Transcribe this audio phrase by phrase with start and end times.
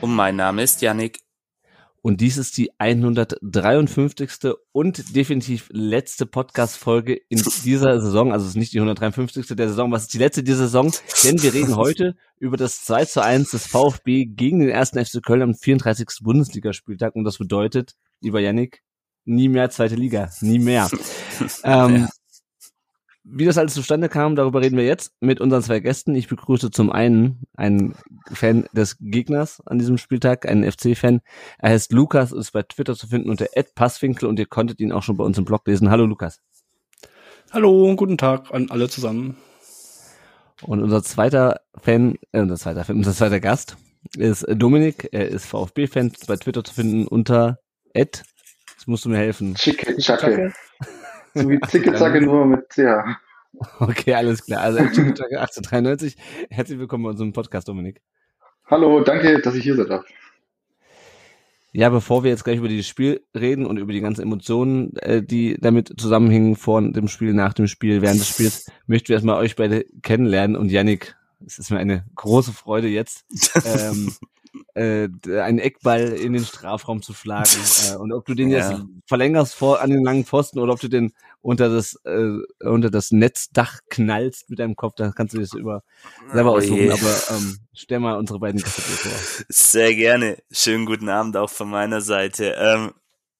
[0.00, 1.20] Und mein Name ist Yannick.
[2.02, 4.54] Und dies ist die 153.
[4.70, 8.32] und definitiv letzte Podcast-Folge in dieser Saison.
[8.32, 9.48] Also es ist nicht die 153.
[9.56, 10.92] der Saison, was ist die letzte dieser Saison?
[11.24, 15.20] Denn wir reden heute über das 2 zu 1 des VfB gegen den ersten FC
[15.20, 16.06] Köln am 34.
[16.22, 17.16] Bundesligaspieltag.
[17.16, 18.82] Und das bedeutet, lieber Yannick,
[19.24, 20.30] nie mehr zweite Liga.
[20.42, 20.88] Nie mehr.
[21.64, 22.06] ähm,
[23.28, 26.14] wie das alles zustande kam, darüber reden wir jetzt mit unseren zwei Gästen.
[26.14, 27.94] Ich begrüße zum einen einen
[28.32, 31.20] Fan des Gegners an diesem Spieltag, einen FC-Fan.
[31.58, 35.02] Er heißt Lukas, ist bei Twitter zu finden unter Passwinkel und ihr konntet ihn auch
[35.02, 35.90] schon bei uns im Blog lesen.
[35.90, 36.40] Hallo Lukas.
[37.50, 39.36] Hallo, guten Tag an alle zusammen.
[40.62, 43.76] Und unser zweiter Fan, äh, unser zweiter Fan, unser zweiter Gast
[44.16, 45.08] ist Dominik.
[45.10, 47.58] Er ist VfB-Fan, bei Twitter zu finden unter
[47.92, 48.22] Ed.
[48.72, 49.56] Jetzt musst du mir helfen.
[49.56, 50.52] Schicke, Schacke.
[51.36, 53.18] So wie Zicke Zacke nur mit, ja.
[53.78, 54.62] Okay, alles klar.
[54.62, 56.16] Also 1893.
[56.48, 58.00] Herzlich willkommen bei unserem Podcast, Dominik.
[58.64, 60.06] Hallo, danke, dass ich hier sein darf.
[61.72, 65.22] Ja, bevor wir jetzt gleich über dieses Spiel reden und über die ganzen Emotionen, äh,
[65.22, 69.36] die damit zusammenhängen, vor dem Spiel, nach dem Spiel, während des Spiels, möchten wir erstmal
[69.36, 70.56] euch beide kennenlernen.
[70.56, 73.26] Und Yannick, es ist mir eine große Freude jetzt,
[73.66, 74.10] ähm,
[74.74, 75.08] äh,
[75.40, 77.50] einen Eckball in den Strafraum zu schlagen.
[77.86, 78.70] Äh, und ob du den ja.
[78.70, 82.90] jetzt verlängerst vor an den langen Pfosten oder ob du den unter das äh, unter
[82.90, 85.82] das Netzdach knallst mit deinem Kopf, dann kannst du das über
[86.32, 86.90] selber oh aussuchen.
[86.90, 89.44] Aber ähm, stell mal unsere beiden Gäste vor.
[89.48, 90.38] Sehr gerne.
[90.50, 92.56] Schönen guten Abend auch von meiner Seite.
[92.58, 92.92] Ähm,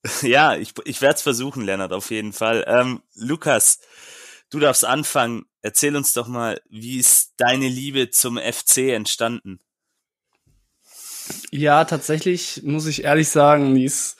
[0.22, 2.64] ja, ich, ich werde es versuchen, Lennart, auf jeden Fall.
[2.66, 3.80] Ähm, Lukas,
[4.50, 5.46] du darfst anfangen.
[5.62, 9.60] Erzähl uns doch mal, wie ist deine Liebe zum FC entstanden?
[11.50, 14.16] Ja, tatsächlich muss ich ehrlich sagen, die ist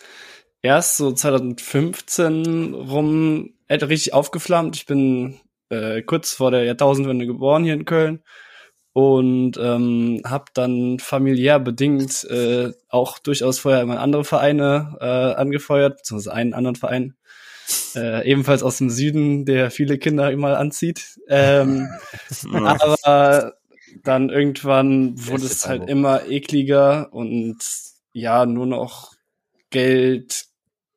[0.63, 4.77] erst so 2015 rum richtig aufgeflammt.
[4.77, 8.23] Ich bin äh, kurz vor der Jahrtausendwende geboren hier in Köln
[8.93, 15.99] und ähm, habe dann familiär bedingt äh, auch durchaus vorher immer andere Vereine äh, angefeuert,
[15.99, 17.15] beziehungsweise einen anderen Verein,
[17.95, 21.21] äh, ebenfalls aus dem Süden, der viele Kinder immer anzieht.
[21.29, 21.89] Ähm,
[22.55, 23.55] aber
[24.05, 27.59] dann irgendwann wurde es halt immer ekliger und
[28.13, 29.13] ja, nur noch
[29.71, 30.47] Geld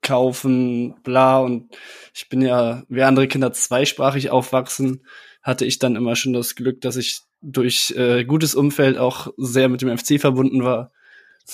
[0.02, 1.40] kaufen, bla.
[1.40, 1.76] Und
[2.14, 5.06] ich bin ja, wie andere Kinder zweisprachig aufwachsen,
[5.42, 9.70] hatte ich dann immer schon das Glück, dass ich durch äh, gutes Umfeld auch sehr
[9.70, 10.92] mit dem FC verbunden war.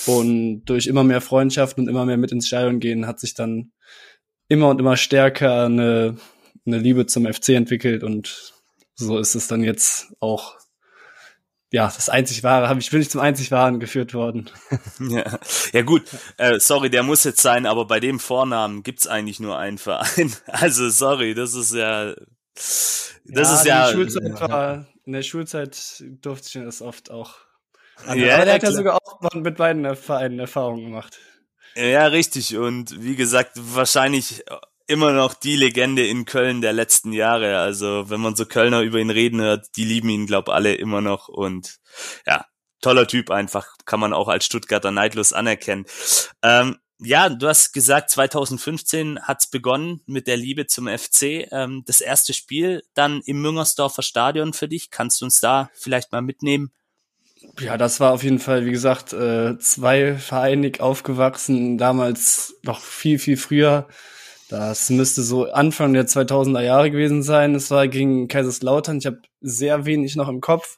[0.07, 3.71] Und durch immer mehr Freundschaften und immer mehr mit ins Stadion gehen, hat sich dann
[4.49, 6.17] immer und immer stärker eine,
[6.65, 8.03] eine Liebe zum FC entwickelt.
[8.03, 8.53] Und
[8.95, 10.57] so ist es dann jetzt auch
[11.75, 14.49] ja, das einzig wahre, habe ich bin ich zum einzig wahren geführt worden.
[15.09, 15.25] ja.
[15.73, 16.03] ja gut,
[16.37, 20.33] äh, sorry, der muss jetzt sein, aber bei dem Vornamen gibt's eigentlich nur einen Verein.
[20.47, 22.15] Also sorry, das ist ja
[22.55, 27.11] das ja, ist ja in der Schulzeit war, in der Schulzeit durfte ich das oft
[27.11, 27.35] auch.
[28.05, 31.19] Ja, aber der hat ja sogar auch mit beiden Vereinen Erfahrungen gemacht.
[31.75, 32.55] Ja, richtig.
[32.55, 34.45] Und wie gesagt, wahrscheinlich
[34.87, 37.59] immer noch die Legende in Köln der letzten Jahre.
[37.59, 41.01] Also wenn man so Kölner über ihn reden hört, die lieben ihn, glaub alle immer
[41.01, 41.27] noch.
[41.27, 41.77] Und
[42.25, 42.45] ja,
[42.81, 45.85] toller Typ einfach, kann man auch als Stuttgarter neidlos anerkennen.
[46.43, 51.47] Ähm, ja, du hast gesagt, 2015 hat's begonnen mit der Liebe zum FC.
[51.51, 54.91] Ähm, das erste Spiel dann im Müngersdorfer Stadion für dich.
[54.91, 56.71] Kannst du uns da vielleicht mal mitnehmen?
[57.59, 63.19] Ja, das war auf jeden Fall, wie gesagt, äh, zwei vereinig aufgewachsen, damals noch viel,
[63.19, 63.87] viel früher.
[64.49, 67.55] Das müsste so Anfang der 2000er Jahre gewesen sein.
[67.55, 68.99] Es war gegen Kaiserslautern.
[68.99, 70.77] Ich habe sehr wenig noch im Kopf,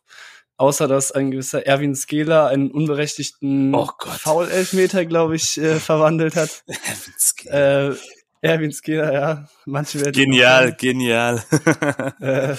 [0.55, 6.63] außer dass ein gewisser Erwin Skeler einen unberechtigten oh Foul-Elfmeter, glaube ich, äh, verwandelt hat.
[6.67, 7.91] Erwin Skeler.
[7.91, 7.95] Äh,
[8.41, 9.47] Erwin Skeler, ja.
[9.65, 11.43] Manche werden genial, genial.
[12.21, 12.55] äh,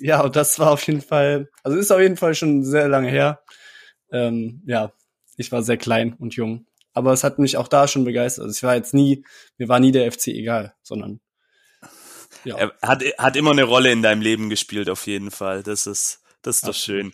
[0.00, 3.10] ja, und das war auf jeden Fall, also ist auf jeden Fall schon sehr lange
[3.10, 3.42] her.
[4.10, 4.92] Ähm, ja,
[5.36, 8.44] ich war sehr klein und jung aber es hat mich auch da schon begeistert.
[8.44, 9.24] Also ich war jetzt nie,
[9.58, 11.20] mir war nie der FC egal, sondern
[12.44, 12.56] ja.
[12.56, 15.62] Er hat, hat immer eine Rolle in deinem Leben gespielt, auf jeden Fall.
[15.62, 17.12] Das ist, das ist doch schön.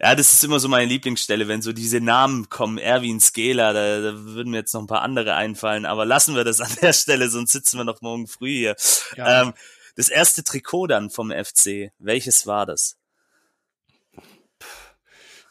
[0.00, 4.00] Ja, das ist immer so meine Lieblingsstelle, wenn so diese Namen kommen, Erwin Skela, da,
[4.00, 6.92] da würden mir jetzt noch ein paar andere einfallen, aber lassen wir das an der
[6.92, 8.76] Stelle, sonst sitzen wir noch morgen früh hier.
[9.16, 9.42] Ja.
[9.42, 9.54] Ähm,
[9.96, 12.96] das erste Trikot dann vom FC, welches war das?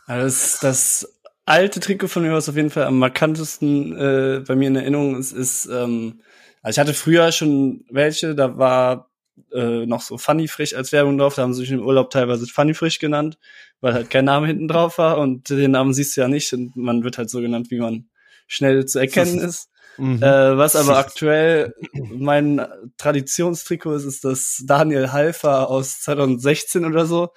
[0.05, 1.12] Also das, das
[1.45, 5.17] alte Trikot von mir, was auf jeden Fall am markantesten äh, bei mir in Erinnerung
[5.17, 6.21] ist, ist, ähm,
[6.61, 9.09] also ich hatte früher schon welche, da war
[9.51, 12.45] äh, noch so Funny Frisch als Werbung drauf, da haben sie sich im Urlaub teilweise
[12.47, 13.37] Funny Frisch genannt,
[13.81, 16.75] weil halt kein Name hinten drauf war und den Namen siehst du ja nicht und
[16.75, 18.07] man wird halt so genannt, wie man
[18.47, 19.69] schnell zu erkennen ist.
[19.97, 20.23] Mhm.
[20.23, 21.75] Äh, was aber aktuell
[22.11, 22.65] mein
[22.97, 27.29] Traditionstrikot ist, ist das Daniel Halfer aus 2016 oder so.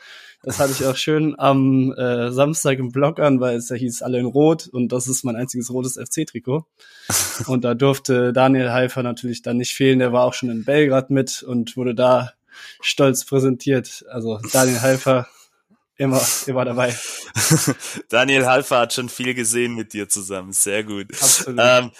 [0.46, 4.02] Das hatte ich auch schön am äh, Samstag im Blog an, weil es ja hieß
[4.02, 6.64] alle in Rot und das ist mein einziges rotes FC-Trikot.
[7.48, 9.98] Und da durfte Daniel Halfer natürlich dann nicht fehlen.
[9.98, 12.32] Der war auch schon in Belgrad mit und wurde da
[12.80, 14.04] stolz präsentiert.
[14.08, 15.26] Also Daniel Halfer
[15.96, 16.96] immer, immer dabei.
[18.08, 20.52] Daniel Halfer hat schon viel gesehen mit dir zusammen.
[20.52, 21.12] Sehr gut.
[21.12, 21.60] Absolut.
[21.60, 21.90] Ähm,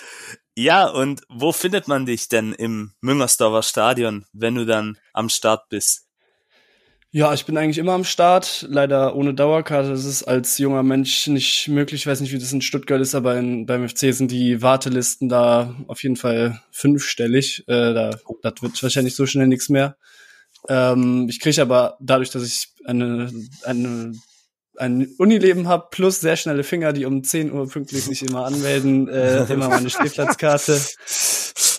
[0.54, 5.68] ja, und wo findet man dich denn im Müngersdorfer Stadion, wenn du dann am Start
[5.68, 6.05] bist?
[7.12, 9.88] Ja, ich bin eigentlich immer am Start, leider ohne Dauerkarte.
[9.88, 12.02] Das ist als junger Mensch nicht möglich.
[12.02, 15.28] Ich weiß nicht, wie das in Stuttgart ist, aber in, beim FC sind die Wartelisten
[15.28, 17.64] da auf jeden Fall fünfstellig.
[17.68, 18.10] Äh, da,
[18.42, 19.96] das wird wahrscheinlich so schnell nichts mehr.
[20.68, 23.30] Ähm, ich kriege aber dadurch, dass ich eine,
[23.64, 24.12] eine
[24.78, 29.08] ein Unileben habe plus sehr schnelle Finger, die um 10 Uhr pünktlich sich immer anmelden,
[29.08, 30.78] äh, immer meine Stehplatzkarte.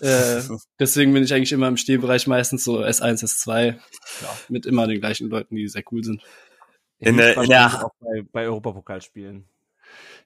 [0.01, 0.41] Äh,
[0.79, 3.73] deswegen bin ich eigentlich immer im Stehbereich meistens so S1, S2,
[4.21, 6.21] ja, mit immer den gleichen Leuten, die sehr cool sind.
[6.99, 9.47] In der, in der, auch bei, bei Europapokalspielen.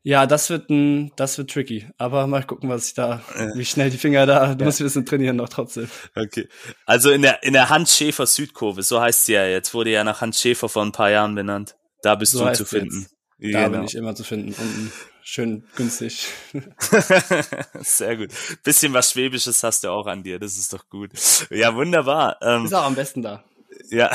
[0.04, 1.88] Ja, das wird ein, das wird tricky.
[1.98, 3.22] Aber mal gucken, was ich da,
[3.54, 5.90] wie schnell die Finger da, du musst ein bisschen trainieren noch trotzdem.
[6.16, 6.48] okay.
[6.86, 10.04] Also in der, in der Hans Schäfer Südkurve, so heißt sie ja jetzt, wurde ja
[10.04, 11.76] nach Hans Schäfer vor ein paar Jahren benannt.
[12.02, 13.08] Da bist So du zu sie finden.
[13.38, 13.70] Da Genau.
[13.70, 14.54] bin ich immer zu finden.
[14.54, 14.92] Unten
[15.24, 16.28] schön günstig.
[17.82, 18.32] Sehr gut.
[18.64, 21.12] Bisschen was Schwäbisches hast du auch an dir, das ist doch gut.
[21.50, 22.38] Ja, wunderbar.
[22.42, 23.44] Ähm, Ist auch am besten da.
[23.90, 24.12] Ja,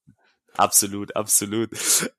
[0.56, 1.70] absolut, absolut.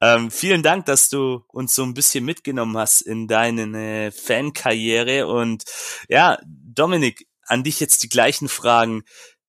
[0.02, 5.28] Ähm, vielen Dank, dass du uns so ein bisschen mitgenommen hast in deine äh, Fankarriere.
[5.28, 5.64] Und
[6.10, 9.04] ja, Dominik, an dich jetzt die gleichen Fragen.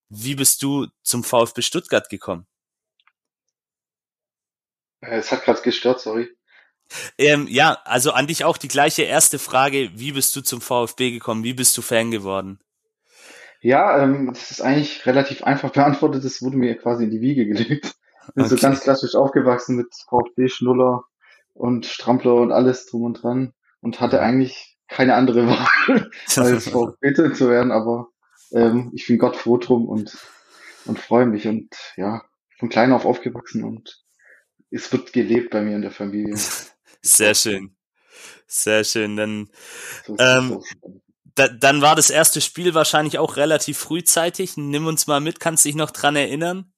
[0.09, 2.47] Wie bist du zum VfB Stuttgart gekommen?
[5.01, 6.29] Äh, Es hat gerade gestört, sorry.
[7.19, 9.91] Ähm, ja, also an dich auch die gleiche erste Frage.
[9.95, 11.45] Wie bist du zum VfB gekommen?
[11.45, 12.61] Wie bist du Fan geworden?
[13.61, 16.25] Ja, ähm, das ist eigentlich relativ einfach beantwortet.
[16.25, 17.95] Das wurde mir quasi in die Wiege gelegt.
[18.35, 18.63] Bin so Okay.
[18.63, 21.05] ganz klassisch aufgewachsen mit VfB, Schnuller
[21.55, 27.15] und Strampler und alles drum und dran und hatte eigentlich keine andere Wahl, als VfB
[27.35, 28.09] zu werden, aber
[28.53, 30.17] ähm, ich bin Gott froh drum und,
[30.87, 32.23] und freue mich und ja,
[32.59, 34.03] von klein auf aufgewachsen und
[34.71, 36.37] es wird gelebt bei mir in der Familie.
[37.03, 37.77] Sehr schön.
[38.47, 39.17] Sehr schön.
[39.17, 39.49] Dann,
[40.19, 40.63] Ähm,
[41.35, 44.57] da, dann war das erste Spiel wahrscheinlich auch relativ frühzeitig.
[44.57, 46.73] Nimm uns mal mit, kannst dich noch dran erinnern?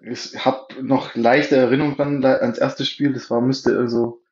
[0.00, 3.12] Ich habe noch leichte Erinnerungen dran ans erste Spiel.
[3.12, 4.22] Das war, müsste also,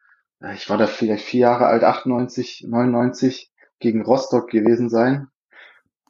[0.41, 5.29] äh, ich war da vielleicht vier Jahre alt, 98, 99, gegen Rostock gewesen sein.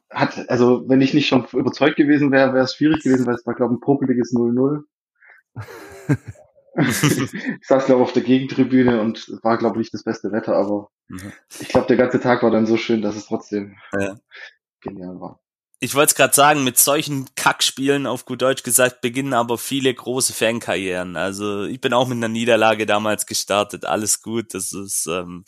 [0.09, 3.45] Hat, also, wenn ich nicht schon überzeugt gewesen wäre, wäre es schwierig gewesen, weil es
[3.45, 4.81] war, glaube ich, ein popeliges 0-0.
[6.75, 10.55] ich saß, glaube ich, auf der Gegentribüne und war, glaube ich, nicht das beste Wetter,
[10.55, 11.33] aber Mhm.
[11.59, 14.15] ich glaube, der ganze Tag war dann so schön, dass es trotzdem Ja.
[14.79, 15.39] genial war.
[15.83, 19.91] Ich wollte es gerade sagen, mit solchen Kackspielen auf gut Deutsch gesagt beginnen aber viele
[19.93, 21.17] große Fankarrieren.
[21.17, 23.83] Also ich bin auch mit einer Niederlage damals gestartet.
[23.85, 25.43] Alles gut, das ist ähm,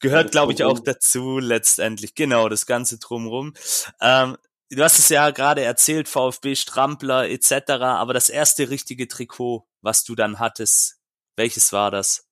[0.00, 2.14] gehört, glaube ich, auch dazu letztendlich.
[2.14, 3.52] Genau, das ganze drumrum.
[4.00, 4.36] Ähm,
[4.70, 7.70] du hast es ja gerade erzählt, VfB Strampler etc.
[7.82, 10.98] Aber das erste richtige Trikot, was du dann hattest,
[11.36, 12.26] welches war das?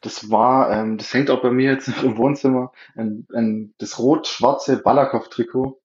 [0.00, 3.98] Das war, ähm, das hängt auch bei mir jetzt noch im Wohnzimmer, ein, ein, das
[3.98, 5.80] rot-schwarze Balakow-Trikot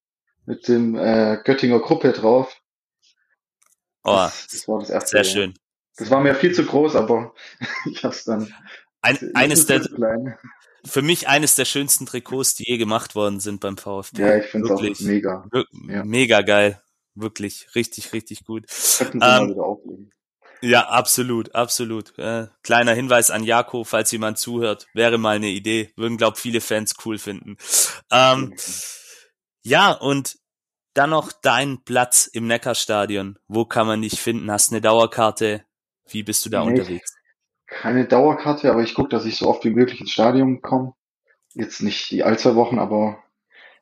[0.46, 2.60] mit dem äh, Göttinger Gruppe drauf.
[4.04, 5.10] Oh, Das, das war das erste.
[5.10, 5.32] sehr ja.
[5.32, 5.54] schön.
[5.98, 7.34] Das war mir viel zu groß, aber
[7.92, 8.54] ich hab's dann.
[9.02, 9.88] Ein, eines der,
[10.84, 14.22] für mich eines der schönsten Trikots, die je gemacht worden sind beim VfB.
[14.22, 15.02] Ja, ich finde es auch Wirklich.
[15.02, 15.48] mega.
[15.88, 16.04] Ja.
[16.04, 16.82] Mega geil.
[17.14, 18.66] Wirklich, richtig, richtig gut.
[18.98, 20.12] Könnten Ähm, wieder auflegen.
[20.62, 22.18] Ja, absolut, absolut.
[22.18, 25.92] Äh, kleiner Hinweis an Jako, falls jemand zuhört, wäre mal eine Idee.
[25.96, 27.58] Würden, glaub viele Fans cool finden.
[28.12, 28.56] Ähm,
[29.64, 30.38] ja, und
[30.94, 33.38] dann noch dein Platz im Neckarstadion.
[33.48, 34.50] Wo kann man dich finden?
[34.52, 35.64] Hast eine Dauerkarte?
[36.10, 36.72] Wie bist du da Nee.
[36.72, 37.14] unterwegs?
[37.68, 40.94] Keine Dauerkarte, aber ich gucke, dass ich so oft wie möglich ins Stadion komme.
[41.54, 43.22] Jetzt nicht die all zwei Wochen, aber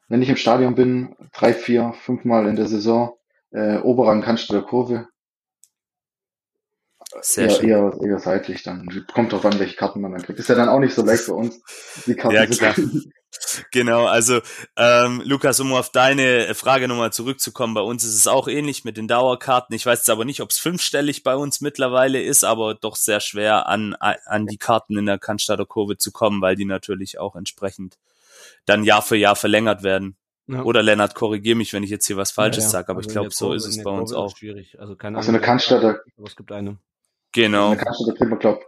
[0.08, 3.16] wenn ich im Stadion bin, drei, vier, fünfmal in der Saison,
[3.52, 5.08] äh, Oberrang Cannstatter Kurve.
[7.22, 7.70] Sehr eher, schön.
[7.70, 8.88] eher, eher seitlich dann.
[9.14, 10.40] Kommt drauf an, welche Karten man dann kriegt.
[10.40, 11.62] Ist ja dann auch nicht so leicht für uns,
[12.06, 12.74] die Karten Ja, zu klar.
[12.74, 13.12] kriegen.
[13.72, 14.40] Genau, also
[14.78, 18.96] ähm, Lukas, um auf deine Frage nochmal zurückzukommen, bei uns ist es auch ähnlich mit
[18.96, 19.76] den Dauerkarten.
[19.76, 23.20] Ich weiß jetzt aber nicht, ob es fünfstellig bei uns mittlerweile ist, aber doch sehr
[23.20, 27.36] schwer an, an die Karten in der Cannstatter Kurve zu kommen, weil die natürlich auch
[27.36, 27.98] entsprechend
[28.66, 30.16] dann Jahr für Jahr verlängert werden.
[30.48, 30.64] Ja.
[30.64, 32.72] Oder Lennart, korrigier mich, wenn ich jetzt hier was Falsches Ja, ja.
[32.72, 34.36] sage, aber Also ich glaube, so ist es bei uns auch.
[34.38, 34.80] schwierig.
[34.80, 36.78] Also keine Also eine Ahnung, Cannstatter- aber es gibt eine.
[37.36, 37.76] Genau.
[37.76, 38.64] Dann kannst du, da kriegt man, glaub,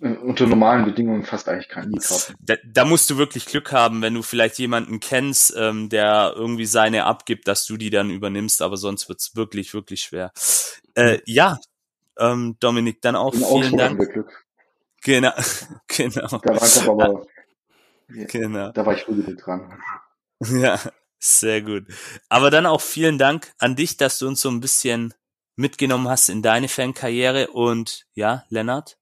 [0.00, 2.34] äh, unter normalen Bedingungen fast eigentlich keine Karten.
[2.40, 6.66] Da, da musst du wirklich Glück haben, wenn du vielleicht jemanden kennst, ähm, der irgendwie
[6.66, 10.32] seine abgibt, dass du die dann übernimmst, aber sonst wird's wirklich, wirklich schwer.
[10.94, 11.58] Äh, ja,
[12.16, 14.12] ähm, Dominik, dann auch In vielen haben Dank.
[14.12, 14.44] Glück.
[15.02, 15.32] Genau,
[15.88, 17.26] genau, Da war ich aber,
[18.06, 18.70] genau.
[18.70, 19.82] da war ich früh dran.
[20.44, 20.78] Ja,
[21.18, 21.86] sehr gut.
[22.28, 25.12] Aber dann auch vielen Dank an dich, dass du uns so ein bisschen
[25.56, 28.96] mitgenommen hast in deine Fankarriere und ja, Lennart,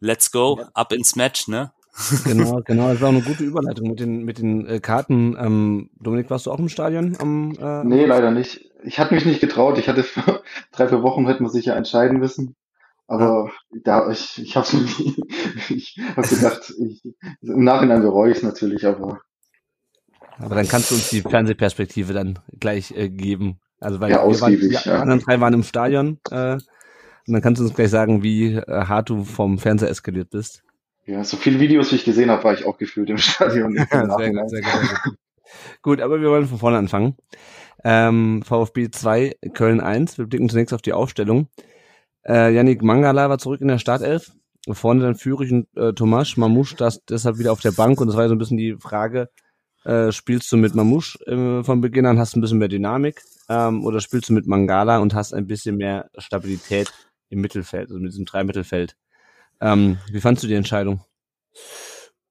[0.00, 1.72] let's go, ab ins Match, ne?
[2.24, 2.88] Genau, genau.
[2.88, 5.36] Das war auch eine gute Überleitung mit den, mit den äh, Karten.
[5.38, 8.64] Ähm, Dominik, warst du auch im Stadion am äh, Nee, leider nicht.
[8.84, 9.78] Ich hatte mich nicht getraut.
[9.78, 12.54] Ich hatte vor drei, vier Wochen hätten wir sicher entscheiden müssen.
[13.06, 13.50] Aber
[13.84, 15.16] da, ich, ich hab's nie,
[15.70, 17.02] ich hab gedacht, ich,
[17.40, 19.20] im Nachhinein bereue ich es natürlich, aber
[20.38, 23.60] Aber dann kannst du uns die Fernsehperspektive dann gleich äh, geben.
[23.80, 25.00] Also weil Ja, wir waren, ausgiebig, die ja.
[25.00, 26.18] anderen drei waren im Stadion.
[26.30, 30.30] Äh, und dann kannst du uns gleich sagen, wie äh, hart du vom Fernseher eskaliert
[30.30, 30.62] bist.
[31.06, 33.76] ja, so viele Videos, wie ich gesehen habe, war ich auch gefühlt im Stadion.
[33.90, 35.18] Im sehr gut, sehr gut,
[35.82, 36.00] gut.
[36.00, 37.16] aber wir wollen von vorne anfangen.
[37.84, 40.18] Ähm, VfB 2, Köln 1.
[40.18, 41.48] Wir blicken zunächst auf die Aufstellung.
[42.26, 44.32] Äh, Yannick Mangala war zurück in der Startelf.
[44.70, 46.36] Vorne dann Führig und äh, Tomasch.
[46.36, 48.00] Mamouche das deshalb wieder auf der Bank.
[48.00, 49.30] Und das war ja so ein bisschen die Frage,
[49.88, 53.22] äh, spielst du mit Mamouche äh, von Beginn an, hast ein bisschen mehr Dynamik?
[53.48, 56.92] Ähm, oder spielst du mit Mangala und hast ein bisschen mehr Stabilität
[57.30, 58.96] im Mittelfeld, also mit diesem Drei-Mittelfeld?
[59.62, 61.02] Ähm, wie fandst du die Entscheidung?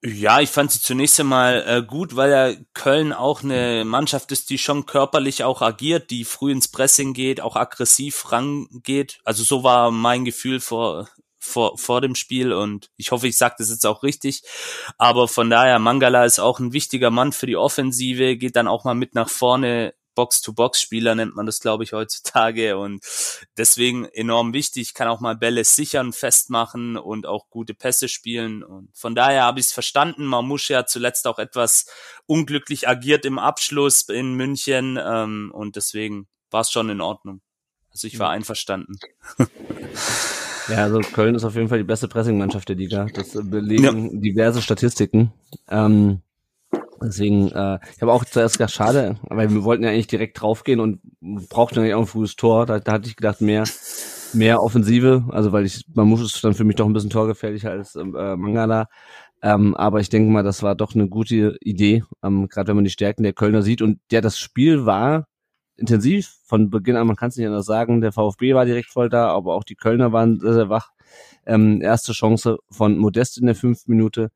[0.04, 4.48] Ja, ich fand sie zunächst einmal äh, gut, weil ja Köln auch eine Mannschaft ist,
[4.50, 9.18] die schon körperlich auch agiert, die früh ins Pressing geht, auch aggressiv rangeht.
[9.24, 11.08] Also so war mein Gefühl vor
[11.48, 14.42] vor, vor dem Spiel und ich hoffe, ich sage das jetzt auch richtig.
[14.98, 18.84] Aber von daher, Mangala ist auch ein wichtiger Mann für die Offensive, geht dann auch
[18.84, 19.94] mal mit nach vorne.
[20.14, 23.04] Box-to-Box-Spieler nennt man das, glaube ich, heutzutage und
[23.56, 28.90] deswegen enorm wichtig, kann auch mal Bälle sichern, festmachen und auch gute Pässe spielen und
[28.96, 30.26] von daher habe ich es verstanden.
[30.26, 31.86] Mamouche hat zuletzt auch etwas
[32.26, 37.40] unglücklich agiert im Abschluss in München ähm, und deswegen war es schon in Ordnung.
[37.92, 38.98] Also ich war einverstanden.
[40.68, 43.06] Ja, also Köln ist auf jeden Fall die beste Pressing-Mannschaft der Liga.
[43.14, 45.32] Das äh, belegen diverse Statistiken.
[45.70, 46.20] Ähm,
[47.02, 50.80] deswegen, äh, ich habe auch zuerst gedacht, schade, weil wir wollten ja eigentlich direkt draufgehen
[50.80, 51.00] und
[51.48, 52.66] brauchten eigentlich auch ein frühes Tor.
[52.66, 53.64] Da, da hatte ich gedacht, mehr,
[54.34, 57.70] mehr Offensive, also weil ich, man muss es dann für mich doch ein bisschen torgefährlicher
[57.70, 58.88] als äh, Mangala.
[59.40, 62.84] Ähm, aber ich denke mal, das war doch eine gute Idee, ähm, gerade wenn man
[62.84, 63.82] die Stärken der Kölner sieht.
[63.82, 65.26] Und ja, das Spiel war
[65.78, 68.00] intensiv von Beginn an, man kann es nicht anders sagen.
[68.00, 70.90] Der VfB war direkt voll da, aber auch die Kölner waren sehr, sehr wach.
[71.46, 74.30] Ähm, erste Chance von Modest in der fünften Minute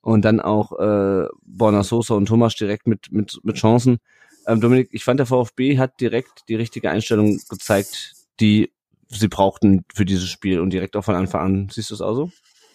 [0.00, 3.98] und dann auch äh, Borna Sosa und Thomas direkt mit, mit, mit Chancen.
[4.46, 8.72] Ähm, Dominik, ich fand, der VfB hat direkt die richtige Einstellung gezeigt, die
[9.08, 11.68] sie brauchten für dieses Spiel und direkt auch von Anfang an.
[11.70, 12.30] Siehst du es auch so?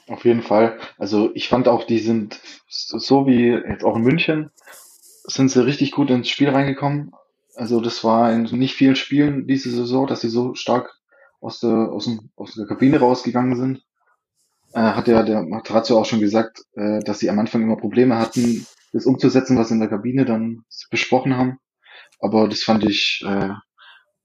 [0.07, 0.77] Auf jeden Fall.
[0.97, 4.51] Also ich fand auch, die sind so wie jetzt auch in München,
[5.23, 7.13] sind sie richtig gut ins Spiel reingekommen.
[7.55, 10.93] Also das war in nicht vielen Spielen diese Saison, dass sie so stark
[11.39, 13.83] aus der, aus, dem, aus der Kabine rausgegangen sind.
[14.73, 18.17] Äh, hat ja der Materazzo auch schon gesagt, äh, dass sie am Anfang immer Probleme
[18.17, 21.57] hatten, das umzusetzen, was in der Kabine dann besprochen haben.
[22.19, 23.49] Aber das fand ich äh,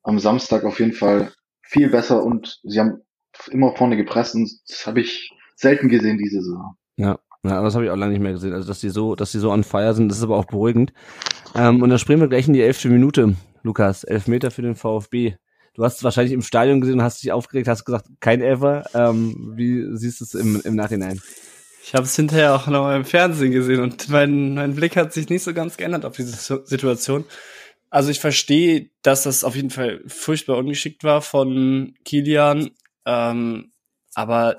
[0.02, 3.02] am Samstag auf jeden Fall viel besser und sie haben
[3.50, 6.76] immer vorne gepresst und das habe ich selten gesehen diese Saison.
[6.96, 7.18] Ja,
[7.48, 8.52] ja das habe ich auch lange nicht mehr gesehen.
[8.52, 10.92] Also dass die so, dass die so on fire sind, das ist aber auch beruhigend.
[11.54, 14.04] Ähm, und dann springen wir gleich in die elfte Minute, Lukas.
[14.04, 15.34] Elf Meter für den VfB.
[15.74, 18.84] Du hast es wahrscheinlich im Stadion gesehen und hast dich aufgeregt, hast gesagt, kein Elfer.
[18.94, 21.20] Ähm, wie siehst du es im, im Nachhinein?
[21.82, 25.28] Ich habe es hinterher auch noch im Fernsehen gesehen und mein, mein Blick hat sich
[25.28, 27.24] nicht so ganz geändert auf diese Situation.
[27.90, 32.70] Also ich verstehe, dass das auf jeden Fall furchtbar ungeschickt war von Kilian,
[33.04, 33.70] ähm,
[34.14, 34.56] aber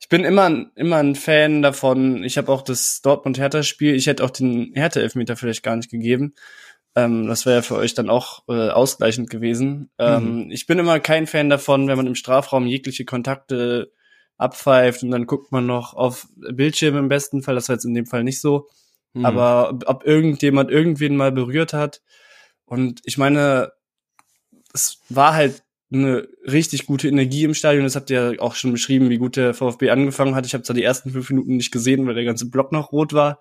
[0.00, 2.24] ich bin immer, immer ein Fan davon.
[2.24, 6.34] Ich habe auch das Dortmund-Hertha-Spiel, ich hätte auch den Hertha-Elfmeter vielleicht gar nicht gegeben.
[6.96, 9.90] Ähm, das wäre ja für euch dann auch äh, ausgleichend gewesen.
[9.98, 13.92] Ähm, Ich bin immer kein Fan davon, wenn man im Strafraum jegliche Kontakte
[14.36, 17.54] abpfeift und dann guckt man noch auf Bildschirme im besten Fall.
[17.54, 18.68] Das war jetzt in dem Fall nicht so.
[19.14, 19.24] Hm.
[19.24, 22.00] Aber ob, ob irgendjemand irgendwen mal berührt hat.
[22.64, 23.72] Und ich meine,
[24.72, 27.84] es war halt eine richtig gute Energie im Stadion.
[27.84, 30.46] Das habt ihr ja auch schon beschrieben, wie gut der VfB angefangen hat.
[30.46, 33.12] Ich habe zwar die ersten fünf Minuten nicht gesehen, weil der ganze Block noch rot
[33.12, 33.40] war.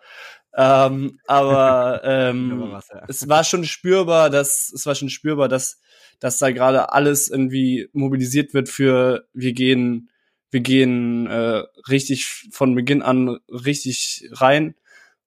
[0.56, 3.04] Ähm, aber ähm, was, ja.
[3.08, 5.80] es war schon spürbar, dass es war schon spürbar, dass
[6.20, 10.10] dass da gerade alles irgendwie mobilisiert wird für wir gehen
[10.52, 14.76] wir gehen äh, richtig von Beginn an richtig rein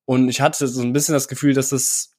[0.05, 2.12] und ich hatte so ein bisschen das Gefühl, dass es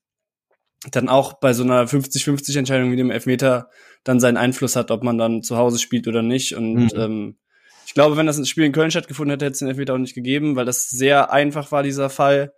[0.91, 3.69] dann auch bei so einer 50-50 Entscheidung wie dem Elfmeter
[4.03, 6.91] dann seinen Einfluss hat, ob man dann zu Hause spielt oder nicht und mhm.
[6.95, 7.37] ähm,
[7.85, 10.15] ich glaube, wenn das Spiel in Köln stattgefunden hätte, hätte es den Elfmeter auch nicht
[10.15, 12.53] gegeben, weil das sehr einfach war, dieser Fall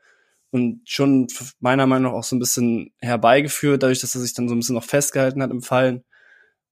[0.51, 1.27] und schon
[1.59, 4.59] meiner Meinung nach auch so ein bisschen herbeigeführt, dadurch, dass er sich dann so ein
[4.59, 6.05] bisschen noch festgehalten hat im Fallen.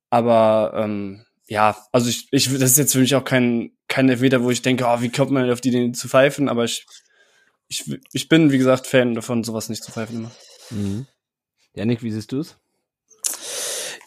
[0.10, 4.44] Aber ähm, ja, also ich, ich, das ist jetzt für mich auch kein, kein Elfmeter,
[4.44, 6.86] wo ich denke, oh, wie kommt man auf die Idee zu pfeifen, aber ich,
[7.68, 10.32] ich, ich bin, wie gesagt, Fan davon, sowas nicht zu pfeifen immer.
[10.70, 11.08] Mhm.
[11.74, 12.58] Janik, wie siehst du es?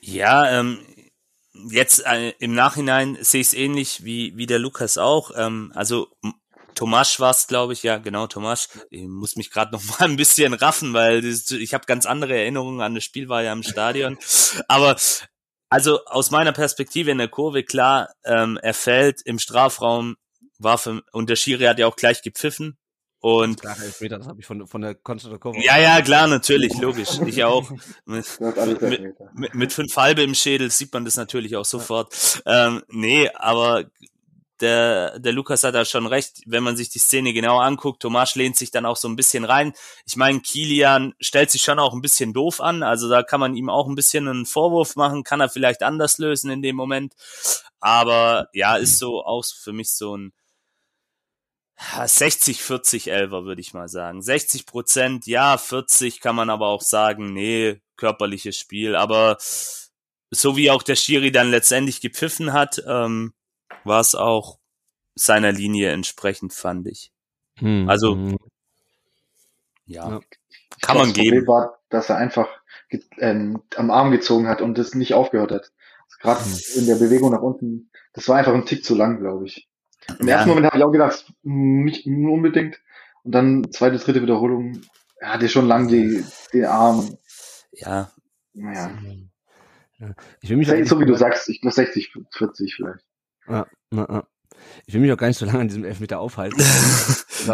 [0.00, 0.78] Ja, ähm,
[1.70, 5.32] jetzt äh, im Nachhinein sehe ich es ähnlich wie, wie der Lukas auch.
[5.37, 6.08] Ähm, also
[6.76, 8.68] Tomasch war es, glaube ich, ja, genau, Tomasch.
[8.90, 12.80] Ich muss mich gerade noch mal ein bisschen raffen, weil ich habe ganz andere Erinnerungen
[12.80, 14.18] an das Spiel, war ja im Stadion.
[14.68, 14.96] Aber
[15.68, 20.16] also aus meiner Perspektive in der Kurve, klar, ähm, er fällt im Strafraum,
[20.58, 22.78] war für, und der Schiri hat ja auch gleich gepfiffen.
[23.20, 25.58] Und klar, Elfmeter, das habe ich von, von der Konstantin Kurve.
[25.62, 27.18] Ja, ja, klar, natürlich, logisch.
[27.26, 27.70] Ich auch.
[28.04, 32.42] Mit, mit, mit, mit fünf halbe im Schädel sieht man das natürlich auch sofort.
[32.46, 33.85] Ähm, nee, aber
[34.61, 38.35] der, der Lukas hat da schon recht, wenn man sich die Szene genau anguckt, Tomasch
[38.37, 39.73] lehnt sich dann auch so ein bisschen rein.
[40.06, 43.54] Ich meine, Kilian stellt sich schon auch ein bisschen doof an, also da kann man
[43.54, 47.14] ihm auch ein bisschen einen Vorwurf machen, kann er vielleicht anders lösen in dem Moment.
[47.80, 50.32] Aber ja, ist so auch für mich so ein
[51.78, 54.23] 60-40 Elver, würde ich mal sagen.
[54.23, 58.97] 60 Prozent, ja, 40 kann man aber auch sagen, nee, körperliches Spiel.
[58.97, 59.37] Aber
[60.30, 63.35] so wie auch der Schiri dann letztendlich gepfiffen hat, ähm,
[63.85, 64.59] war es auch
[65.14, 67.12] seiner Linie entsprechend, fand ich.
[67.59, 67.88] Hm.
[67.88, 68.37] Also, hm.
[69.87, 70.21] Ja, ja,
[70.83, 71.45] kann man das geben.
[71.45, 72.49] Problem war, dass er einfach
[73.18, 75.73] ähm, am Arm gezogen hat und das nicht aufgehört hat.
[76.21, 76.80] Gerade hm.
[76.80, 79.68] in der Bewegung nach unten, das war einfach ein Tick zu lang, glaube ich.
[80.18, 80.36] Im ja.
[80.36, 82.80] ersten Moment habe ich auch gedacht, nicht unbedingt.
[83.25, 84.80] Und dann zweite, dritte Wiederholung,
[85.18, 87.16] er hatte schon lang die, den Arm.
[87.73, 88.10] Ja.
[88.54, 88.90] Naja.
[89.99, 90.14] Ja.
[90.40, 93.04] Ich will mich so wie du sagst, ich nur 60, 40 vielleicht.
[93.49, 94.26] Ja, na, na.
[94.86, 96.60] Ich will mich auch gar nicht so lange an diesem Elfmeter aufhalten.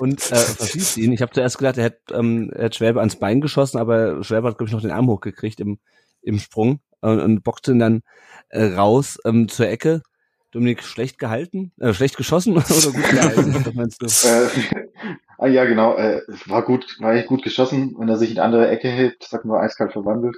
[0.00, 1.12] und äh, verschießt ihn.
[1.12, 4.48] Ich habe zuerst gedacht, er hätte, ähm, er hätte Schwäbe ans Bein geschossen, aber Schwäbe
[4.48, 5.78] hat, glaube ich, noch den Arm hochgekriegt im,
[6.22, 8.02] im Sprung und, und boxte ihn dann
[8.48, 10.02] äh, raus ähm, zur Ecke.
[10.50, 11.72] Dominik, schlecht gehalten?
[11.78, 13.54] Äh, schlecht geschossen oder gut gehalten?
[13.54, 14.28] Was meinst du?
[14.28, 15.96] Äh, ah, ja, genau.
[15.96, 17.94] Äh, war gut, war echt gut geschossen.
[17.98, 20.36] Wenn er sich in eine andere Ecke hält, sagt man eiskalt verwandelt.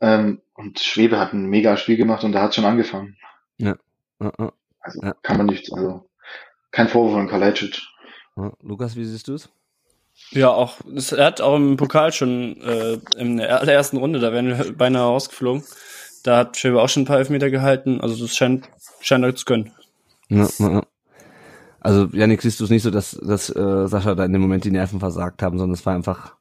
[0.00, 3.16] Ähm, und Schwebe hat ein mega Spiel gemacht und da hat schon angefangen.
[3.58, 3.76] Ja.
[4.20, 4.52] ja, ja.
[4.80, 5.14] Also ja.
[5.22, 6.08] kann man nicht, also
[6.70, 7.82] kein Vorwurf an Kalajdzic.
[8.36, 8.52] Ja.
[8.62, 9.50] Lukas, wie siehst du es?
[10.30, 10.78] Ja, auch,
[11.12, 15.04] er hat auch im Pokal schon äh, in der allerersten Runde, da wären wir beinahe
[15.04, 15.64] rausgeflogen.
[16.22, 18.68] Da hat Schäbe auch schon ein paar Elfmeter gehalten, also das scheint,
[19.00, 19.72] scheint er zu können.
[20.28, 20.82] Ja, ja.
[21.80, 24.64] Also, Janik, siehst du es nicht so, dass, dass äh, Sascha da in dem Moment
[24.64, 26.36] die Nerven versagt haben, sondern es war einfach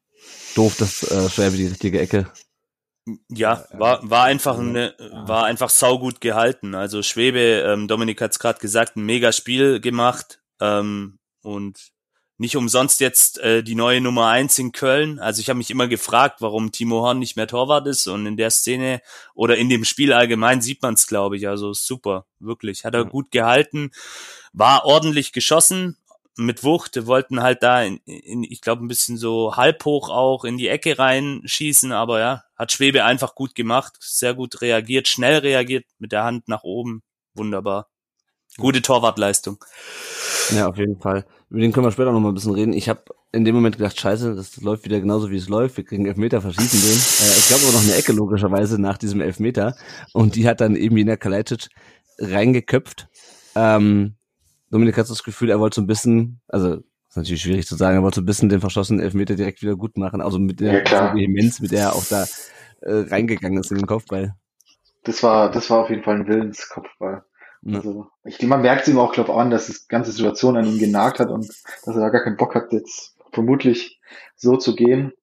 [0.56, 2.28] doof, dass äh, Schwäbe die richtige Ecke
[3.30, 4.94] ja, war, war einfach eine,
[5.26, 6.76] war einfach saugut gehalten.
[6.76, 11.92] Also Schwebe, ähm, Dominik hat es gerade gesagt, ein mega Spiel gemacht ähm, und
[12.40, 15.20] nicht umsonst jetzt äh, die neue Nummer eins in Köln.
[15.20, 18.38] Also ich habe mich immer gefragt, warum Timo Horn nicht mehr Torwart ist und in
[18.38, 19.02] der Szene
[19.36, 21.50] oder in dem Spiel allgemein sieht man es, glaube ich.
[21.50, 22.86] Also super, wirklich.
[22.86, 23.92] Hat er gut gehalten,
[24.54, 25.98] war ordentlich geschossen,
[26.38, 30.46] mit Wucht, wollten halt da in, in ich glaube, ein bisschen so halb hoch auch
[30.46, 35.40] in die Ecke reinschießen, aber ja, hat Schwebe einfach gut gemacht, sehr gut reagiert, schnell
[35.40, 37.90] reagiert, mit der Hand nach oben, wunderbar.
[38.58, 39.64] Gute Torwartleistung.
[40.56, 41.26] Ja, auf jeden Fall.
[41.50, 42.74] Über den können wir später noch mal ein bisschen reden.
[42.74, 45.78] Ich habe in dem Moment gedacht, scheiße, das läuft wieder genauso, wie es läuft.
[45.78, 46.90] Wir kriegen Elfmeter, verschießen den.
[46.90, 49.76] Äh, es gab aber noch eine Ecke, logischerweise, nach diesem Elfmeter.
[50.14, 51.70] Und die hat dann eben Jena Kalajdzic
[52.18, 53.08] reingeköpft.
[53.56, 54.16] Ähm,
[54.72, 56.76] Dominik hat das Gefühl, er wollte so ein bisschen, also
[57.10, 59.76] ist natürlich schwierig zu sagen, er wollte so ein bisschen den verschossenen Elfmeter direkt wieder
[59.76, 62.26] gut machen, also mit der ja, Vehemenz, mit der er auch da
[62.82, 64.36] äh, reingegangen ist in den Kopfball.
[65.04, 67.24] Das war, das war auf jeden Fall ein Willenskopfball.
[67.62, 67.78] Ja.
[67.78, 70.80] Also, ich, man merkt es ihm auch, glaube an, dass die ganze Situation an ihm
[70.80, 74.00] genagt hat und dass er da gar keinen Bock hat, jetzt vermutlich
[74.36, 75.14] so zu gehen.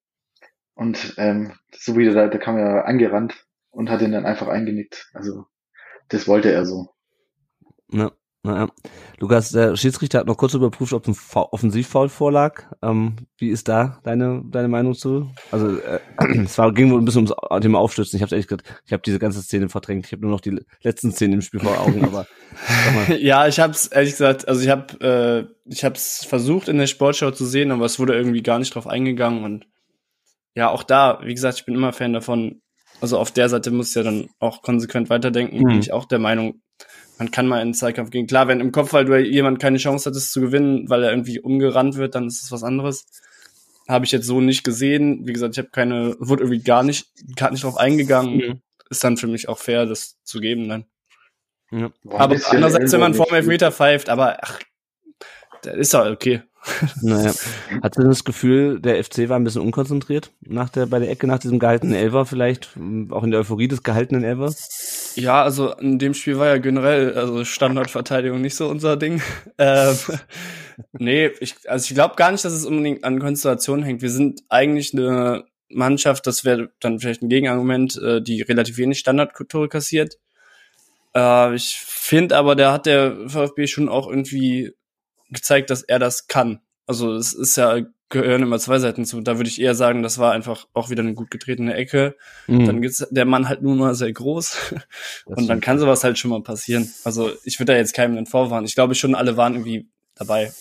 [0.75, 5.09] Und ähm, so wie der, der kam ja angerannt und hat ihn dann einfach eingenickt.
[5.13, 5.45] Also
[6.09, 6.89] das wollte er so.
[7.89, 8.11] Ja.
[8.47, 8.69] Naja.
[9.19, 12.63] Lukas, der Schiedsrichter hat noch kurz überprüft, ob ein Offensivfoul vorlag.
[12.81, 15.29] Ähm, wie ist da deine deine Meinung zu?
[15.51, 15.99] Also äh,
[16.43, 18.15] es war, ging wohl ein bisschen ums Thema Aufstützen.
[18.15, 20.05] Ich habe ehrlich gesagt, ich habe diese ganze Szene verdrängt.
[20.05, 22.05] Ich habe nur noch die letzten Szenen im Spiel vor Augen.
[22.05, 22.25] Aber
[23.17, 26.77] ja, ich habe es ehrlich gesagt, also ich habe äh, ich habe es versucht in
[26.77, 29.67] der Sportschau zu sehen, aber es wurde irgendwie gar nicht drauf eingegangen und
[30.55, 32.61] ja, auch da, wie gesagt, ich bin immer Fan davon.
[32.99, 35.59] Also auf der Seite muss ich ja dann auch konsequent weiterdenken.
[35.59, 35.67] Mhm.
[35.67, 36.61] Bin ich auch der Meinung,
[37.17, 38.27] man kann mal in den Zweikampf gehen.
[38.27, 41.39] Klar, wenn im Kopf weil du jemand keine Chance hattest zu gewinnen, weil er irgendwie
[41.39, 43.05] umgerannt wird, dann ist es was anderes.
[43.87, 45.25] Habe ich jetzt so nicht gesehen.
[45.25, 48.37] Wie gesagt, ich habe keine, wurde irgendwie gar nicht, gar nicht drauf eingegangen.
[48.37, 48.61] Mhm.
[48.89, 50.85] Ist dann für mich auch fair, das zu geben dann.
[51.71, 51.91] Ja.
[52.09, 54.59] Aber andererseits, wenn man vor dem Elfmeter pfeift, aber ach,
[55.63, 56.43] das ist doch okay.
[57.01, 57.33] Naja.
[57.81, 61.27] Hat du das Gefühl, der FC war ein bisschen unkonzentriert nach der, bei der Ecke
[61.27, 62.69] nach diesem gehaltenen Elfer vielleicht?
[63.09, 64.53] Auch in der Euphorie des gehaltenen Elfer?
[65.15, 69.21] Ja, also in dem Spiel war ja generell, also Standardverteidigung nicht so unser Ding.
[69.59, 69.95] Ähm,
[70.93, 74.03] nee, ich, also ich glaube gar nicht, dass es unbedingt an Konstellation hängt.
[74.03, 78.99] Wir sind eigentlich eine Mannschaft, das wäre dann vielleicht ein Gegenargument, äh, die relativ wenig
[78.99, 80.17] Standardkultur kassiert.
[81.15, 84.73] Äh, ich finde aber, der hat der VfB schon auch irgendwie
[85.29, 86.61] gezeigt, dass er das kann.
[86.85, 89.21] Also es ist ja gehören immer zwei Seiten zu.
[89.21, 92.15] Da würde ich eher sagen, das war einfach auch wieder eine gut getretene Ecke.
[92.47, 92.65] Mhm.
[92.65, 94.75] Dann gibt's der Mann halt nun mal sehr groß
[95.25, 96.91] und dann kann sowas halt schon mal passieren.
[97.03, 98.65] Also ich würde da jetzt keinem den Vorwarnen.
[98.65, 100.53] Ich glaube schon, alle waren irgendwie dabei.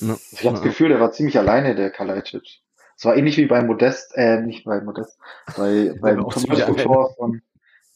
[0.00, 0.16] Ja.
[0.32, 2.60] Ich habe das Gefühl, der war ziemlich alleine, der Kalajdzic.
[2.96, 5.18] Es war ähnlich wie bei Modest, äh, nicht bei Modest,
[5.56, 7.42] bei beim Tor von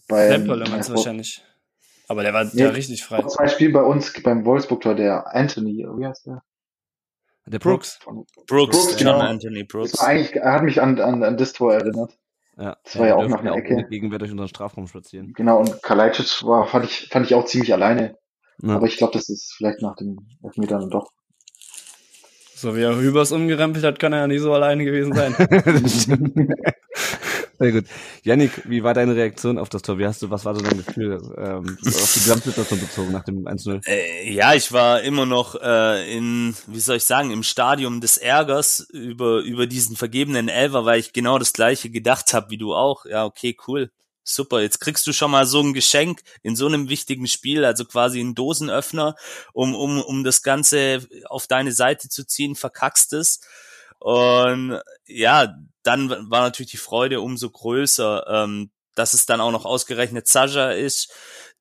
[0.08, 1.42] bei Lemperle meinst du wahrscheinlich.
[2.08, 3.22] Aber der war nee, der richtig frei.
[3.22, 6.42] Zwei Spiele bei uns beim Wolfsburg-Tor, der Anthony, wie heißt der?
[7.46, 7.98] Der Brooks.
[8.04, 9.18] Brooks, Brooks genau.
[9.18, 9.92] Anthony Brooks.
[9.92, 12.16] Das war eigentlich, er hat mich an, an, an das Tor erinnert.
[12.56, 13.86] Ja, das war ja, ja auch noch eine Ecke.
[13.88, 15.32] Gegenwehr durch unseren Strafraum spazieren.
[15.34, 18.16] Genau, und Kalajdzic war, fand ich, fand ich auch ziemlich alleine.
[18.62, 18.76] Ja.
[18.76, 21.10] Aber ich glaube, das ist vielleicht nach den Elfmetern doch.
[22.54, 25.34] So wie er Hübers umgerempelt hat, kann er ja nicht so alleine gewesen sein.
[27.58, 27.84] Sehr gut.
[28.22, 29.98] Yannick, wie war deine Reaktion auf das Tor?
[29.98, 33.46] Wie hast du, was war so dein Gefühl ähm, auf die Gesamtsituation bezogen nach dem
[33.46, 33.86] 1-0?
[33.86, 38.16] Äh, ja, ich war immer noch äh, in, wie soll ich sagen, im Stadium des
[38.16, 42.74] Ärgers über, über diesen vergebenen Elver, weil ich genau das gleiche gedacht habe wie du
[42.74, 43.06] auch.
[43.06, 43.90] Ja, okay, cool.
[44.24, 47.84] Super, jetzt kriegst du schon mal so ein Geschenk in so einem wichtigen Spiel, also
[47.84, 49.16] quasi ein Dosenöffner,
[49.52, 53.40] um, um, um das Ganze auf deine Seite zu ziehen, verkackst es.
[54.02, 59.64] Und ja, dann war natürlich die Freude umso größer, ähm, dass es dann auch noch
[59.64, 61.12] ausgerechnet Sascha ist,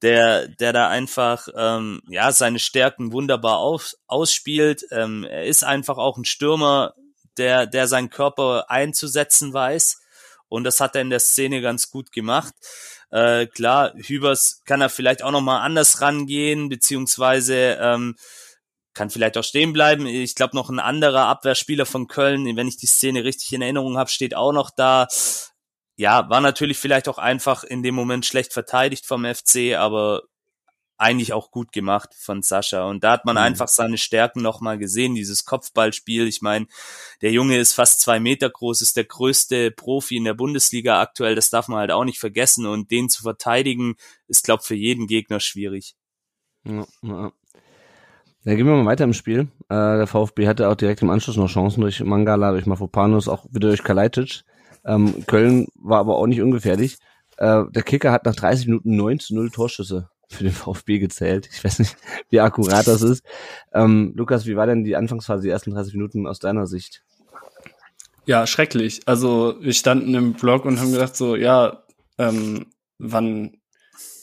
[0.01, 4.83] der, der da einfach ähm, ja seine Stärken wunderbar auf, ausspielt.
[4.89, 6.95] Ähm, er ist einfach auch ein Stürmer,
[7.37, 10.01] der, der seinen Körper einzusetzen weiß.
[10.47, 12.55] Und das hat er in der Szene ganz gut gemacht.
[13.11, 18.15] Äh, klar, Hübers kann er vielleicht auch noch mal anders rangehen, beziehungsweise ähm,
[18.93, 20.05] kann vielleicht auch stehen bleiben.
[20.05, 23.97] Ich glaube, noch ein anderer Abwehrspieler von Köln, wenn ich die Szene richtig in Erinnerung
[23.97, 25.07] habe, steht auch noch da.
[25.95, 30.23] Ja, war natürlich vielleicht auch einfach in dem Moment schlecht verteidigt vom FC, aber
[31.01, 32.87] eigentlich auch gut gemacht von Sascha.
[32.87, 33.41] Und da hat man mhm.
[33.41, 36.27] einfach seine Stärken nochmal gesehen, dieses Kopfballspiel.
[36.27, 36.67] Ich meine,
[37.21, 41.33] der Junge ist fast zwei Meter groß, ist der größte Profi in der Bundesliga aktuell.
[41.33, 42.67] Das darf man halt auch nicht vergessen.
[42.67, 43.95] Und den zu verteidigen,
[44.27, 45.95] ist, glaube für jeden Gegner schwierig.
[46.63, 47.31] Ja, ja.
[48.43, 49.49] Ja, gehen wir mal weiter im Spiel.
[49.69, 53.45] Äh, der VfB hatte auch direkt im Anschluss noch Chancen durch Mangala, durch Mafopanos, auch
[53.51, 54.43] wieder durch Kalajdzic.
[54.83, 56.97] Ähm, Köln war aber auch nicht ungefährlich.
[57.37, 61.49] Äh, der Kicker hat nach 30 Minuten 9 zu 0 Torschüsse für den VfB gezählt.
[61.53, 61.95] Ich weiß nicht,
[62.29, 63.23] wie akkurat das ist.
[63.73, 67.03] Ähm, Lukas, wie war denn die Anfangsphase, die ersten 30 Minuten aus deiner Sicht?
[68.25, 69.01] Ja, schrecklich.
[69.05, 71.83] Also wir standen im Blog und haben gedacht so, ja,
[72.17, 73.57] ähm, wann,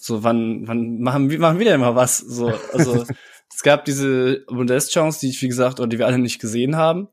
[0.00, 2.18] so wann, wann machen, wir machen wir denn mal was?
[2.18, 3.04] So, also
[3.52, 7.08] Es gab diese Modest-Chance, die ich, wie gesagt, oder die wir alle nicht gesehen haben,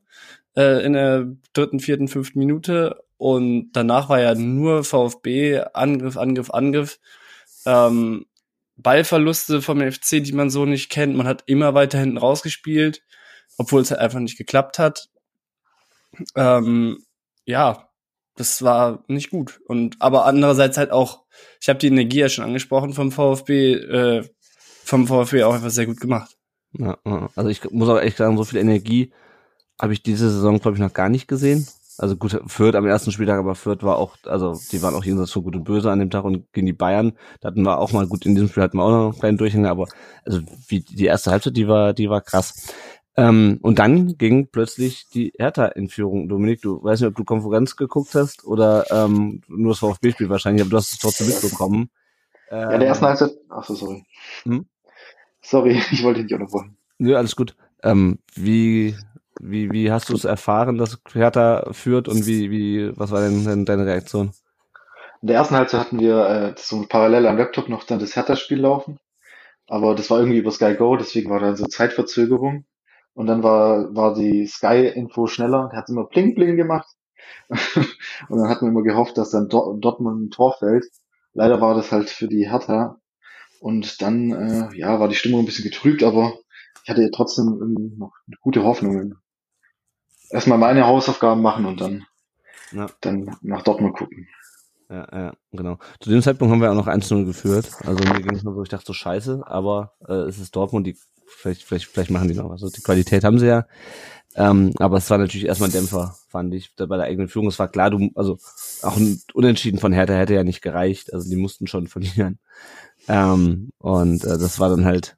[0.56, 3.02] äh, in der dritten, vierten, fünften Minute.
[3.16, 6.98] Und danach war ja nur VfB, Angriff, Angriff, Angriff.
[7.64, 8.26] Ähm,
[8.76, 11.16] Ballverluste vom FC, die man so nicht kennt.
[11.16, 13.02] Man hat immer weiter hinten rausgespielt,
[13.56, 15.08] obwohl es halt einfach nicht geklappt hat.
[16.34, 17.02] Ähm,
[17.46, 17.88] ja,
[18.36, 19.60] das war nicht gut.
[19.66, 21.24] Und aber andererseits halt auch,
[21.60, 24.28] ich habe die Energie ja schon angesprochen vom VfB, äh,
[24.86, 26.36] vom VfB auch einfach sehr gut gemacht.
[26.78, 26.98] Ja,
[27.34, 29.12] also ich muss auch echt sagen, so viel Energie
[29.80, 31.66] habe ich diese Saison, glaube ich, noch gar nicht gesehen.
[31.98, 35.30] Also gut, Fürth am ersten Spieltag, aber Fürth war auch, also die waren auch jenseits
[35.30, 37.92] so gut und böse an dem Tag und gegen die Bayern, da hatten wir auch
[37.92, 39.86] mal gut, in diesem Spiel hatten wir auch noch einen kleinen Durchhänger, aber
[40.24, 42.74] also wie die erste Halbzeit, die war, die war krass.
[43.16, 46.28] Ähm, und dann ging plötzlich die Hertha in Führung.
[46.28, 50.62] Dominik, du weißt nicht, ob du Konferenz geguckt hast oder ähm, nur das VfB-Spiel wahrscheinlich,
[50.62, 51.88] aber du hast es trotzdem mitbekommen.
[52.50, 54.04] Ähm, ja, der erste Halbzeit, ach so, sorry.
[54.42, 54.66] Hm?
[55.46, 56.76] Sorry, ich wollte dich nicht unterbrechen.
[56.98, 57.56] Nö, alles gut.
[57.82, 58.96] Ähm, wie,
[59.40, 63.44] wie, wie hast du es erfahren, dass Hertha führt und wie, wie, was war denn,
[63.44, 64.32] denn deine Reaktion?
[65.22, 68.60] In der ersten Halbzeit hatten wir äh, so parallel am Laptop noch dann das Hertha-Spiel
[68.60, 68.98] laufen.
[69.68, 72.64] Aber das war irgendwie über Sky Go, deswegen war da so Zeitverzögerung.
[73.14, 76.88] Und dann war, war die Sky-Info schneller, hat immer Bling Bling gemacht.
[77.48, 80.84] und dann hatten wir immer gehofft, dass dann Dortmund ein Tor fällt.
[81.32, 82.98] Leider war das halt für die Hertha.
[83.60, 86.34] Und dann, äh, ja, war die Stimmung ein bisschen getrübt, aber
[86.84, 89.16] ich hatte ja trotzdem noch gute Hoffnungen.
[90.30, 92.06] Erstmal meine Hausaufgaben machen und dann,
[92.72, 92.86] ja.
[93.00, 94.28] dann nach Dortmund gucken.
[94.88, 95.78] Ja, ja, genau.
[96.00, 97.70] Zu dem Zeitpunkt haben wir auch noch 1-0 geführt.
[97.84, 100.86] Also mir ging es nur so, ich dachte so scheiße, aber äh, es ist Dortmund,
[100.86, 102.62] die vielleicht, vielleicht, vielleicht machen die noch was.
[102.62, 103.66] Also die Qualität haben sie ja.
[104.34, 107.48] Ähm, aber es war natürlich erstmal ein Dämpfer, fand ich, bei der eigenen Führung.
[107.48, 108.38] Es war klar, du, also
[108.82, 111.12] auch ein Unentschieden von Hertha hätte ja nicht gereicht.
[111.12, 112.38] Also die mussten schon verlieren.
[113.08, 115.16] Ähm, und äh, das war dann halt,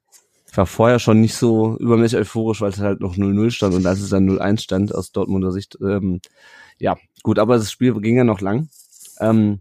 [0.49, 3.85] ich war vorher schon nicht so übermäßig euphorisch, weil es halt noch 0-0 stand und
[3.85, 6.21] als es dann 0-1 stand aus Dortmunder Sicht, ähm,
[6.77, 8.69] ja, gut, aber das Spiel ging ja noch lang.
[9.19, 9.59] Ähm,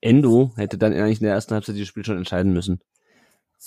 [0.00, 2.80] Endo hätte dann eigentlich in der ersten Halbzeit dieses Spiel schon entscheiden müssen.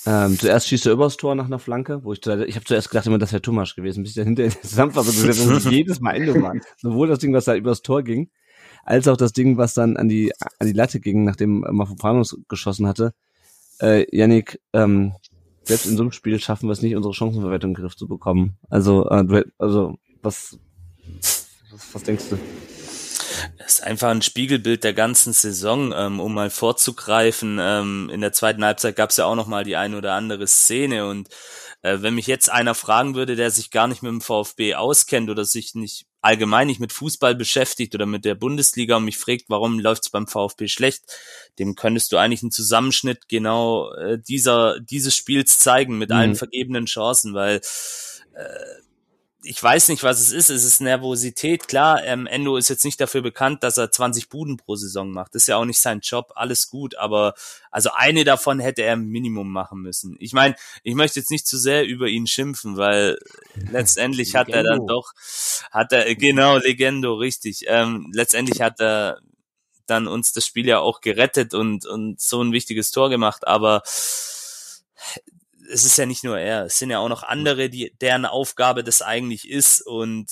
[0.06, 3.08] Ähm, zuerst schießt er übers Tor nach einer Flanke, wo ich, ich habe zuerst gedacht,
[3.08, 6.16] immer das wäre Thomas gewesen, bis ich dann hinter der Zusammenfassung gesehen habe, jedes Mal
[6.16, 6.56] Endo war.
[6.82, 8.30] Sowohl das Ding, was da übers Tor ging,
[8.84, 12.88] als auch das Ding, was dann an die an die Latte ging, nachdem Mafopanos geschossen
[12.88, 13.14] hatte.
[13.80, 15.14] Äh, Yannick, ähm,
[15.64, 18.08] selbst in so einem Spiel schaffen wir es nicht, unsere Chancenverwertung in den Griff zu
[18.08, 18.58] bekommen.
[18.70, 20.58] Also, äh, also was,
[21.72, 22.38] was, was denkst du?
[23.58, 27.58] Das ist einfach ein Spiegelbild der ganzen Saison, ähm, um mal vorzugreifen.
[27.60, 30.48] Ähm, in der zweiten Halbzeit gab es ja auch noch mal die ein oder andere
[30.48, 31.30] Szene und
[31.82, 35.30] äh, wenn mich jetzt einer fragen würde, der sich gar nicht mit dem VfB auskennt
[35.30, 39.46] oder sich nicht allgemein nicht mit Fußball beschäftigt oder mit der Bundesliga und mich fragt,
[39.48, 41.04] warum läuft es beim VfB schlecht,
[41.60, 46.16] dem könntest du eigentlich einen Zusammenschnitt genau äh, dieser dieses Spiels zeigen mit mhm.
[46.16, 47.62] allen vergebenen Chancen, weil
[48.34, 48.87] äh,
[49.48, 50.50] ich weiß nicht, was es ist.
[50.50, 51.68] Es ist Nervosität.
[51.68, 55.34] Klar, ähm, Endo ist jetzt nicht dafür bekannt, dass er 20 Buden pro Saison macht.
[55.34, 56.34] Das ist ja auch nicht sein Job.
[56.36, 56.96] Alles gut.
[56.98, 57.34] Aber
[57.72, 60.18] also eine davon hätte er im Minimum machen müssen.
[60.20, 63.18] Ich meine, ich möchte jetzt nicht zu sehr über ihn schimpfen, weil
[63.72, 65.14] letztendlich hat er dann doch,
[65.72, 67.66] hat er, genau, Legendo, richtig.
[67.68, 69.20] Ähm, letztendlich hat er
[69.86, 73.48] dann uns das Spiel ja auch gerettet und, und so ein wichtiges Tor gemacht.
[73.48, 73.84] Aber
[75.70, 78.84] es ist ja nicht nur er, es sind ja auch noch andere, die, deren Aufgabe
[78.84, 79.82] das eigentlich ist.
[79.82, 80.28] Und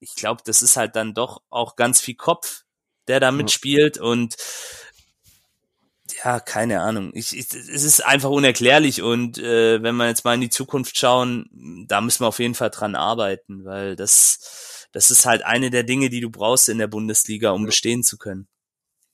[0.00, 2.64] ich glaube, das ist halt dann doch auch ganz viel Kopf,
[3.08, 3.98] der da mitspielt.
[3.98, 4.36] Und
[6.24, 7.10] ja, keine Ahnung.
[7.14, 9.02] Ich, ich, es ist einfach unerklärlich.
[9.02, 12.54] Und äh, wenn wir jetzt mal in die Zukunft schauen, da müssen wir auf jeden
[12.54, 16.78] Fall dran arbeiten, weil das, das ist halt eine der Dinge, die du brauchst in
[16.78, 18.48] der Bundesliga, um bestehen zu können.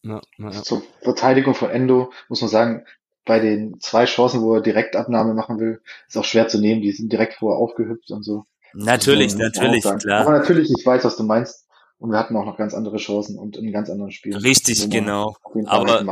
[0.05, 0.51] Ja, ja.
[0.62, 2.87] Zur Verteidigung von Endo muss man sagen,
[3.24, 6.82] bei den zwei Chancen, wo er Direktabnahme machen will, ist auch schwer zu nehmen.
[6.82, 8.44] Die sind direkt vorher aufgehüpft und so.
[8.74, 10.22] Natürlich, also, natürlich, klar.
[10.22, 11.66] Aber natürlich, ich weiß, was du meinst.
[11.98, 14.37] Und wir hatten auch noch ganz andere Chancen und in ganz anderen Spielen.
[14.37, 15.37] Richtig, genau.
[15.66, 16.04] Aber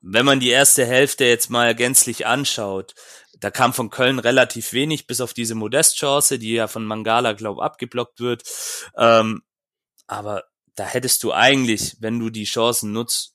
[0.00, 2.94] wenn man die erste Hälfte jetzt mal gänzlich anschaut,
[3.40, 7.58] da kam von Köln relativ wenig, bis auf diese Modestchance, die ja von Mangala, glaub,
[7.58, 8.44] abgeblockt wird.
[8.96, 9.42] Ähm,
[10.06, 10.44] aber
[10.76, 13.34] da hättest du eigentlich, wenn du die Chancen nutzt,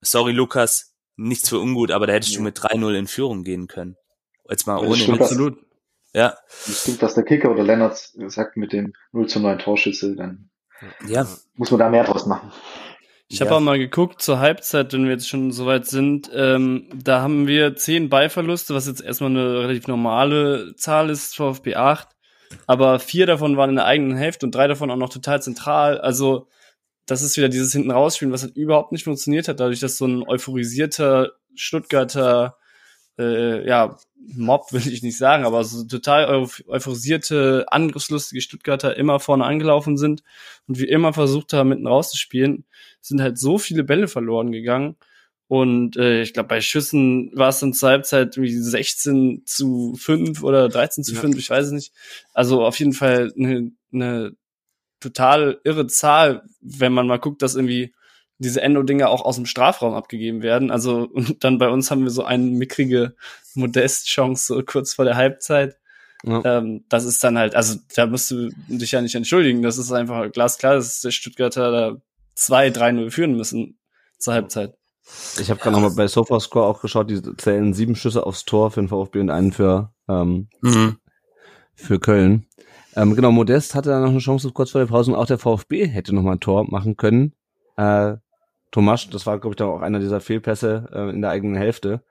[0.00, 0.87] sorry Lukas,
[1.18, 3.96] nichts für ungut, aber da hättest du mit 3-0 in Führung gehen können.
[4.48, 5.58] Jetzt mal ohne stimmt, absolut.
[6.14, 6.34] Ja.
[6.66, 10.48] Das stimmt, was der Kicker oder Lennart sagt mit dem 0 zu 9 Torschüsse, dann
[11.06, 11.26] ja.
[11.56, 12.50] muss man da mehr draus machen.
[13.30, 13.56] Ich habe ja.
[13.56, 16.30] auch mal geguckt zur Halbzeit, wenn wir jetzt schon soweit sind.
[16.32, 21.74] Ähm, da haben wir zehn Ballverluste, was jetzt erstmal eine relativ normale Zahl ist, VfB
[21.74, 22.08] 8.
[22.66, 26.00] Aber vier davon waren in der eigenen Hälfte und drei davon auch noch total zentral.
[26.00, 26.48] Also
[27.08, 30.06] das ist wieder dieses hinten rausspielen, was halt überhaupt nicht funktioniert hat, dadurch, dass so
[30.06, 32.56] ein euphorisierter Stuttgarter
[33.18, 33.96] äh, ja,
[34.34, 40.22] Mob will ich nicht sagen, aber so total euphorisierte, angriffslustige Stuttgarter immer vorne angelaufen sind
[40.66, 42.64] und wie immer versucht haben, mitten rauszuspielen,
[43.00, 44.96] sind halt so viele Bälle verloren gegangen.
[45.48, 50.42] Und äh, ich glaube, bei Schüssen war es dann zur Halbzeit wie 16 zu 5
[50.42, 51.38] oder 13 zu 5, ja.
[51.38, 51.92] ich weiß es nicht.
[52.34, 54.32] Also auf jeden Fall eine, eine
[55.00, 57.94] total irre Zahl, wenn man mal guckt, dass irgendwie
[58.38, 60.70] diese Endo-Dinger auch aus dem Strafraum abgegeben werden.
[60.70, 63.14] Also und dann bei uns haben wir so eine mickrige
[63.54, 65.76] Modest-Chance so kurz vor der Halbzeit.
[66.24, 66.42] Ja.
[66.44, 69.62] Ähm, das ist dann halt, also da musst du dich ja nicht entschuldigen.
[69.62, 71.96] Das ist einfach glasklar, dass der Stuttgarter da
[72.36, 73.78] 2-3-0 führen müssen
[74.18, 74.74] zur Halbzeit.
[75.40, 78.80] Ich habe gerade nochmal bei Sofascore auch geschaut, die zählen sieben Schüsse aufs Tor für
[78.80, 80.98] den VfB und einen für, ähm, mhm.
[81.74, 82.46] für Köln.
[82.98, 85.38] Ähm, genau, Modest hatte da noch eine Chance kurz vor der Pause und auch der
[85.38, 87.32] VfB hätte noch mal ein Tor machen können.
[87.76, 88.16] Äh,
[88.72, 92.02] Tomasch, das war, glaube ich, dann auch einer dieser Fehlpässe äh, in der eigenen Hälfte.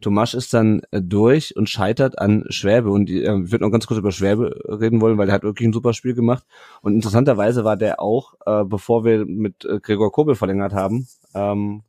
[0.00, 3.86] Tomasch ist dann äh, durch und scheitert an Schwäbe und äh, ich würde noch ganz
[3.86, 6.44] kurz über Schwäbe reden wollen, weil der hat wirklich ein super Spiel gemacht
[6.82, 11.84] und interessanterweise war der auch, äh, bevor wir mit äh, Gregor Kobel verlängert haben, ähm,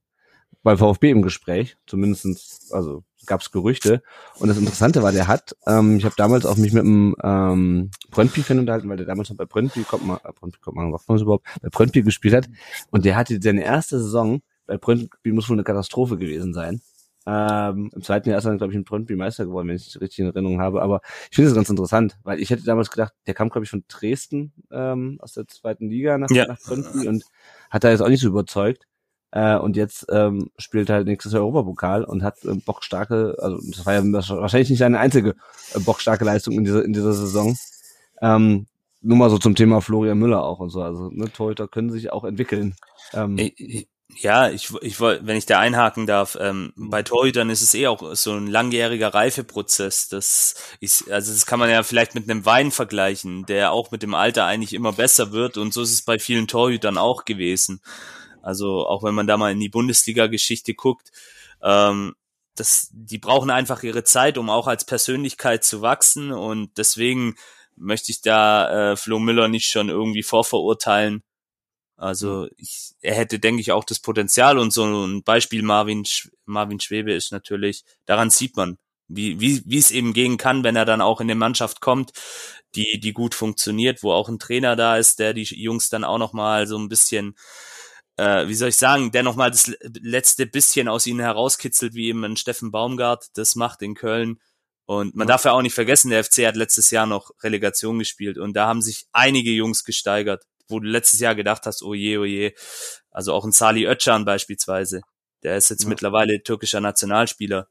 [0.62, 4.02] beim VfB im Gespräch, zumindestens, also gab es Gerüchte.
[4.40, 7.92] Und das Interessante war, der hat, ähm, ich habe damals auch mich mit einem ähm,
[8.12, 11.08] Brøndby-Fan unterhalten, weil der damals noch bei Brøndby, kommt man, äh, Brøndby kommt man, was
[11.08, 12.48] man überhaupt, bei Brøndby gespielt hat.
[12.92, 16.82] Und der hatte seine erste Saison, bei Brøndby muss wohl eine Katastrophe gewesen sein.
[17.28, 19.88] Ähm, Im zweiten Jahr ist er dann, glaube ich, in Brøndby Meister geworden, wenn ich
[19.88, 20.82] es richtig in Erinnerung habe.
[20.84, 23.72] Aber ich finde es ganz interessant, weil ich hätte damals gedacht, der kam, glaube ich,
[23.72, 26.46] von Dresden ähm, aus der zweiten Liga nach, Ja.
[26.48, 27.24] nach Brøndby und
[27.72, 28.86] hat da jetzt auch nicht so überzeugt.
[29.36, 33.86] Äh, und jetzt ähm, spielt halt nächstes Jahr Europapokal und hat äh, bockstarke, also das
[33.86, 35.36] war ja wahrscheinlich nicht seine einzige
[35.74, 37.58] äh, bockstarke Leistung in dieser, in dieser Saison.
[38.21, 38.65] Ähm,
[39.02, 40.82] nur mal so zum Thema Florian Müller auch und so.
[40.82, 42.76] Also ne, Torhüter können sich auch entwickeln.
[43.13, 43.38] Ähm,
[44.17, 47.88] Ja, ich, ich wollte, wenn ich da einhaken darf, ähm, bei Torhütern ist es eh
[47.88, 50.08] auch so ein langjähriger Reifeprozess.
[50.08, 54.02] Das ist, also das kann man ja vielleicht mit einem Wein vergleichen, der auch mit
[54.02, 57.82] dem Alter eigentlich immer besser wird und so ist es bei vielen Torhütern auch gewesen.
[58.46, 61.12] Also auch wenn man da mal in die Bundesliga-Geschichte guckt,
[61.62, 62.16] ähm,
[62.56, 67.36] das, die brauchen einfach ihre Zeit, um auch als Persönlichkeit zu wachsen und deswegen
[67.76, 71.24] möchte ich da äh, Flo Müller nicht schon irgendwie vorverurteilen.
[71.98, 76.30] Also ich, er hätte, denke ich, auch das Potenzial und so ein Beispiel Marvin, Sch-
[76.46, 78.78] Marvin Schwebe ist natürlich, daran sieht man,
[79.08, 82.12] wie, wie, wie es eben gehen kann, wenn er dann auch in eine Mannschaft kommt,
[82.76, 86.18] die, die gut funktioniert, wo auch ein Trainer da ist, der die Jungs dann auch
[86.18, 87.36] nochmal so ein bisschen,
[88.17, 92.23] äh, wie soll ich sagen, der nochmal das letzte bisschen aus ihnen herauskitzelt, wie eben
[92.23, 94.39] ein Steffen Baumgart das macht in Köln.
[94.86, 98.38] Und man darf ja auch nicht vergessen, der FC hat letztes Jahr noch Relegation gespielt
[98.38, 102.17] und da haben sich einige Jungs gesteigert, wo du letztes Jahr gedacht hast, oh je,
[102.17, 102.54] oh je.
[103.12, 105.01] Also auch ein Salih Özcan beispielsweise.
[105.43, 105.89] Der ist jetzt Ja.
[105.89, 107.67] mittlerweile türkischer Nationalspieler.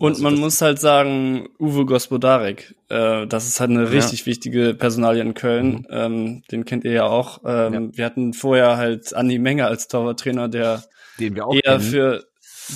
[0.00, 3.90] Und Also man muss halt sagen, Uwe Gospodarek, äh, das ist halt eine Ja.
[3.90, 5.68] richtig wichtige Personalie in Köln.
[5.68, 5.86] Mhm.
[5.90, 7.40] Ähm, den kennt ihr ja auch.
[7.44, 10.82] Ähm, Wir hatten vorher halt Andi Menger als Torwarttrainer, der
[11.20, 11.80] den wir auch eher kennen.
[11.80, 12.24] für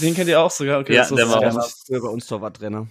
[0.01, 0.79] den kennt ihr auch sogar.
[0.81, 1.75] Okay, Ja, der war nicht.
[1.87, 2.87] früher bei uns Torwarttrainer.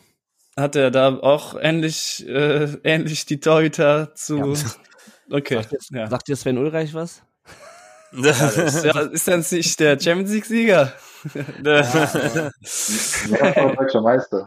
[0.58, 4.54] Hat er da auch ähnlich, äh, ähnlich die Torhüter zu.
[5.30, 5.56] Okay.
[5.56, 6.08] Sagt, Ja.
[6.08, 7.22] sagt dir Sven Ulreich was?
[8.14, 10.94] Ist, ja, ist dann nicht der Champions League-Sieger?
[11.64, 11.82] Ja,
[13.76, 14.46] deutscher Meister.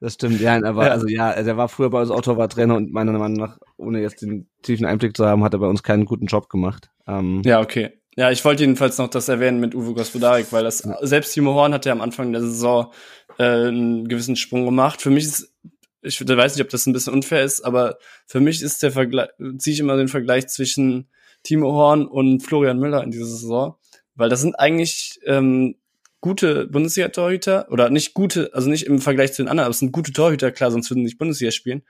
[0.00, 0.92] Das stimmt, ja, aber Ja.
[0.92, 4.20] also ja, der war früher bei uns auch Torwarttrainer und meiner Meinung nach, ohne jetzt
[4.20, 6.90] den tiefen Einblick zu haben, hat er bei uns keinen guten Job gemacht.
[7.06, 7.98] Ähm, Ja, okay.
[8.18, 11.74] Ja, ich wollte jedenfalls noch das erwähnen mit Uwe Gospodarek, weil das selbst Timo Horn
[11.74, 12.92] hat ja am Anfang der Saison
[13.38, 15.02] äh, einen gewissen Sprung gemacht.
[15.02, 15.54] Für mich ist,
[16.02, 19.28] ich weiß nicht, ob das ein bisschen unfair ist, aber für mich ist der Vergleich,
[19.58, 21.08] ziehe ich immer den Vergleich zwischen
[21.42, 23.76] Timo Horn und Florian Müller in dieser Saison,
[24.16, 25.76] weil das sind eigentlich ähm,
[26.20, 29.92] gute Bundesliga-Torhüter oder nicht gute, also nicht im Vergleich zu den anderen, aber es sind
[29.92, 31.82] gute Torhüter, klar, sonst würden sie nicht Bundesliga spielen.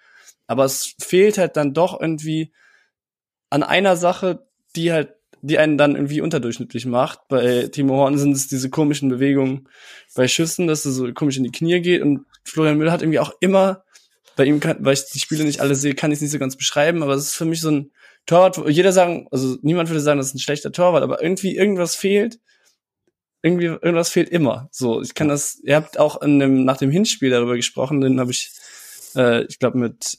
[0.46, 2.52] Aber es fehlt halt dann doch irgendwie
[3.50, 7.20] an einer Sache, die halt, die einen dann irgendwie unterdurchschnittlich macht.
[7.28, 9.68] Bei Timo Horn sind es diese komischen Bewegungen
[10.14, 13.20] bei Schüssen, dass er so komisch in die Knie geht und Florian Müller hat irgendwie
[13.20, 13.84] auch immer,
[14.36, 16.38] bei ihm kann, weil ich die Spiele nicht alle sehe, kann ich es nicht so
[16.38, 17.90] ganz beschreiben, aber es ist für mich so ein
[18.26, 21.94] Torwart, jeder sagen, also niemand würde sagen, das ist ein schlechter Torwart, aber irgendwie irgendwas
[21.94, 22.40] fehlt.
[23.42, 24.68] Irgendwie, irgendwas fehlt immer.
[24.72, 28.18] So, ich kann das, ihr habt auch in dem, nach dem Hinspiel darüber gesprochen, den
[28.18, 28.50] habe ich,
[29.14, 30.18] äh, ich glaube, mit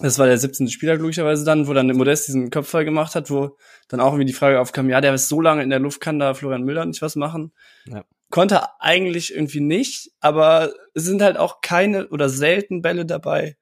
[0.00, 0.68] das war der 17.
[0.68, 3.56] Spieler glücklicherweise dann, wo dann Modest diesen Kopfball gemacht hat, wo
[3.88, 6.18] dann auch irgendwie die Frage aufkam, ja, der ist so lange in der Luft, kann
[6.18, 7.52] da Florian Müller nicht was machen?
[7.86, 8.04] Ja.
[8.30, 13.56] Konnte eigentlich irgendwie nicht, aber es sind halt auch keine oder selten Bälle dabei,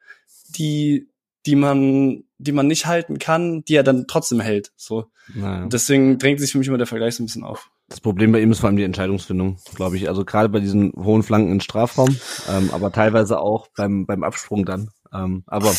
[0.50, 1.08] die,
[1.46, 4.72] die man, die man nicht halten kann, die er dann trotzdem hält.
[4.76, 5.07] So.
[5.35, 5.66] naja.
[5.66, 7.70] Deswegen drängt sich für mich immer der Vergleich so ein bisschen auf.
[7.88, 10.09] Das Problem bei ihm ist vor allem die Entscheidungsfindung, glaube ich.
[10.09, 12.16] Also gerade bei diesen hohen Flanken in Strafraum,
[12.48, 14.90] ähm, aber teilweise auch beim, beim Absprung dann.
[15.12, 15.70] Ähm, aber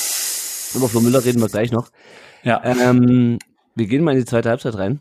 [0.75, 1.89] über Flo Müller reden wir gleich noch.
[2.43, 2.61] Ja.
[2.63, 3.39] Ähm,
[3.75, 4.99] wir gehen mal in die zweite Halbzeit rein.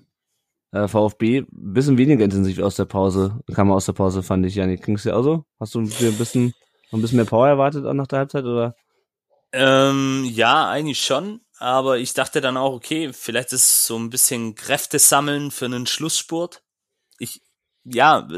[0.72, 4.54] Äh, VfB, ein bisschen weniger intensiv aus der Pause, kam aus der Pause, fand ich.
[4.54, 5.44] Janik, ging's dir auch so?
[5.58, 6.54] Hast du dir ein bisschen,
[6.92, 8.76] ein bisschen mehr Power erwartet auch nach der Halbzeit, oder?
[9.52, 11.40] Ähm, ja, eigentlich schon.
[11.58, 15.66] Aber ich dachte dann auch, okay, vielleicht ist es so ein bisschen Kräfte sammeln für
[15.66, 16.62] einen Schlussspurt.
[17.18, 17.42] Ich,
[17.84, 18.28] ja,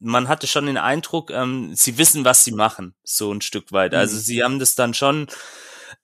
[0.00, 3.94] man hatte schon den Eindruck, ähm, sie wissen, was sie machen, so ein Stück weit.
[3.94, 4.20] Also Mhm.
[4.20, 5.28] sie haben das dann schon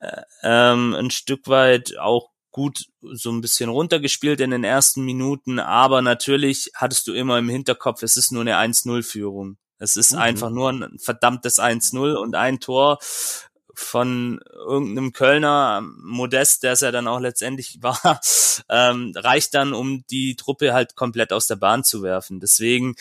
[0.00, 5.58] äh, ähm, ein Stück weit auch gut so ein bisschen runtergespielt in den ersten Minuten,
[5.58, 9.58] aber natürlich hattest du immer im Hinterkopf, es ist nur eine 1-0-Führung.
[9.78, 10.18] Es ist Mhm.
[10.18, 12.98] einfach nur ein verdammtes 1-0 und ein Tor
[13.76, 18.20] von irgendeinem Kölner Modest, der es ja dann auch letztendlich war,
[18.68, 22.40] ähm, reicht dann, um die Truppe halt komplett aus der Bahn zu werfen.
[22.40, 22.94] Deswegen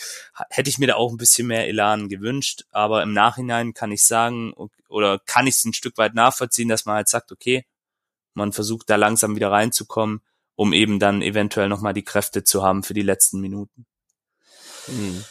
[0.50, 4.04] hätte ich mir da auch ein bisschen mehr Elan gewünscht, aber im Nachhinein kann ich
[4.04, 4.54] sagen
[4.88, 7.66] oder kann ich es ein Stück weit nachvollziehen, dass man halt sagt, okay,
[8.34, 10.22] man versucht da langsam wieder reinzukommen,
[10.56, 13.86] um eben dann eventuell nochmal die Kräfte zu haben für die letzten Minuten.
[14.88, 15.24] Mhm.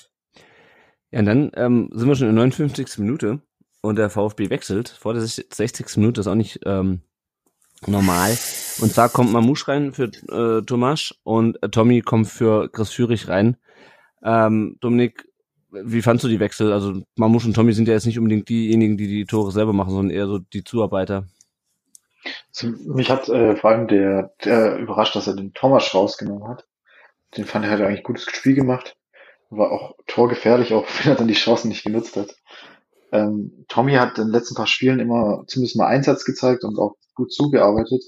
[1.10, 2.98] Ja, und dann ähm, sind wir schon in der 59.
[2.98, 3.42] Minute
[3.82, 5.96] und der VfB wechselt vor der 60.
[5.96, 7.02] Minute, ist auch nicht ähm,
[7.86, 8.30] normal.
[8.80, 13.28] Und zwar kommt Mamouche rein für äh, Tomasch und äh, Tommy kommt für Chris Führig
[13.28, 13.56] rein.
[14.22, 15.28] Ähm, Dominik,
[15.70, 16.72] wie fandst du die Wechsel?
[16.72, 19.90] Also Mamouche und Tommy sind ja jetzt nicht unbedingt diejenigen, die die Tore selber machen,
[19.90, 21.26] sondern eher so die Zuarbeiter.
[22.50, 26.66] Also, mich hat äh, vor allem der, der überrascht, dass er den Thomas rausgenommen hat.
[27.36, 28.96] Den fand er hat eigentlich gutes Spiel gemacht.
[29.50, 32.36] War auch torgefährlich, auch wenn er dann die Chancen nicht genutzt hat.
[33.12, 36.96] Ähm, Tommy hat in den letzten paar Spielen immer zumindest mal Einsatz gezeigt und auch
[37.14, 38.02] gut zugearbeitet.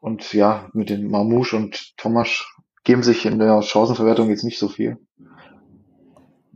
[0.00, 2.44] Und ja, mit den Mamouche und Thomas
[2.84, 4.98] geben sich in der Chancenverwertung jetzt nicht so viel.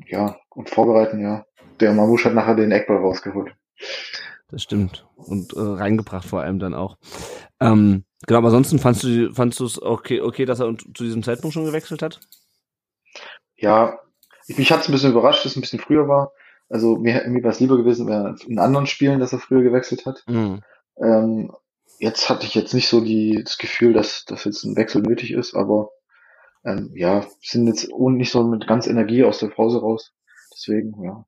[0.06, 1.44] Ja, und vorbereiten, ja.
[1.78, 3.54] Der Mamouche hat nachher den Eckball rausgeholt.
[4.48, 5.06] Das stimmt.
[5.16, 6.98] Und äh, reingebracht vor allem dann auch.
[7.60, 11.22] Ähm, genau, aber ansonsten fandst du fandst du es okay, okay, dass er zu diesem
[11.22, 12.20] Zeitpunkt schon gewechselt hat?
[13.56, 14.00] Ja,
[14.48, 16.32] mich hat es ein bisschen überrascht, dass es ein bisschen früher war.
[16.70, 20.06] Also mir, mir wäre es lieber gewesen, wäre in anderen Spielen, dass er früher gewechselt
[20.06, 20.22] hat.
[20.28, 20.62] Mhm.
[21.02, 21.52] Ähm,
[21.98, 25.32] jetzt hatte ich jetzt nicht so die, das Gefühl, dass, dass jetzt ein Wechsel nötig
[25.32, 25.90] ist, aber
[26.64, 30.12] ähm, ja, sind jetzt nicht so mit ganz Energie aus der Pause raus.
[30.52, 31.26] Deswegen, ja.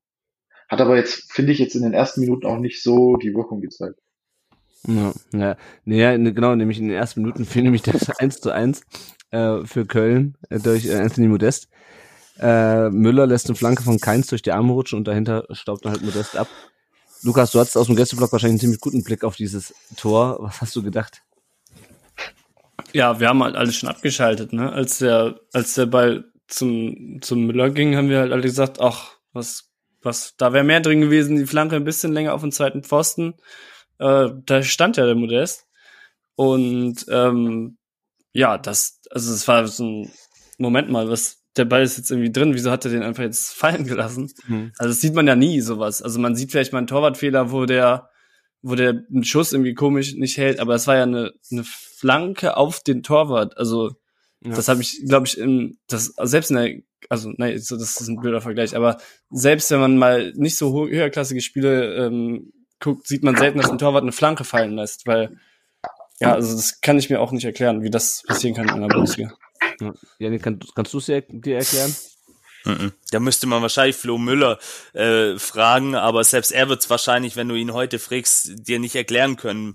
[0.68, 3.60] Hat aber jetzt, finde ich, jetzt in den ersten Minuten auch nicht so die Wirkung
[3.60, 3.98] gezeigt.
[4.86, 8.82] Ja, ja, ja genau, nämlich in den ersten Minuten fiel nämlich das 1 zu 1
[9.30, 11.68] äh, für Köln äh, durch äh, Anthony Modest.
[12.42, 15.92] Äh, Müller lässt eine Flanke von Keins durch die Arme rutschen und dahinter staubt dann
[15.92, 16.48] halt Modest ab.
[17.22, 20.38] Lukas, du hattest aus dem Gästeblock wahrscheinlich einen ziemlich guten Blick auf dieses Tor.
[20.40, 21.22] Was hast du gedacht?
[22.92, 24.72] Ja, wir haben halt alles schon abgeschaltet, ne?
[24.72, 29.12] Als der, als der Ball zum, zum Müller ging, haben wir halt alle gesagt, ach,
[29.32, 29.70] was,
[30.02, 33.34] was, da wäre mehr drin gewesen, die Flanke ein bisschen länger auf dem zweiten Pfosten.
[33.98, 35.66] Äh, da stand ja der Modest.
[36.34, 37.78] Und ähm,
[38.32, 40.12] ja, das, also es war so ein
[40.58, 43.52] Moment mal, was, der Ball ist jetzt irgendwie drin, wieso hat er den einfach jetzt
[43.54, 44.32] fallen gelassen?
[44.46, 44.72] Mhm.
[44.78, 46.02] Also das sieht man ja nie, sowas.
[46.02, 48.08] Also man sieht vielleicht mal einen Torwartfehler, wo der,
[48.62, 52.56] wo der einen Schuss irgendwie komisch nicht hält, aber es war ja eine, eine Flanke
[52.56, 53.56] auf den Torwart.
[53.58, 53.92] Also
[54.44, 54.54] ja.
[54.54, 56.74] das habe ich, glaube ich, in, das, selbst in der,
[57.08, 58.98] also nein, das ist ein blöder Vergleich, aber
[59.30, 63.78] selbst wenn man mal nicht so höherklassige Spiele ähm, guckt, sieht man selten, dass ein
[63.78, 65.36] Torwart eine Flanke fallen lässt, weil
[66.20, 68.88] ja, also das kann ich mir auch nicht erklären, wie das passieren kann in einer
[68.88, 69.32] Bundesliga.
[70.18, 71.94] Janik, kann, kannst du es dir, dir erklären?
[73.10, 74.58] Da müsste man wahrscheinlich Flo Müller
[74.92, 78.94] äh, fragen, aber selbst er wird es wahrscheinlich, wenn du ihn heute fragst, dir nicht
[78.94, 79.74] erklären können.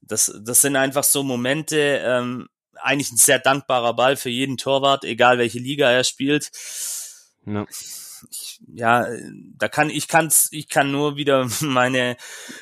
[0.00, 5.04] Das, das sind einfach so Momente, ähm, eigentlich ein sehr dankbarer Ball für jeden Torwart,
[5.04, 6.50] egal welche Liga er spielt.
[7.44, 7.66] Ja
[8.30, 9.06] ich, ja,
[9.58, 12.16] da kann ich kann's, ich kann nur wieder meine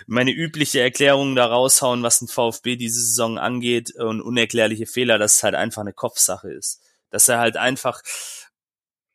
[0.07, 5.35] meine übliche Erklärung da raushauen, was ein VfB diese Saison angeht und unerklärliche Fehler, dass
[5.37, 6.81] es halt einfach eine Kopfsache ist,
[7.11, 8.03] dass er halt einfach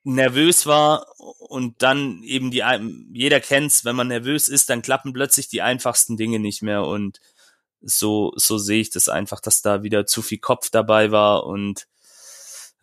[0.04, 2.64] nervös war und dann eben die
[3.14, 7.20] jeder kennt's, wenn man nervös ist, dann klappen plötzlich die einfachsten Dinge nicht mehr und
[7.82, 11.88] so so sehe ich das einfach, dass da wieder zu viel Kopf dabei war und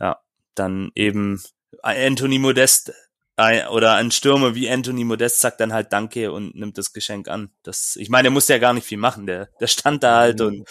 [0.00, 0.20] ja,
[0.54, 1.42] dann eben
[1.82, 2.92] Anthony Modest
[3.38, 7.50] oder ein Stürmer wie Anthony Modest sagt dann halt Danke und nimmt das Geschenk an.
[7.62, 9.26] Das, ich meine, er musste ja gar nicht viel machen.
[9.26, 10.68] Der, der stand da halt und.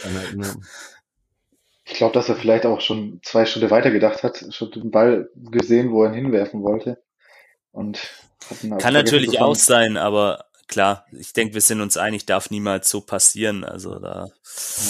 [1.83, 5.29] Ich glaube, dass er vielleicht auch schon zwei Stunden weiter gedacht hat, schon den Ball
[5.35, 7.01] gesehen, wo er ihn hinwerfen wollte.
[7.71, 7.99] Und
[8.79, 13.01] kann natürlich auch sein, aber klar, ich denke, wir sind uns einig, darf niemals so
[13.01, 13.63] passieren.
[13.63, 14.29] Also da.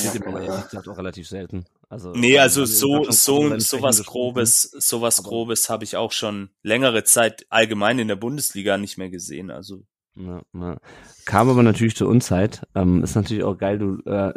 [0.04, 0.82] Ja, ja.
[0.88, 1.66] auch relativ selten.
[1.90, 6.50] Also, nee, also so, so, so was Grobes, so was Grobes habe ich auch schon
[6.64, 9.52] längere Zeit allgemein in der Bundesliga nicht mehr gesehen.
[9.52, 9.84] Also.
[10.16, 10.78] Ja, ja.
[11.26, 12.62] Kam aber natürlich zur Unzeit.
[12.76, 14.34] Ähm, ist natürlich auch geil, du, äh,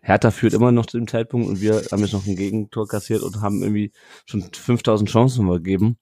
[0.00, 3.22] Hertha führt immer noch zu dem Zeitpunkt und wir haben jetzt noch ein Gegentor kassiert
[3.22, 3.92] und haben irgendwie
[4.24, 5.98] schon 5000 Chancen übergeben.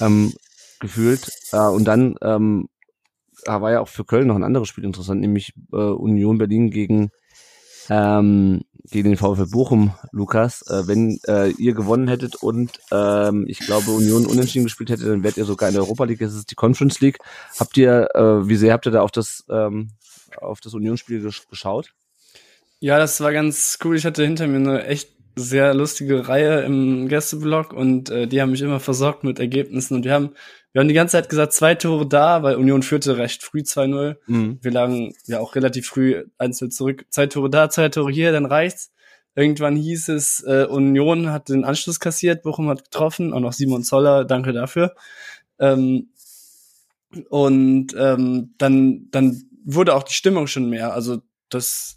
[0.00, 0.32] Ähm,
[0.78, 1.28] gefühlt.
[1.52, 2.68] Äh, und dann ähm,
[3.48, 7.10] war ja auch für Köln noch ein anderes Spiel interessant, nämlich äh, Union Berlin gegen
[7.90, 10.62] ähm, gegen den VfL Bochum, Lukas.
[10.68, 15.22] Äh, wenn äh, ihr gewonnen hättet und ähm, ich glaube Union unentschieden gespielt hätte, dann
[15.22, 16.20] wärt ihr sogar in der Europa League.
[16.20, 17.18] Das ist die Conference League.
[17.58, 19.90] Habt ihr, äh, wie sehr habt ihr da auf das ähm,
[20.40, 21.92] auf das Unionsspiel gesch geschaut?
[22.80, 23.96] Ja, das war ganz cool.
[23.96, 28.50] Ich hatte hinter mir eine echt sehr lustige Reihe im Gästeblock und äh, die haben
[28.50, 30.30] mich immer versorgt mit Ergebnissen und wir haben
[30.78, 34.16] wir haben die ganze Zeit gesagt, zwei Tore da, weil Union führte recht früh 2-0.
[34.28, 34.58] Mhm.
[34.62, 37.04] Wir lagen ja auch relativ früh einzeln zurück.
[37.10, 38.92] Zwei Tore da, zwei Tore hier, dann reicht's.
[39.34, 43.82] Irgendwann hieß es, äh, Union hat den Anschluss kassiert, Bochum hat getroffen, auch noch Simon
[43.82, 44.94] Zoller, danke dafür.
[45.58, 46.10] Ähm,
[47.28, 50.94] und ähm, dann, dann wurde auch die Stimmung schon mehr.
[50.94, 51.96] Also das,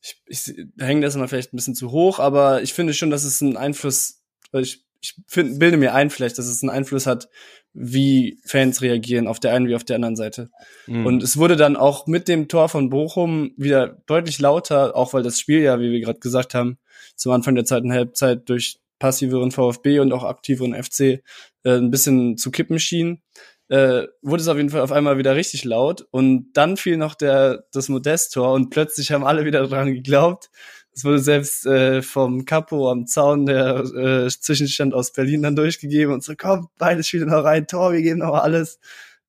[0.00, 3.24] ich, ich hänge das mal vielleicht ein bisschen zu hoch, aber ich finde schon, dass
[3.24, 4.22] es einen Einfluss,
[4.54, 7.28] ich, ich find, bilde mir ein vielleicht, dass es einen Einfluss hat,
[7.74, 10.50] wie Fans reagieren auf der einen wie auf der anderen Seite.
[10.86, 11.06] Mhm.
[11.06, 15.22] Und es wurde dann auch mit dem Tor von Bochum wieder deutlich lauter, auch weil
[15.22, 16.78] das Spiel ja, wie wir gerade gesagt haben,
[17.16, 21.20] zum Anfang der zweiten Halbzeit durch passiveren VfB und auch aktiveren FC äh,
[21.64, 23.20] ein bisschen zu kippen schien,
[23.68, 26.06] äh, wurde es auf jeden Fall auf einmal wieder richtig laut.
[26.10, 30.50] Und dann fiel noch der, das Modest-Tor und plötzlich haben alle wieder dran geglaubt.
[30.94, 36.12] Es wurde selbst äh, vom Capo am Zaun der äh, Zwischenstand aus Berlin dann durchgegeben
[36.12, 38.78] und so, komm, beide Spiele noch rein, Tor, wir geben noch alles.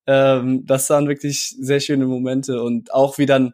[0.06, 3.54] Ähm, das waren wirklich sehr schöne Momente und auch wie dann,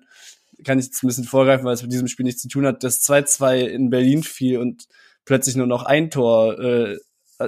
[0.65, 2.83] kann ich jetzt ein bisschen vorgreifen, weil es mit diesem Spiel nichts zu tun hat,
[2.83, 4.87] das 2-2 in Berlin fiel und
[5.25, 6.97] plötzlich nur noch ein Tor äh,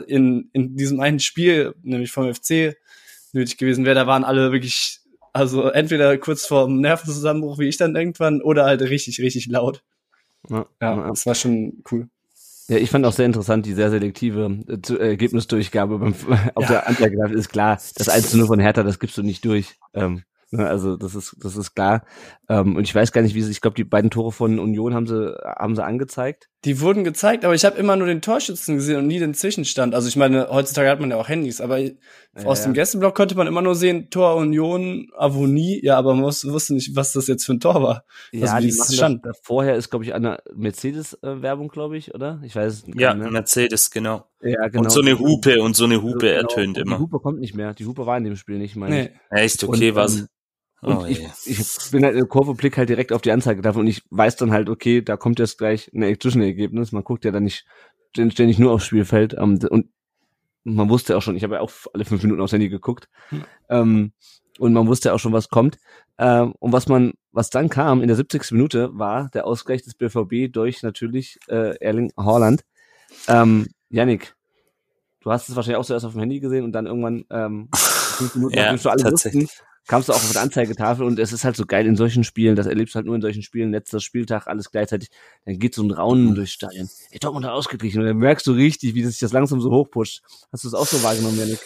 [0.07, 2.77] in, in diesem einen Spiel, nämlich vom FC,
[3.33, 3.95] nötig gewesen wäre.
[3.95, 4.99] Da waren alle wirklich,
[5.33, 9.83] also entweder kurz vorm Nervenzusammenbruch, wie ich dann irgendwann, oder halt richtig, richtig laut.
[10.49, 12.09] Ja, Ja, das war schon cool.
[12.67, 16.13] Ja, ich fand auch sehr interessant die sehr selektive äh, Ergebnisdurchgabe beim,
[16.55, 16.67] auf Ja.
[16.67, 17.27] der Anzeige.
[17.33, 19.75] Ist klar, das 1 zu 0 von Hertha, das gibst du nicht durch.
[19.93, 22.05] Ähm, ne, also das ist das ist klar.
[22.49, 23.51] Ähm, und ich weiß gar nicht, wie sie.
[23.51, 26.47] Ich glaube, die beiden Tore von Union haben sie haben sie angezeigt.
[26.63, 29.95] Die wurden gezeigt, aber ich habe immer nur den Torschützen gesehen und nie den Zwischenstand.
[29.95, 31.77] Also ich meine, heutzutage hat man ja auch Handys, aber
[32.45, 32.81] aus Ja, dem ja.
[32.81, 36.95] Gästeblock konnte man immer nur sehen, Tor Union, Avonie, ja, aber man wus- wusste nicht,
[36.95, 38.05] was das jetzt für ein Tor war.
[38.31, 39.25] Ja, Also, die machen stand.
[39.25, 42.39] das, vorher ist glaube ich eine Mercedes-Werbung, glaube ich, oder?
[42.43, 43.31] Ich weiß es Ja, ne?
[43.31, 44.25] Mercedes, genau.
[44.41, 44.83] ja, genau.
[44.83, 46.41] Und so eine Hupe und so eine Hupe Genau.
[46.41, 46.97] ertönt immer.
[46.97, 47.73] Die Hupe kommt nicht mehr.
[47.73, 49.09] Die Hupe war in dem Spiel nicht, meine ich.
[49.31, 49.39] Nee.
[49.41, 50.25] Echt, okay, Und, was?
[50.81, 53.61] Und Oh, ich, ich bin halt in der Kurve, blick halt direkt auf die Anzeige
[53.61, 56.91] davon und ich weiß dann halt, okay, da kommt jetzt gleich ein Zwischenergebnis.
[56.91, 57.65] Man guckt ja dann nicht
[58.13, 59.35] ständig nur aufs Spielfeld.
[59.37, 59.89] Ähm, und
[60.63, 63.09] man wusste auch schon, ich habe ja auch alle fünf Minuten aufs Handy geguckt.
[63.29, 63.43] Hm.
[63.69, 64.13] Ähm,
[64.59, 65.77] und man wusste auch schon, was kommt.
[66.17, 68.51] Ähm, und was man, was dann kam in der 70.
[68.51, 72.63] Minute, war der Ausgleich des BVB durch natürlich äh, Erling Haaland.
[73.27, 74.35] Ähm, Yannick,
[75.21, 78.35] du hast es wahrscheinlich auch zuerst auf dem Handy gesehen und dann irgendwann ähm, fünf
[78.35, 79.43] Minuten, Ja, nachdem schon alle tatsächlich.
[79.43, 82.23] wussten, kamst du auch auf der Anzeigetafel und es ist halt so geil in solchen
[82.23, 85.09] Spielen, das erlebst du halt nur in solchen Spielen, letzter Spieltag, alles gleichzeitig,
[85.45, 86.89] dann geht so ein Raunen durchs Stadion.
[87.11, 89.71] Ey, Dortmund hat ausgeglichen und dann merkst du richtig, wie das sich das langsam so
[89.71, 90.21] hochpusht.
[90.51, 91.59] Hast du es auch so wahrgenommen, Janik?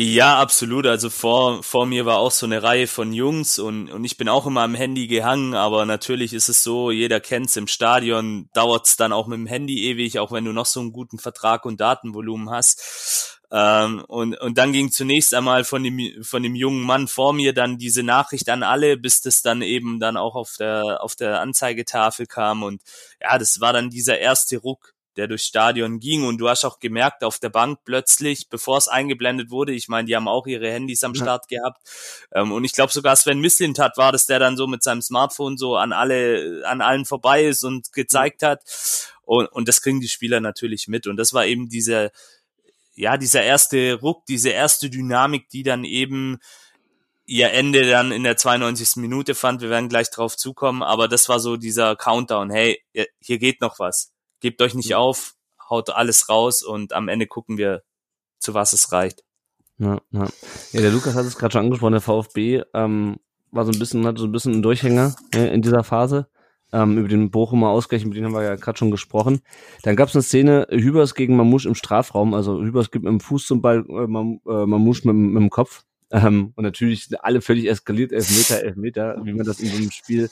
[0.00, 0.86] Ja, absolut.
[0.86, 4.28] Also vor, vor mir war auch so eine Reihe von Jungs und, und ich bin
[4.28, 8.96] auch immer am Handy gehangen, aber natürlich ist es so, jeder kennt's im Stadion, dauert's
[8.96, 11.80] dann auch mit dem Handy ewig, auch wenn du noch so einen guten Vertrag und
[11.80, 13.37] Datenvolumen hast.
[13.50, 17.54] Ähm, und, und dann ging zunächst einmal von dem, von dem jungen Mann vor mir
[17.54, 21.40] dann diese Nachricht an alle, bis das dann eben dann auch auf der, auf der
[21.40, 22.62] Anzeigetafel kam.
[22.62, 22.82] Und
[23.20, 26.24] ja, das war dann dieser erste Ruck, der durchs Stadion ging.
[26.24, 30.06] Und du hast auch gemerkt auf der Bank plötzlich, bevor es eingeblendet wurde, ich meine,
[30.06, 31.14] die haben auch ihre Handys am.
[31.14, 31.80] Start gehabt.
[32.32, 35.56] Ähm, und ich glaube sogar Sven Mislintat war das, der dann so mit seinem Smartphone
[35.56, 38.62] so an alle, an allen vorbei ist und gezeigt hat.
[39.22, 41.06] Und, und das kriegen die Spieler natürlich mit.
[41.06, 42.12] Und das war eben diese,
[42.98, 46.38] ja, dieser erste Ruck, diese erste Dynamik, die dann eben
[47.26, 48.96] ihr Ende dann in der 92.
[48.96, 49.60] Minute fand.
[49.60, 52.50] Wir werden gleich drauf zukommen, aber das war so dieser Countdown.
[52.50, 52.82] Hey,
[53.20, 54.12] hier geht noch was.
[54.40, 55.34] Gebt euch nicht auf,
[55.70, 57.82] haut alles raus und am Ende gucken wir,
[58.40, 59.22] zu was es reicht.
[59.78, 60.26] Ja, ja.
[60.72, 63.18] ja der Lukas hat es gerade schon angesprochen, der VfB ähm,
[63.52, 66.28] war so ein bisschen, hatte so ein bisschen einen Durchhänger äh, in dieser Phase.
[66.72, 69.40] Ähm, über den Bochumer Ausgleich, über den haben wir ja gerade schon gesprochen.
[69.84, 73.20] Dann gab es eine Szene, Hübers gegen Mamouche im Strafraum, also Hübers gibt mit dem
[73.20, 75.84] Fuß zum Ball, äh, Mam, äh, mit, dem- mit dem Kopf.
[76.10, 79.90] Ähm, und natürlich sind alle völlig eskaliert, Elfmeter, Elfmeter, wie man das in so einem
[79.90, 80.30] Spiel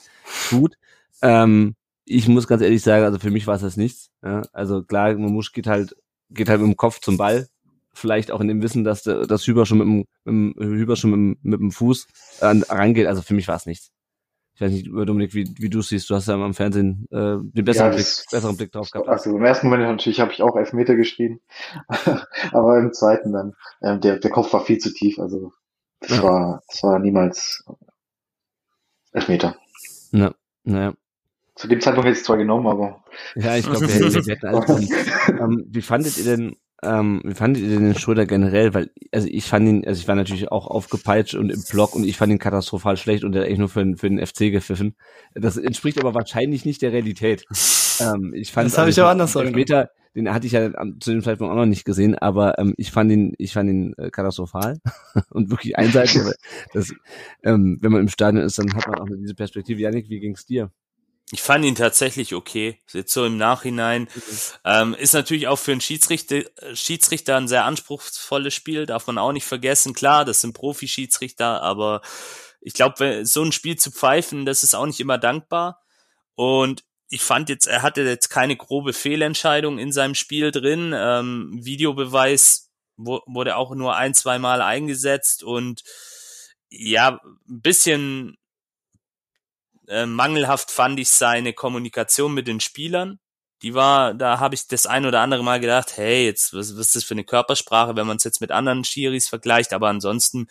[0.49, 0.75] tut.
[1.21, 1.75] Ähm,
[2.05, 4.09] ich muss ganz ehrlich sagen, also für mich war es das nichts.
[4.23, 4.43] Ja?
[4.53, 5.95] Also klar, Mamouche geht halt,
[6.29, 7.47] geht halt mit dem Kopf zum Ball,
[7.93, 11.11] vielleicht auch in dem Wissen, dass dass Hüber schon mit dem, mit dem Hüber schon
[11.11, 12.07] mit dem, mit dem Fuß
[12.41, 13.07] äh, rangeht.
[13.07, 13.91] Also für mich war es nichts.
[14.57, 16.09] Ich weiß nicht, Dominik, wie, wie du siehst.
[16.09, 19.07] Du hast ja am Fernsehen äh, den besseren, Ja, Blick, besseren Blick drauf gehabt.
[19.07, 21.39] Also im ersten Moment natürlich habe ich auch Elfmeter geschrien,
[22.51, 23.53] aber im zweiten dann,
[23.83, 25.53] ähm, der, der Kopf war viel zu tief, also
[25.99, 26.23] das Ja.
[26.23, 27.63] war, das war niemals
[29.11, 29.55] Elfmeter.
[30.11, 30.33] Ja,
[30.63, 30.93] naja.
[31.53, 33.03] Zu dem Zeitpunkt hätte ich es zwar genommen, aber
[33.35, 34.89] Ja, ich glaube, wir, wir hätten alles
[35.29, 38.73] ähm, Wie fandet ihr denn, ähm, wie fandet ihr den Schröder generell?
[38.73, 42.03] Weil, also ich fand ihn, also ich war natürlich auch aufgepeitscht und im Block und
[42.03, 44.51] ich fand ihn katastrophal schlecht und er hat eigentlich nur für, den- für den FC
[44.51, 44.95] gepfiffen.
[45.33, 47.45] Das entspricht aber wahrscheinlich nicht der Realität.
[47.99, 51.11] Ähm, ich fand Das habe ich auch anders der Elfmeter, den hatte ich ja zu
[51.11, 54.09] dem Zeitpunkt auch noch nicht gesehen, aber ähm, ich fand ihn, ich fand ihn äh,
[54.09, 54.79] katastrophal
[55.31, 56.21] und wirklich einseitig.
[56.73, 56.93] das,
[57.43, 59.81] ähm, wenn man im Stadion ist, dann hat man auch diese Perspektive.
[59.81, 60.71] Janik, wie ging's dir?
[61.31, 62.79] Ich fand ihn tatsächlich okay.
[62.93, 64.03] Jetzt so im Nachhinein.
[64.03, 64.39] Mhm.
[64.63, 69.33] Ähm, ist natürlich auch für einen Schiedsrichter, Schiedsrichter ein sehr anspruchsvolles Spiel, darf man auch
[69.33, 69.93] nicht vergessen.
[69.93, 72.01] Klar, das sind Profi-Schiedsrichter, aber
[72.61, 75.81] ich glaube, so ein Spiel zu pfeifen, das ist auch nicht immer dankbar.
[76.35, 80.93] Und ich fand jetzt, er hatte jetzt keine grobe Fehlentscheidung in seinem Spiel drin.
[80.95, 85.83] Ähm, Videobeweis wurde auch nur ein, zwei Mal eingesetzt und
[86.69, 88.37] ja, ein bisschen
[89.87, 93.19] äh, mangelhaft fand ich seine Kommunikation mit den Spielern.
[93.63, 96.87] Die war, da habe ich das ein oder andere Mal gedacht, hey, jetzt was, was
[96.87, 100.47] ist das für eine Körpersprache, wenn man es jetzt mit anderen Schiris vergleicht, aber ansonsten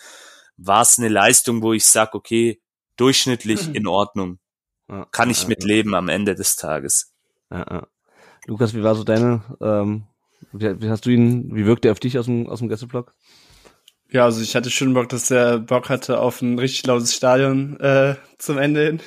[0.57, 2.61] war es eine Leistung, wo ich sag, okay,
[2.97, 4.39] durchschnittlich in Ordnung.
[5.11, 7.13] Kann ich mit leben am Ende des Tages.
[8.47, 10.07] Lukas, wie war so deine, ähm,
[10.53, 13.15] wie, wie, hast du ihn, wie wirkte er auf dich aus dem, aus dem Gästeblock?
[14.17, 17.79] Ja, also ich hatte schon Bock, dass er Bock hatte auf ein richtig lautes Stadion
[17.81, 19.01] äh, zum Ende hin.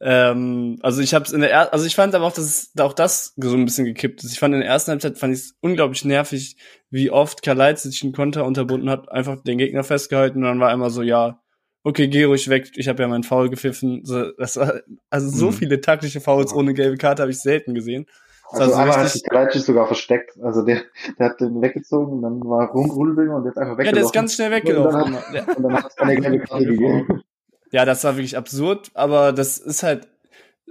[0.00, 2.72] Ähm, also ich habe es in der er also ich fand aber auch, dass es,
[2.80, 4.32] auch das so ein bisschen gekippt ist.
[4.32, 6.56] Ich fand in der ersten Halbzeit fand ich es unglaublich nervig,
[6.88, 10.72] wie oft Kaleit sich einen Konter unterbunden hat, einfach den Gegner festgehalten und dann war
[10.72, 11.42] immer so, ja,
[11.82, 14.06] okay, geh ruhig weg, ich habe ja meinen Foul gepfiffen.
[14.06, 15.52] So, das war, also so mhm.
[15.52, 18.06] viele taktische Fouls ohne gelbe Karte habe ich selten gesehen.
[18.50, 20.38] Also, also einmal hat sich Kalajdzic sogar versteckt.
[20.42, 20.82] Also der,
[21.18, 23.86] der hat den weggezogen und dann war Rumgrudel und jetzt einfach weggelaufen.
[23.86, 25.02] Ja, der ist ganz schnell weggelaufen.
[25.02, 27.22] Und dann hat, und dann hat es keine gelbe Karte gegeben.
[27.70, 30.06] Ja, das war wirklich absurd, aber das ist halt,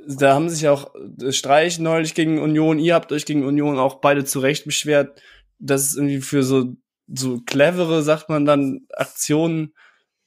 [0.08, 0.92] da haben sich auch
[1.30, 5.22] Streich neulich gegen Union, ihr habt euch gegen Union auch beide zurecht beschwert,
[5.60, 6.74] dass es irgendwie für so,
[7.08, 9.74] so clevere, sagt man dann, Aktionen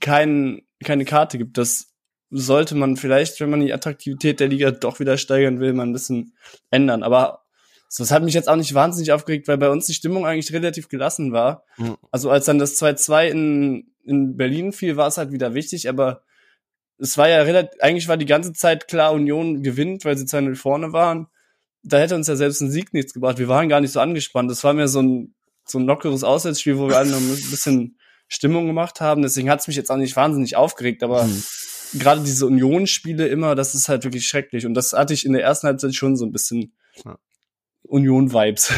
[0.01, 1.57] kein, keine Karte gibt.
[1.59, 1.89] Das
[2.31, 5.93] sollte man vielleicht, wenn man die Attraktivität der Liga doch wieder steigern will, mal ein
[5.93, 6.35] bisschen
[6.71, 7.03] ändern.
[7.03, 7.45] Aber
[7.97, 10.89] das hat mich jetzt auch nicht wahnsinnig aufgeregt, weil bei uns die Stimmung eigentlich relativ
[10.89, 11.65] gelassen war.
[11.77, 11.97] Mhm.
[12.11, 16.23] Also als dann das 2-2 in, in Berlin fiel, war es halt wieder wichtig, aber
[16.99, 20.55] es war ja relativ, eigentlich war die ganze Zeit klar, Union gewinnt, weil sie zwei
[20.55, 21.29] vorne waren.
[21.83, 23.39] Da hätte uns ja selbst ein Sieg nichts gebracht.
[23.39, 24.51] Wir waren gar nicht so angespannt.
[24.51, 27.99] Das war mir so ein, so ein lockeres Auswärtsspiel, wo wir alle noch ein bisschen
[28.29, 29.23] Stimmung gemacht haben.
[29.23, 31.45] Deswegen hat es mich jetzt auch nicht wahnsinnig aufgeregt, aber mhm.
[31.95, 34.67] Gerade diese Union-Spiele immer, das ist halt wirklich schrecklich.
[34.67, 36.73] Und das hatte ich in der ersten Halbzeit schon so ein bisschen
[37.05, 37.19] ja.
[37.83, 38.73] Union-Vibes.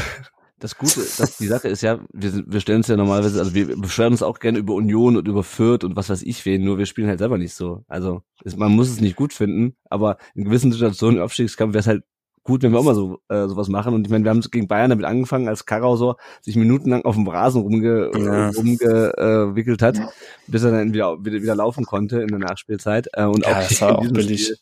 [0.59, 3.77] das Gute, das, die Sache ist ja, wir, wir stellen uns ja normalerweise, also wir
[3.77, 6.79] beschweren uns auch gerne über Union und über Fürth und was weiß ich wen, nur
[6.79, 7.85] wir spielen halt selber nicht so.
[7.87, 11.81] Also ist, man muss es nicht gut finden, aber in gewissen Situationen im Aufstiegskampf wäre
[11.81, 12.03] es halt
[12.49, 13.92] gut, wenn wir auch mal so äh, sowas machen.
[13.92, 17.14] Und ich meine, wir haben gegen Bayern damit angefangen, als Karau so sich minutenlang auf
[17.14, 18.49] dem Rasen rumge ja.
[18.49, 20.01] rumgewickelt hat,
[20.46, 23.09] bis er dann wieder, wieder, wieder laufen konnte in der Nachspielzeit.
[23.12, 24.46] Äh, und ja, auch, das war auch billig.
[24.46, 24.57] Spiel,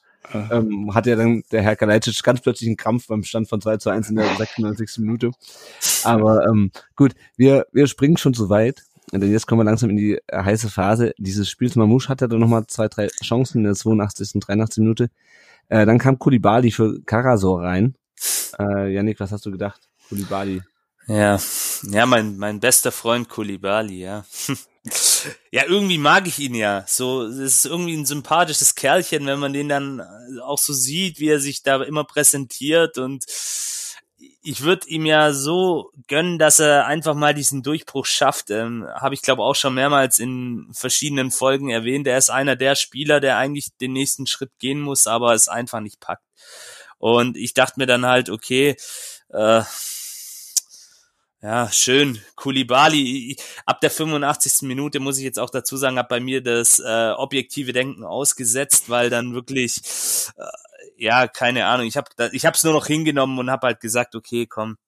[0.51, 3.77] ähm, hatte ja dann der Herr Kalajdzic ganz plötzlich einen Krampf beim Stand von 2
[3.77, 4.99] zu 1 in der 96.
[4.99, 5.31] Minute.
[6.03, 8.83] Aber ähm, gut, wir, wir springen schon zu weit.
[9.13, 11.77] Denn jetzt kommen wir langsam in die äh, heiße Phase dieses Spiels.
[11.77, 14.35] Mamouche hatte dann nochmal zwei, drei Chancen in der 82.
[14.35, 14.83] und 83.
[14.83, 15.11] Minute.
[15.69, 17.97] Äh, dann kam Kulibali für Karasor rein.
[18.59, 19.89] Äh, Janik, was hast du gedacht?
[20.09, 20.63] Kulibali.
[21.09, 21.39] Ja,
[21.85, 24.25] ja, mein, mein bester Freund Kulibali, ja.
[25.51, 26.85] Ja, irgendwie mag ich ihn ja.
[26.87, 30.01] So, es ist irgendwie ein sympathisches Kerlchen, wenn man den dann
[30.45, 33.25] auch so sieht, wie er sich da immer präsentiert und
[34.47, 38.51] ich würde ihm ja so gönnen, dass er einfach mal diesen Durchbruch schafft.
[38.51, 42.07] Ähm, Habe ich glaube auch schon mehrmals in verschiedenen Folgen erwähnt.
[42.07, 45.81] Er ist einer der Spieler, der eigentlich den nächsten Schritt gehen muss, aber es einfach
[45.81, 46.23] nicht packt.
[46.99, 48.77] Und ich dachte mir dann halt, okay,
[49.31, 49.63] äh,
[51.43, 52.21] ja, schön.
[52.37, 53.37] Kulibali,
[53.67, 54.63] ab der 85.
[54.63, 58.89] Minute muss ich jetzt auch dazu sagen, hat bei mir das äh, objektive Denken ausgesetzt,
[58.91, 59.81] weil dann wirklich,
[60.37, 60.45] äh,
[60.97, 64.47] ja, keine Ahnung, ich habe ich hab's nur noch hingenommen und habe halt gesagt, okay,
[64.47, 64.79] komm,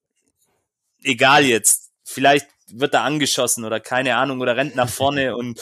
[1.02, 5.60] egal jetzt, vielleicht wird er angeschossen oder keine Ahnung oder rennt nach vorne und,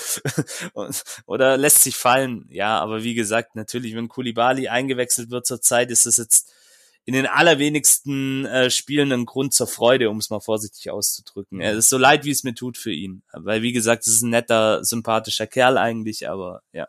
[0.73, 2.47] und oder lässt sich fallen.
[2.51, 6.53] Ja, aber wie gesagt, natürlich, wenn Kulibali eingewechselt wird zur Zeit, ist es jetzt
[7.05, 11.61] in den allerwenigsten äh, Spielen ein Grund zur Freude, um es mal vorsichtig auszudrücken.
[11.61, 13.23] Es ist so leid, wie es mir tut für ihn.
[13.33, 16.89] Weil, wie gesagt, es ist ein netter, sympathischer Kerl eigentlich, aber ja.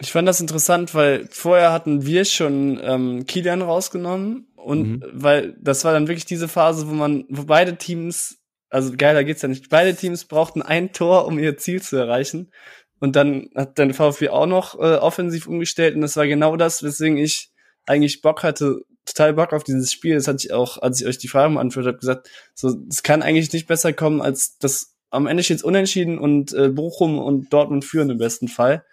[0.00, 5.04] Ich fand das interessant, weil vorher hatten wir schon ähm, Kilian rausgenommen und mhm.
[5.12, 9.42] weil das war dann wirklich diese Phase, wo man, wo beide Teams, also geiler geht's
[9.42, 12.50] ja nicht, beide Teams brauchten ein Tor, um ihr Ziel zu erreichen.
[12.98, 16.82] Und dann hat dann VfB auch noch äh, offensiv umgestellt und das war genau das,
[16.82, 17.50] weswegen ich
[17.86, 20.14] eigentlich Bock hatte, total Bock auf dieses Spiel.
[20.14, 23.22] Das hatte ich auch, als ich euch die Frage beantwortet habe, gesagt, so, es kann
[23.22, 27.84] eigentlich nicht besser kommen, als das am Ende steht unentschieden und äh, Bochum und Dortmund
[27.84, 28.84] führen im besten Fall.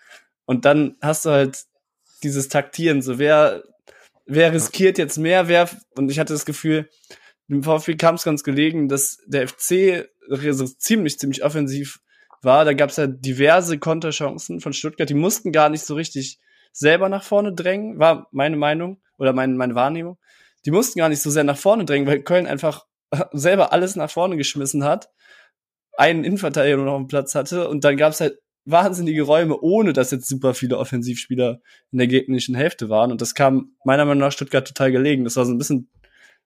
[0.45, 1.63] Und dann hast du halt
[2.23, 3.63] dieses Taktieren, so wer,
[4.25, 6.89] wer riskiert jetzt mehr, wer, und ich hatte das Gefühl,
[7.49, 11.99] dem VfB kam es ganz gelegen, dass der FC so ziemlich, ziemlich offensiv
[12.41, 12.65] war.
[12.65, 15.09] Da gab es ja diverse Konterchancen von Stuttgart.
[15.09, 16.39] Die mussten gar nicht so richtig
[16.71, 20.17] selber nach vorne drängen, war meine Meinung oder meine, meine Wahrnehmung.
[20.65, 22.85] Die mussten gar nicht so sehr nach vorne drängen, weil Köln einfach
[23.31, 25.09] selber alles nach vorne geschmissen hat,
[25.97, 29.59] einen Innenverteidiger nur noch auf dem Platz hatte und dann gab es halt wahnsinnige Räume,
[29.59, 31.59] ohne dass jetzt super viele Offensivspieler
[31.91, 33.11] in der gegnerischen Hälfte waren.
[33.11, 35.23] Und das kam meiner Meinung nach Stuttgart total gelegen.
[35.23, 35.89] Das war so ein bisschen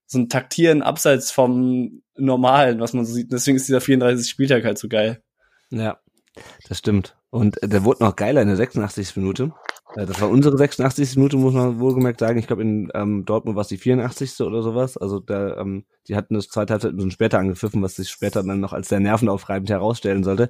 [0.05, 3.31] so ein Taktieren abseits vom Normalen, was man so sieht.
[3.31, 4.29] Deswegen ist dieser 34.
[4.29, 5.21] Spieltag halt so geil.
[5.69, 5.99] Ja,
[6.67, 7.17] das stimmt.
[7.29, 9.17] Und der wurde noch geiler in der 86.
[9.17, 9.53] Minute.
[9.95, 11.15] Äh, das war unsere 86.
[11.15, 12.39] Minute, muss man wohlgemerkt sagen.
[12.39, 14.41] Ich glaube, in ähm, Dortmund war es die 84.
[14.41, 14.97] oder sowas.
[14.97, 18.43] Also der, ähm, die hatten das zweite Halbzeit ein bisschen später angepfiffen, was sich später
[18.43, 20.49] dann noch als sehr nervenaufreibend herausstellen sollte.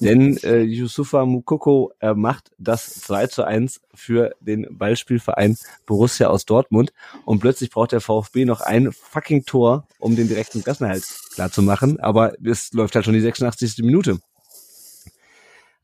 [0.00, 6.44] Denn äh, Yusufa Mukoko äh, macht das 2 zu 1 für den Ballspielverein Borussia aus
[6.46, 6.92] Dortmund.
[7.24, 11.62] Und plötzlich braucht der VfB noch ein fucking Tor, um den direkten Klassenerhalt klar zu
[11.62, 12.00] machen.
[12.00, 13.78] Aber es läuft halt schon die 86.
[13.78, 14.18] Minute.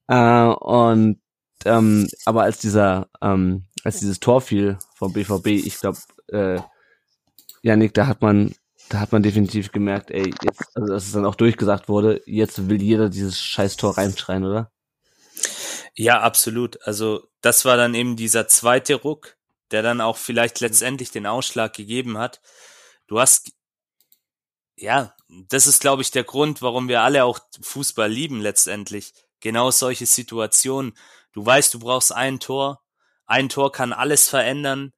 [0.09, 1.19] Äh, und
[1.65, 5.99] ähm, aber als dieser, ähm, als dieses Tor fiel vom BVB, ich glaube,
[6.29, 6.61] äh,
[7.63, 8.55] Janik, da hat man,
[8.89, 12.69] da hat man definitiv gemerkt, ey, jetzt, also dass es dann auch durchgesagt wurde, jetzt
[12.69, 14.71] will jeder dieses scheiß Tor reinschreien, oder?
[15.97, 16.81] Ja, absolut.
[16.87, 19.37] Also das war dann eben dieser zweite Ruck,
[19.71, 22.41] der dann auch vielleicht letztendlich den Ausschlag gegeben hat.
[23.07, 23.53] Du hast,
[24.77, 25.15] ja,
[25.49, 29.13] das ist, glaube ich, der Grund, warum wir alle auch Fußball lieben letztendlich.
[29.41, 30.95] Genau solche Situationen.
[31.35, 32.81] Du weißt, du brauchst ein Tor.
[33.27, 34.93] Ein Tor kann alles verändern.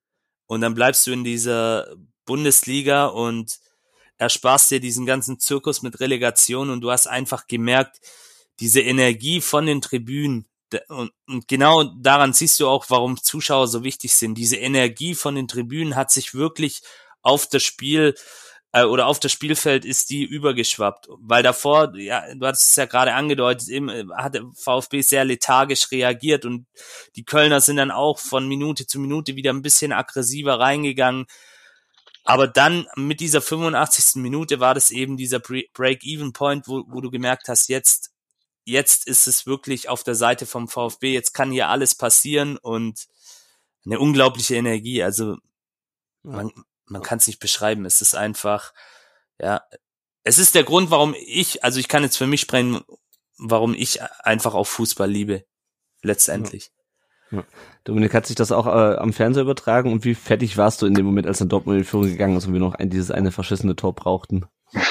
[0.47, 3.59] Und dann bleibst du in dieser Bundesliga und
[4.19, 8.01] ersparst dir diesen ganzen Zirkus mit Relegation und du hast einfach gemerkt,
[8.61, 10.47] diese Energie von den Tribünen,
[10.89, 14.35] und, und genau daran siehst du auch, warum Zuschauer so wichtig sind.
[14.35, 16.83] Diese Energie von den Tribünen hat sich wirklich
[17.23, 18.15] auf das Spiel
[18.77, 21.09] äh, oder auf das Spielfeld ist die übergeschwappt.
[21.21, 25.25] Weil davor, ja, du hattest es ja gerade angedeutet, eben, äh, hat der VfB sehr
[25.25, 26.67] lethargisch reagiert und
[27.17, 31.27] die Kölner sind dann auch von Minute zu Minute wieder ein bisschen aggressiver reingegangen.
[32.25, 34.17] Aber dann mit dieser 85.
[34.17, 38.13] Minute war das eben dieser Break-Even-Point, wo, wo du gemerkt hast, jetzt,
[38.65, 43.07] jetzt ist es wirklich auf der Seite vom VfB, jetzt kann hier alles passieren und
[43.87, 45.03] eine unglaubliche Energie.
[45.03, 45.37] Also
[46.25, 46.51] man,
[46.87, 47.85] man kann es nicht beschreiben.
[47.85, 48.73] Es ist einfach,
[49.41, 49.63] ja,
[50.25, 52.81] es ist der Grund, warum ich, also ich kann jetzt für mich sprechen,
[53.39, 55.45] warum ich einfach auch Fußball liebe,
[56.03, 56.73] letztendlich.
[57.31, 57.45] Ja.
[57.85, 60.95] Dominik hat sich das auch äh, am Fernseher übertragen und wie fertig warst du in
[60.95, 63.11] dem Moment, als dann Dortmund in die Führung gegangen ist und wir noch ein, dieses
[63.11, 64.47] eine verschissene Tor brauchten?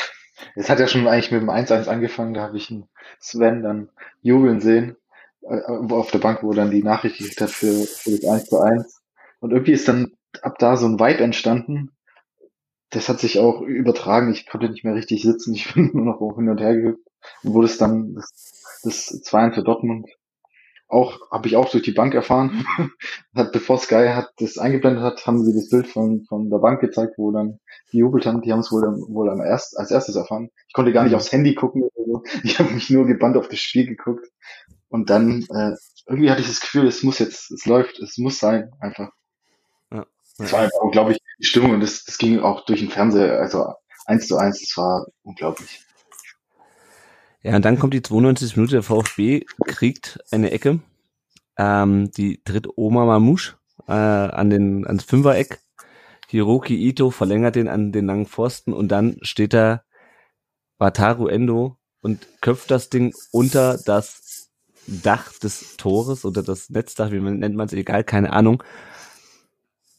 [0.58, 2.88] Es hat ja schon eigentlich mit dem 1-1 angefangen, da habe ich einen
[3.20, 3.89] Sven dann
[4.22, 4.96] jubeln sehen,
[5.41, 8.60] äh, auf der Bank, wo dann die Nachricht gekriegt hat für, für das 1 zu
[8.60, 9.02] 1.
[9.39, 11.91] Und irgendwie ist dann ab da so ein Vibe entstanden.
[12.89, 14.31] Das hat sich auch übertragen.
[14.31, 15.53] Ich konnte nicht mehr richtig sitzen.
[15.53, 17.07] Ich bin nur noch hin und her gehüpft.
[17.43, 20.07] Und wurde es dann das, das 2 für Dortmund.
[20.88, 22.63] Auch, habe ich auch durch die Bank erfahren.
[23.36, 26.79] hat, bevor Sky hat das eingeblendet hat, haben sie das Bild von, von der Bank
[26.79, 27.59] gezeigt, wo dann
[27.91, 28.41] die jubelt haben.
[28.41, 30.49] Die haben es wohl, wohl am erst, als erstes erfahren.
[30.67, 31.89] Ich konnte gar nicht aufs Handy gucken.
[32.43, 34.27] Ich habe mich nur gebannt auf das Spiel geguckt.
[34.89, 35.75] Und dann, äh,
[36.07, 39.11] irgendwie hatte ich das Gefühl, es muss jetzt, es läuft, es muss sein, einfach.
[40.38, 43.73] Das war einfach unglaublich die Stimmung und das, das ging auch durch den Fernseher, also
[44.05, 45.81] eins zu eins, das war unglaublich.
[47.41, 48.55] Ja, und dann kommt die 92.
[48.55, 50.79] Minute, der VfB kriegt eine Ecke,
[51.57, 53.55] ähm, die tritt Oma Mamouche
[53.88, 55.59] äh, an den, ans Fünfereck.
[56.27, 59.83] Hiroki Ito verlängert den an den langen Pfosten und dann steht da
[60.79, 64.49] Wataru Endo und köpft das Ding unter das
[64.88, 68.63] Dach des Tores oder das Netzdach, wie man nennt man es, egal, keine Ahnung.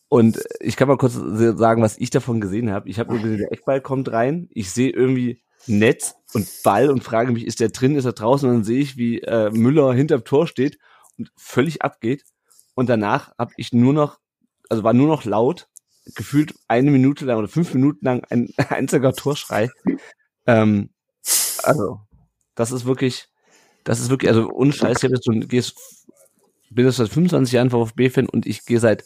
[0.09, 2.89] Und ich kann mal kurz sagen, was ich davon gesehen habe.
[2.89, 4.49] Ich habe nur gesehen, der Eckball kommt rein.
[4.53, 8.49] Ich sehe irgendwie Netz und Ball und frage mich, ist der drin, ist er draußen?
[8.49, 10.79] Und dann sehe ich, wie äh, Müller hinterm Tor steht
[11.19, 12.25] und völlig abgeht.
[12.75, 14.19] Und danach habe ich nur noch,
[14.69, 15.69] also war nur noch laut,
[16.15, 19.71] gefühlt eine Minute lang oder fünf Minuten lang ein einziger Torschrei.
[20.47, 20.91] Ähm,
[21.65, 22.01] also,
[22.55, 23.29] das ist wirklich,
[23.83, 25.77] das ist wirklich, also unscheiß, ich habe jetzt so, gehst,
[26.71, 29.05] bin jetzt seit 25 Jahren VfB-Fan und ich gehe seit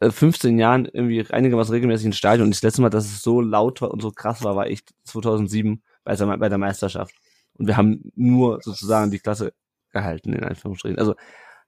[0.00, 3.40] 15 äh, Jahren irgendwie einigermaßen regelmäßig ins Stadion und das letzte Mal, dass es so
[3.40, 7.14] laut war und so krass war, war echt 2007 bei der, Meisterschaft.
[7.54, 9.52] Und wir haben nur sozusagen die Klasse
[9.92, 10.98] gehalten, in Anführungsstrichen.
[10.98, 11.14] Also,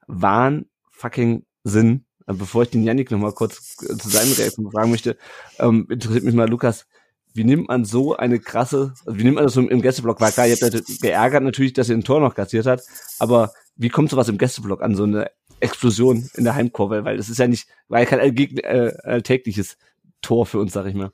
[0.06, 2.04] Wahn fucking Sinn.
[2.26, 5.16] Bevor ich den Yannick nochmal kurz äh, zu seinen Reaktionen fragen möchte,
[5.58, 6.86] ähm, interessiert mich mal, Lukas,
[7.34, 10.20] wie nimmt man so eine krasse, also wie nimmt man das so im Gästeblock?
[10.20, 12.82] War klar, ihr habt geärgert natürlich, dass ihr ein Tor noch kassiert hat,
[13.18, 17.28] aber wie kommt sowas im Gästeblock an, so eine Explosion in der Heimkurve, weil es
[17.28, 19.76] ist ja nicht, ja kein alltägliches
[20.22, 21.12] Tor für uns, sag ich mal.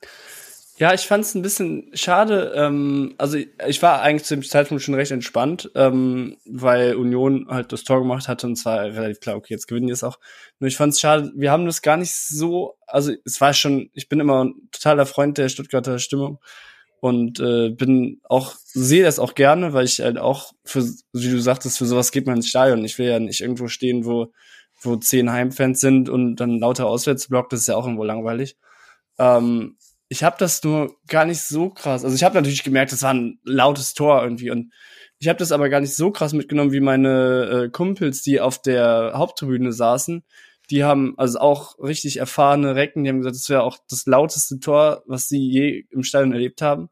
[0.78, 2.52] Ja, ich fand es ein bisschen schade.
[2.54, 7.72] Ähm, also ich war eigentlich zu dem Zeitpunkt schon recht entspannt, ähm, weil Union halt
[7.72, 10.18] das Tor gemacht hatte und zwar relativ klar, okay, jetzt gewinnen die es auch.
[10.58, 13.88] Nur ich fand es schade, wir haben das gar nicht so, also es war schon,
[13.94, 16.40] ich bin immer ein totaler Freund der Stuttgarter Stimmung
[17.00, 21.40] und äh, bin auch, sehe das auch gerne, weil ich halt auch für, wie du
[21.40, 22.84] sagtest, für sowas geht man ins Stadion.
[22.84, 24.32] Ich will ja nicht irgendwo stehen, wo,
[24.80, 28.56] wo zehn Heimfans sind und dann lauter Auswärtsblock, das ist ja auch irgendwo langweilig.
[29.18, 29.76] Ähm,
[30.08, 32.04] ich habe das nur gar nicht so krass.
[32.04, 34.72] Also ich habe natürlich gemerkt, das war ein lautes Tor irgendwie und
[35.18, 38.60] ich habe das aber gar nicht so krass mitgenommen wie meine äh, Kumpels, die auf
[38.60, 40.24] der Haupttribüne saßen.
[40.70, 44.58] Die haben also auch richtig erfahrene Recken, die haben gesagt, das wäre auch das lauteste
[44.58, 46.90] Tor, was sie je im Stadion erlebt haben.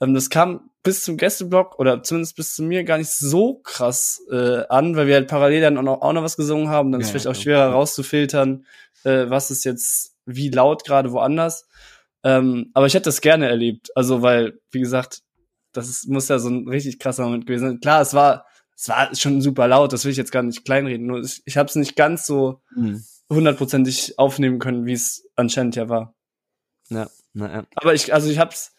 [0.00, 4.22] Ähm, das kam bis zum Gästeblock oder zumindest bis zu mir gar nicht so krass
[4.30, 6.92] äh, an, weil wir halt parallel dann auch noch, auch noch was gesungen haben.
[6.92, 8.66] Dann ja, ist vielleicht auch schwerer rauszufiltern,
[9.04, 11.66] äh, was ist jetzt wie laut gerade woanders.
[12.22, 13.90] Ähm, aber ich hätte das gerne erlebt.
[13.96, 15.22] Also, weil, wie gesagt,
[15.72, 17.80] das ist, muss ja so ein richtig krasser Moment gewesen sein.
[17.80, 18.46] Klar, es war,
[18.76, 21.06] es war schon super laut, das will ich jetzt gar nicht kleinreden.
[21.06, 23.02] Nur ich, ich habe es nicht ganz so mhm.
[23.30, 26.14] hundertprozentig aufnehmen können, wie es anscheinend ja war.
[26.90, 27.66] Ja, na ja.
[27.74, 28.74] Aber ich, also ich hab's,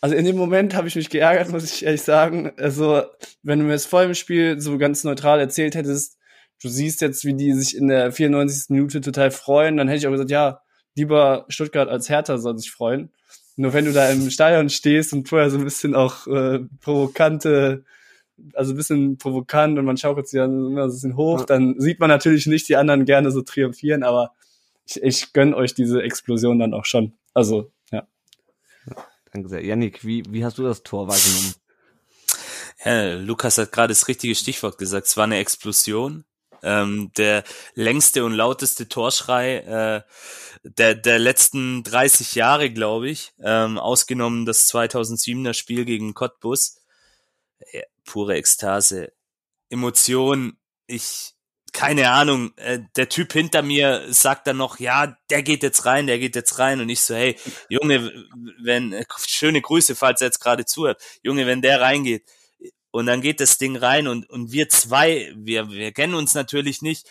[0.00, 2.52] also in dem Moment habe ich mich geärgert, muss ich ehrlich sagen.
[2.56, 3.02] Also,
[3.42, 6.16] wenn du mir das vor dem Spiel so ganz neutral erzählt hättest,
[6.62, 8.70] du siehst jetzt, wie die sich in der 94.
[8.70, 10.62] Minute total freuen, dann hätte ich auch gesagt, ja,
[10.94, 13.10] lieber Stuttgart als Hertha soll sich freuen.
[13.56, 17.84] Nur wenn du da im Stadion stehst und vorher so ein bisschen auch äh, provokante,
[18.54, 21.74] also ein bisschen provokant und man schaukelt sich dann immer so ein bisschen hoch, dann
[21.78, 24.32] sieht man natürlich nicht die anderen gerne so triumphieren, aber
[24.86, 27.12] ich, ich gönn euch diese Explosion dann auch schon.
[27.34, 28.06] Also, ja.
[29.32, 29.64] Danke sehr.
[29.64, 31.54] Yannick, wie, wie hast du das Tor wahrgenommen?
[32.84, 35.06] Ja, Lukas hat gerade das richtige Stichwort gesagt.
[35.06, 36.24] Es war eine Explosion.
[36.62, 40.02] Ähm, der längste und lauteste Torschrei äh,
[40.62, 46.79] der, der letzten 30 Jahre, glaube ich, ähm, ausgenommen das 2007er Spiel gegen Cottbus.
[47.72, 49.12] Ja, pure Ekstase,
[49.68, 50.58] Emotion.
[50.86, 51.34] Ich,
[51.72, 56.06] keine Ahnung, äh, der Typ hinter mir sagt dann noch, ja, der geht jetzt rein,
[56.06, 57.36] der geht jetzt rein und ich so, hey,
[57.68, 58.12] Junge,
[58.62, 62.24] wenn, äh, schöne Grüße, falls er jetzt gerade zuhört, Junge, wenn der reingeht,
[62.92, 66.82] und dann geht das Ding rein und, und wir zwei, wir, wir kennen uns natürlich
[66.82, 67.08] nicht,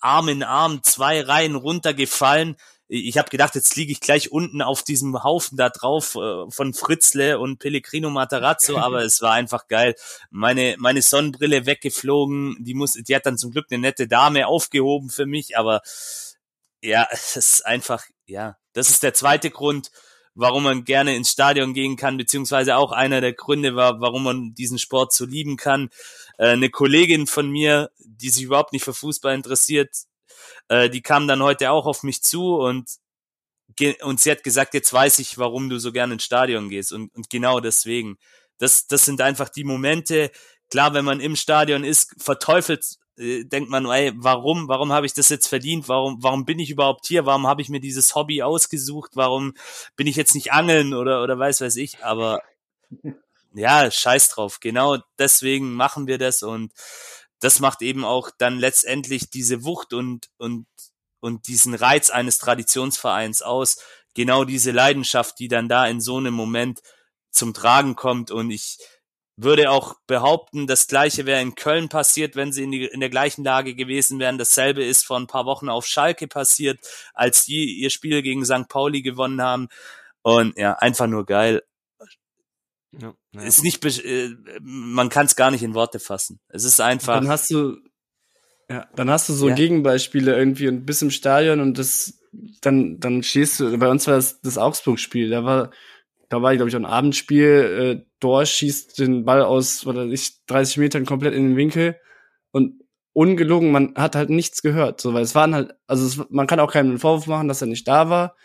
[0.00, 2.56] Arm in Arm, zwei Reihen runtergefallen.
[2.92, 6.74] Ich habe gedacht, jetzt liege ich gleich unten auf diesem Haufen da drauf äh, von
[6.74, 9.94] Fritzle und Pellegrino Matarazzo, aber es war einfach geil.
[10.30, 15.08] Meine meine Sonnenbrille weggeflogen, die muss, die hat dann zum Glück eine nette Dame aufgehoben
[15.08, 15.82] für mich, aber
[16.82, 19.90] ja, es ist einfach, ja, das ist der zweite Grund
[20.34, 24.54] warum man gerne ins Stadion gehen kann, beziehungsweise auch einer der Gründe war, warum man
[24.54, 25.90] diesen Sport so lieben kann.
[26.38, 29.90] Äh, eine Kollegin von mir, die sich überhaupt nicht für Fußball interessiert,
[30.68, 32.88] äh, die kam dann heute auch auf mich zu und
[34.02, 37.14] und sie hat gesagt, jetzt weiß ich, warum du so gerne ins Stadion gehst und,
[37.14, 38.18] und genau deswegen.
[38.58, 40.30] Das, das sind einfach die Momente.
[40.70, 42.84] Klar, wenn man im Stadion ist, verteufelt
[43.20, 45.88] äh, denkt man, ey, warum, warum habe ich das jetzt verdient?
[45.88, 47.26] Warum, warum bin ich überhaupt hier?
[47.26, 49.12] Warum habe ich mir dieses Hobby ausgesucht?
[49.14, 49.54] Warum
[49.96, 52.02] bin ich jetzt nicht angeln oder oder weiß weiß ich?
[52.04, 52.42] Aber
[53.54, 54.60] ja, scheiß drauf.
[54.60, 56.72] Genau deswegen machen wir das und
[57.40, 60.66] das macht eben auch dann letztendlich diese Wucht und und
[61.20, 63.78] und diesen Reiz eines Traditionsvereins aus.
[64.14, 66.80] Genau diese Leidenschaft, die dann da in so einem Moment
[67.30, 68.78] zum Tragen kommt und ich
[69.42, 73.08] würde auch behaupten, das gleiche wäre in Köln passiert, wenn sie in, die, in der
[73.08, 74.38] gleichen Lage gewesen wären.
[74.38, 76.78] Dasselbe ist vor ein paar Wochen auf Schalke passiert,
[77.14, 78.68] als die ihr Spiel gegen St.
[78.68, 79.68] Pauli gewonnen haben.
[80.22, 81.62] Und ja, einfach nur geil.
[82.98, 83.42] Ja, ja.
[83.42, 84.30] Ist nicht, äh,
[84.62, 86.40] man kann es gar nicht in Worte fassen.
[86.48, 87.14] Es ist einfach.
[87.14, 87.76] Dann hast du,
[88.68, 89.54] ja, dann hast du so ja.
[89.54, 92.20] Gegenbeispiele irgendwie und bis im Stadion und das,
[92.60, 95.70] dann, dann stehst du, bei uns war das, das Augsburg-Spiel, da war,
[96.28, 100.44] da war ich, glaube ich, ein Abendspiel, äh, Dor schießt den Ball aus, oder ich,
[100.46, 101.96] 30 Metern komplett in den Winkel
[102.52, 102.80] und
[103.12, 106.60] ungelogen, man hat halt nichts gehört, so, weil es waren halt, also es, man kann
[106.60, 108.36] auch keinen Vorwurf machen, dass er nicht da war,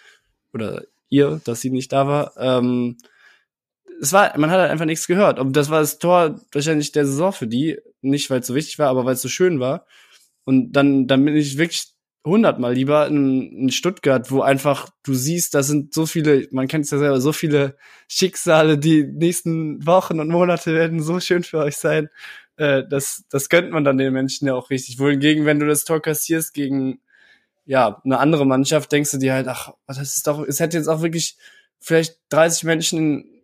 [0.53, 2.97] oder ihr, dass sie nicht da war, ähm,
[4.01, 5.39] es war, man hat halt einfach nichts gehört.
[5.39, 7.77] Und das war das Tor wahrscheinlich der Saison für die.
[8.01, 9.85] Nicht, weil es so wichtig war, aber weil es so schön war.
[10.43, 15.53] Und dann, dann bin ich wirklich hundertmal lieber in, in Stuttgart, wo einfach du siehst,
[15.53, 17.77] da sind so viele, man kennt es ja selber, so viele
[18.07, 22.09] Schicksale, die nächsten Wochen und Monate werden so schön für euch sein.
[22.57, 24.99] Äh, das, das gönnt man dann den Menschen ja auch richtig.
[24.99, 26.99] Wohingegen, wenn du das Tor kassierst gegen
[27.65, 30.87] ja eine andere Mannschaft, denkst du dir halt, ach, das ist doch, es hätte jetzt
[30.87, 31.37] auch wirklich
[31.79, 33.34] vielleicht 30 Menschen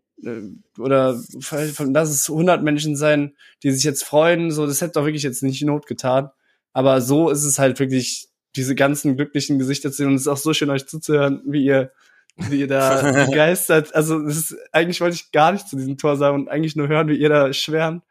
[0.78, 5.06] oder vielleicht lass es 100 Menschen sein, die sich jetzt freuen, so, das hätte doch
[5.06, 6.30] wirklich jetzt nicht Not getan.
[6.74, 10.08] Aber so ist es halt wirklich diese ganzen glücklichen Gesichter zu sehen.
[10.08, 11.92] Und es ist auch so schön, euch zuzuhören, wie ihr
[12.38, 16.18] wie ihr da begeistert, also das ist, eigentlich wollte ich gar nicht zu diesem Tor
[16.18, 18.04] sagen und eigentlich nur hören, wie ihr da schwärmt.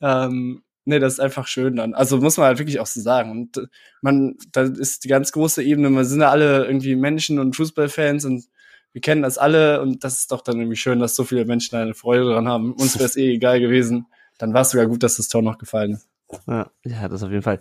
[0.00, 1.94] Ähm, nee, das ist einfach schön dann.
[1.94, 3.30] Also muss man halt wirklich auch so sagen.
[3.30, 3.66] Und äh,
[4.02, 8.24] man, da ist die ganz große Ebene, wir sind ja alle irgendwie Menschen und Fußballfans
[8.24, 8.46] und
[8.92, 11.76] wir kennen das alle und das ist doch dann irgendwie schön, dass so viele Menschen
[11.76, 12.72] eine Freude dran haben.
[12.72, 14.06] Uns wäre es eh egal gewesen.
[14.38, 16.08] Dann war es sogar gut, dass das Tor noch gefallen ist.
[16.46, 17.60] Ja, ja, das auf jeden Fall.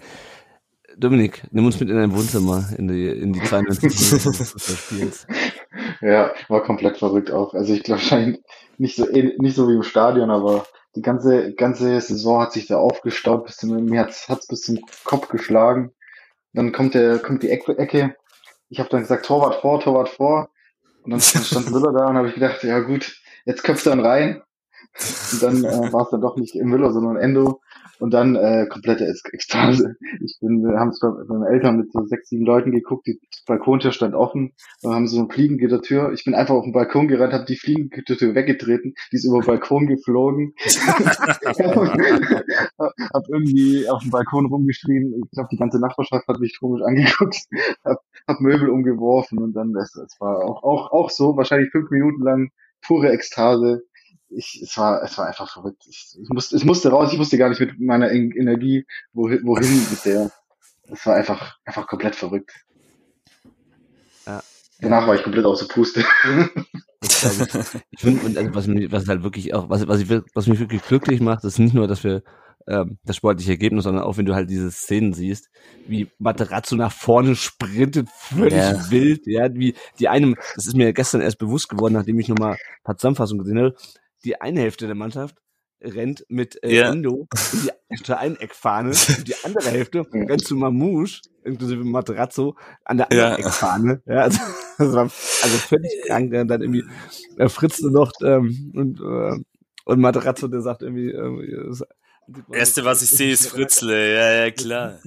[0.97, 5.27] Dominik, nimm uns mit in dein Wohnzimmer, in die, in die 92 Minuten des Spiels.
[6.01, 7.53] Ja, war komplett verrückt auch.
[7.53, 8.41] Also ich glaube wahrscheinlich
[8.77, 10.65] nicht so, eh, nicht so wie im Stadion, aber
[10.95, 14.79] die ganze, ganze Saison hat sich da aufgestaut, bis zum, mir hat's, hat's bis zum
[15.03, 15.91] Kopf geschlagen.
[16.53, 18.15] Dann kommt der, kommt die Ecke.
[18.69, 20.49] Ich habe dann gesagt, Torwart vor, Torwart vor.
[21.11, 24.05] Und dann stand Müller da und habe ich gedacht, ja gut, jetzt köpfst du dann
[24.05, 24.41] rein.
[25.31, 27.61] Und dann äh, war es dann doch nicht Müller, sondern Endo.
[27.99, 29.95] Und dann äh, komplette Ekstase.
[30.21, 33.07] Ich bin, wir haben es bei, bei meinen Eltern mit so sechs, sieben Leuten geguckt,
[33.07, 36.11] die Balkontür stand offen, dann haben so eine Fliegengittertür.
[36.13, 39.47] Ich bin einfach auf den Balkon gerannt, habe die Fliegengittertür weggetreten, die ist über den
[39.47, 40.53] Balkon geflogen.
[43.13, 45.13] hab irgendwie auf dem Balkon rumgeschrien.
[45.23, 47.37] Ich glaube, die ganze Nachbarschaft hat mich komisch angeguckt.
[47.85, 51.89] hab, hab Möbel umgeworfen und dann, das, das war auch, auch, auch so, wahrscheinlich fünf
[51.91, 52.49] Minuten lang
[52.81, 53.83] pure Ekstase
[54.29, 55.83] ich, es war, es war einfach verrückt.
[55.89, 59.87] Ich, ich, musste, ich musste raus, ich wusste gar nicht mit meiner Energie, wohin, wohin
[59.89, 60.31] mit der.
[60.91, 62.51] Es war einfach, einfach komplett verrückt.
[64.25, 64.41] Ja.
[64.81, 66.03] Danach war ich komplett außer Puste.
[67.01, 70.59] ich finde, und also was, mich, was halt wirklich auch, was, was, ich, was mich
[70.59, 72.23] wirklich glücklich macht, ist nicht nur, dass wir
[72.67, 75.49] ähm, das sportliche Ergebnis, sondern auch wenn du halt diese Szenen siehst,
[75.87, 78.91] wie Materazzo nach vorne sprintet, völlig ja.
[78.91, 82.53] wild, ja, wie die einem, das ist mir gestern erst bewusst geworden, nachdem ich nochmal
[82.53, 83.75] ein paar Zusammenfassungen gesehen habe,
[84.23, 85.35] die eine Hälfte der Mannschaft
[85.81, 86.91] rennt mit äh, ja.
[86.91, 92.55] Endo in die zur einen Eckfahne und die andere Hälfte rennt zu Mamouche, inklusive Materazzo,
[92.83, 93.37] an der anderen ja.
[93.37, 94.01] Eckfahne.
[94.05, 94.39] Ja, also,
[94.77, 96.31] das war also völlig krank.
[96.31, 96.83] Der dann irgendwie
[97.37, 99.43] äh, Fritz noch ähm, und, äh,
[99.85, 101.73] und Materazzo, der sagt irgendwie, äh,
[102.51, 104.13] Erste, was ich sehe, ist Fritzle.
[104.13, 104.99] Ja, ja, klar.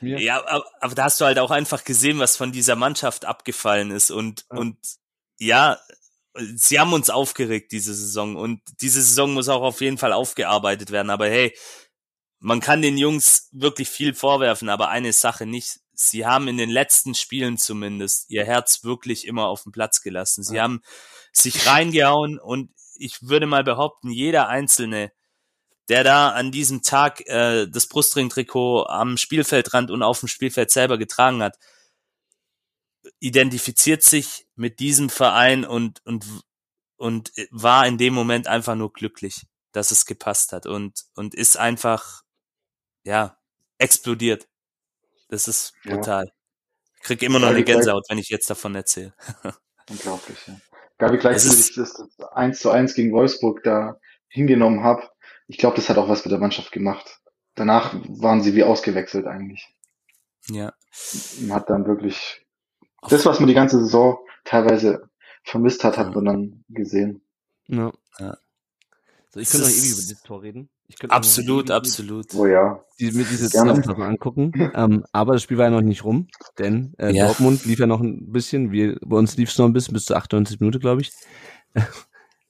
[0.00, 3.90] Ja, aber, aber da hast du halt auch einfach gesehen, was von dieser Mannschaft abgefallen
[3.90, 4.58] ist und, ja.
[4.58, 4.76] und
[5.38, 5.78] ja,
[6.54, 10.90] sie haben uns aufgeregt diese Saison und diese Saison muss auch auf jeden Fall aufgearbeitet
[10.90, 11.10] werden.
[11.10, 11.54] Aber hey,
[12.38, 15.80] man kann den Jungs wirklich viel vorwerfen, aber eine Sache nicht.
[15.92, 20.42] Sie haben in den letzten Spielen zumindest ihr Herz wirklich immer auf den Platz gelassen.
[20.42, 20.62] Sie ja.
[20.62, 20.80] haben
[21.32, 25.12] sich reingehauen und ich würde mal behaupten, jeder Einzelne,
[25.88, 30.96] der da an diesem Tag äh, das Brustringtrikot am Spielfeldrand und auf dem Spielfeld selber
[30.96, 31.58] getragen hat,
[33.20, 36.26] identifiziert sich mit diesem Verein und, und,
[36.96, 41.56] und war in dem Moment einfach nur glücklich, dass es gepasst hat und, und ist
[41.56, 42.22] einfach,
[43.04, 43.38] ja,
[43.78, 44.48] explodiert.
[45.28, 46.24] Das ist brutal.
[46.26, 46.32] Ja.
[46.96, 49.14] Ich krieg immer noch eine Gänsehaut, wenn ich jetzt davon erzähle.
[49.88, 50.60] Unglaublich, ja.
[50.98, 52.02] Gabi, gleichzeitig das
[52.32, 53.98] 1 zu 1 gegen Wolfsburg da
[54.28, 55.08] hingenommen habe,
[55.50, 57.20] ich glaube, das hat auch was mit der Mannschaft gemacht.
[57.54, 59.74] Danach waren sie wie ausgewechselt eigentlich.
[60.48, 60.72] Ja.
[61.40, 62.46] Man hat dann wirklich
[63.08, 65.08] das, was man die ganze Saison teilweise
[65.44, 67.22] vermisst hat, hat man dann gesehen.
[67.66, 67.92] Ja.
[68.18, 68.36] ja.
[69.30, 70.68] So, ich könnte noch ewig über dieses Tor reden.
[71.08, 72.34] absolut, absolut.
[72.34, 72.84] Oh ja.
[72.98, 74.52] Die, mir diese Zusammenfassung angucken.
[74.74, 76.26] ähm, aber das Spiel war ja noch nicht rum,
[76.58, 77.26] denn äh, ja.
[77.26, 78.72] Dortmund lief ja noch ein bisschen.
[78.72, 81.12] Wir, bei uns lief es noch ein bisschen bis zu 98 Minuten, glaube ich.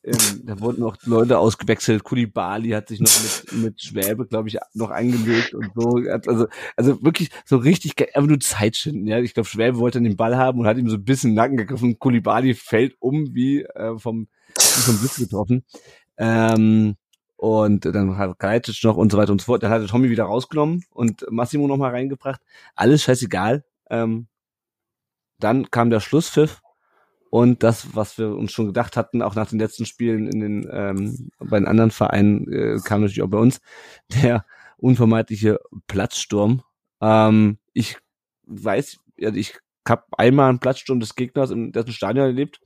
[0.02, 2.04] Ähm, da wurden noch Leute ausgewechselt.
[2.04, 6.00] Kulibali hat sich noch mit, mit Schwäbe, glaube ich, noch eingelegt und so.
[6.26, 6.46] Also,
[6.76, 9.06] also wirklich so richtig einfach nur Zeit schinden.
[9.06, 11.58] Ja, ich glaube, Schwäbe wollte den Ball haben und hat ihm so ein bisschen Nacken
[11.58, 11.98] gegriffen.
[11.98, 15.64] Kulibali fällt um wie äh, vom, wie vom Blitz getroffen.
[16.16, 16.96] Ähm,
[17.36, 19.62] und dann hat Kalajdzic noch und so weiter und so fort.
[19.62, 22.40] Dann hat Tommy wieder rausgenommen und Massimo noch mal reingebracht.
[22.74, 23.64] Alles scheißegal.
[23.90, 24.28] Ähm,
[25.38, 26.62] dann kam der Schlusspfiff
[27.30, 30.68] und das, was wir uns schon gedacht hatten, auch nach den letzten Spielen in den
[30.70, 33.60] ähm, bei den anderen Vereinen, äh, kam natürlich auch bei uns
[34.22, 34.44] der
[34.76, 36.62] unvermeidliche Platzsturm.
[37.00, 37.96] Ähm, ich
[38.46, 39.58] weiß, also ich
[39.88, 42.60] habe einmal einen Platzsturm des Gegners im dessen Stadion erlebt,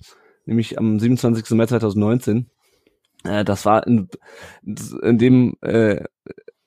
[0.46, 1.50] nämlich am 27.
[1.50, 2.50] März 2019.
[3.24, 4.08] Äh, das war in,
[4.64, 6.04] in dem, äh,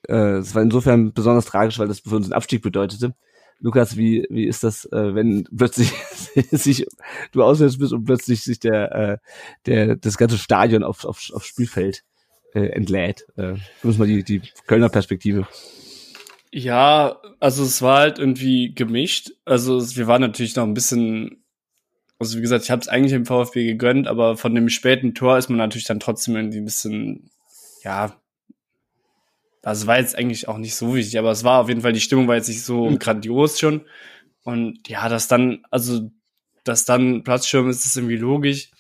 [0.08, 3.16] äh, es war insofern besonders tragisch, weil das für uns einen Abstieg bedeutete.
[3.60, 5.92] Lukas, wie, wie ist das, äh, wenn plötzlich
[6.52, 6.86] sich
[7.32, 9.18] du auswärts bist und plötzlich sich der, äh,
[9.66, 12.04] der das ganze Stadion auf, auf, auf Spielfeld
[12.54, 13.26] äh, entlädt?
[13.36, 15.48] Äh, du musst mal die, die Kölner Perspektive.
[16.52, 19.32] Ja, also es war halt irgendwie gemischt.
[19.46, 21.44] Also wir waren natürlich noch ein bisschen,
[22.20, 25.38] also wie gesagt, ich habe es eigentlich im VfB gegönnt, aber von dem späten Tor
[25.38, 27.30] ist man natürlich dann trotzdem irgendwie ein bisschen,
[27.84, 28.16] ja,
[29.64, 32.02] also war jetzt eigentlich auch nicht so wichtig, aber es war auf jeden Fall, die
[32.02, 33.00] Stimmung war jetzt nicht so mhm.
[33.00, 33.82] grandios schon.
[34.44, 36.10] Und ja, das dann, also
[36.64, 38.72] dass dann Platzsturm ist, ist irgendwie logisch.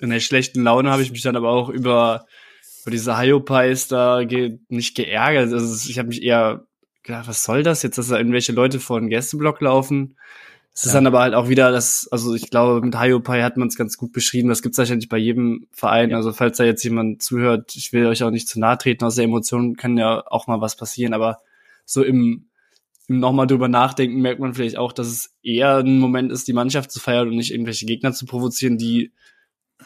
[0.00, 2.26] In der schlechten Laune habe ich mich dann aber auch über,
[2.82, 5.52] über diese Hyopies da ge nicht geärgert.
[5.52, 6.66] Also ich habe mich eher
[7.02, 10.16] gedacht, was soll das jetzt, dass da irgendwelche Leute vor den Gästeblock laufen?
[10.78, 13.68] Es ist dann aber halt auch wieder das, also ich glaube, mit Hyopai hat man
[13.68, 14.50] es ganz gut beschrieben.
[14.50, 16.10] Das gibt es wahrscheinlich bei jedem Verein.
[16.10, 16.18] Ja.
[16.18, 19.14] Also falls da jetzt jemand zuhört, ich will euch auch nicht zu nahe treten, aus
[19.14, 21.38] der Emotion kann ja auch mal was passieren, aber
[21.86, 22.50] so im,
[23.08, 26.52] im nochmal drüber nachdenken merkt man vielleicht auch, dass es eher ein Moment ist, die
[26.52, 29.12] Mannschaft zu feiern und nicht irgendwelche Gegner zu provozieren, die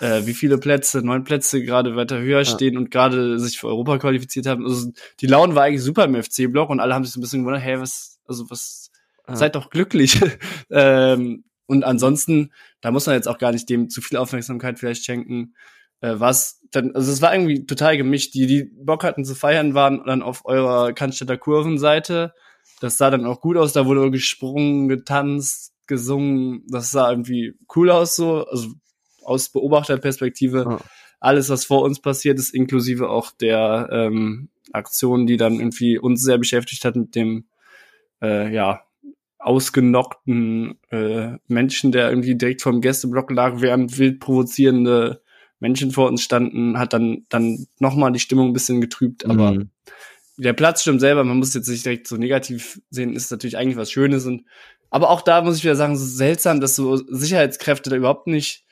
[0.01, 2.45] äh, wie viele Plätze, neun Plätze gerade weiter höher ja.
[2.45, 4.65] stehen und gerade sich für Europa qualifiziert haben.
[4.65, 7.43] Also die Laune war eigentlich super im FC-Block und alle haben sich so ein bisschen
[7.43, 8.90] gewundert, hey, was, also was
[9.29, 9.37] ja.
[9.37, 10.21] Seid doch glücklich.
[10.71, 15.05] ähm, und ansonsten, da muss man jetzt auch gar nicht dem zu viel Aufmerksamkeit vielleicht
[15.05, 15.55] schenken.
[16.01, 18.35] Äh, was dann, also es war irgendwie total gemischt.
[18.35, 22.35] Die, die Bock hatten zu feiern, waren dann auf eurer Cannstatter Kurvenseite.
[22.81, 23.73] Das sah dann auch gut aus.
[23.73, 26.65] Da wurde gesprungen, getanzt, gesungen.
[26.69, 28.47] Das sah irgendwie cool aus so.
[28.47, 28.71] Also
[29.23, 30.65] aus Beobachterperspektive.
[30.69, 30.79] Ja.
[31.21, 36.23] Alles, was vor uns passiert ist, inklusive auch der ähm, Aktion, die dann irgendwie uns
[36.23, 37.45] sehr beschäftigt hat mit dem
[38.23, 38.85] äh, ja,
[39.41, 45.23] ausgenockten äh, Menschen, der irgendwie direkt vom Gästeblock lag, während wild provozierende
[45.59, 49.71] Menschen vor uns standen, hat dann, dann nochmal die Stimmung ein bisschen getrübt, aber mhm.
[50.37, 53.91] der Platzsturm selber, man muss jetzt nicht direkt so negativ sehen, ist natürlich eigentlich was
[53.91, 54.27] Schönes.
[54.27, 54.45] Und
[54.91, 58.65] aber auch da muss ich wieder sagen, so seltsam, dass so Sicherheitskräfte da überhaupt nicht,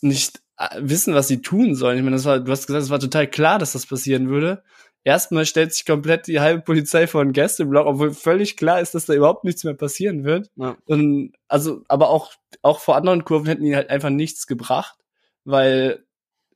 [0.00, 1.96] nicht äh, wissen, was sie tun sollen.
[1.96, 4.62] Ich meine, das war, du hast gesagt, es war total klar, dass das passieren würde
[5.04, 9.06] erstmal stellt sich komplett die halbe Polizei vor einen Gästeblock, obwohl völlig klar ist, dass
[9.06, 10.50] da überhaupt nichts mehr passieren wird.
[10.56, 10.76] Ja.
[10.86, 12.32] Und also, aber auch,
[12.62, 14.96] auch vor anderen Kurven hätten die halt einfach nichts gebracht,
[15.44, 16.04] weil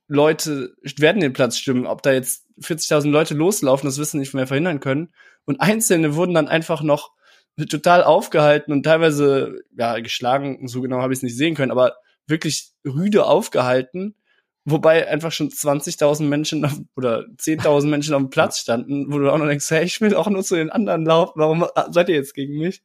[0.07, 1.85] Leute werden den Platz stimmen.
[1.85, 5.13] Ob da jetzt 40.000 Leute loslaufen, das wissen nicht mehr verhindern können.
[5.45, 7.11] Und Einzelne wurden dann einfach noch
[7.69, 11.97] total aufgehalten und teilweise, ja, geschlagen, so genau habe ich es nicht sehen können, aber
[12.25, 14.15] wirklich rüde aufgehalten
[14.71, 19.31] wobei einfach schon 20.000 Menschen auf, oder 10.000 Menschen auf dem Platz standen, wo du
[19.31, 22.15] auch noch denkst, hey, ich will auch nur zu den anderen laufen, warum seid ihr
[22.15, 22.81] jetzt gegen mich?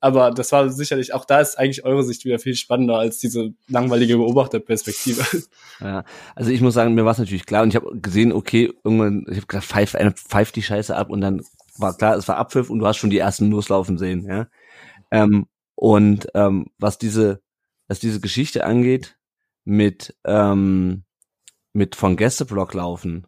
[0.00, 3.54] Aber das war sicherlich, auch da ist eigentlich eure Sicht wieder viel spannender als diese
[3.68, 5.24] langweilige Beobachterperspektive.
[5.80, 6.04] Ja,
[6.36, 9.24] also ich muss sagen, mir war es natürlich klar und ich habe gesehen, okay, irgendwann,
[9.28, 11.42] ich habe gedacht, pfeif, pfeift die Scheiße ab und dann
[11.78, 14.46] war klar, es war Abpfiff und du hast schon die ersten loslaufen sehen, ja.
[15.10, 17.40] Ähm, und ähm, was diese,
[17.88, 19.16] was diese Geschichte angeht,
[19.64, 21.03] mit ähm,
[21.74, 23.26] mit von Gästeblock laufen.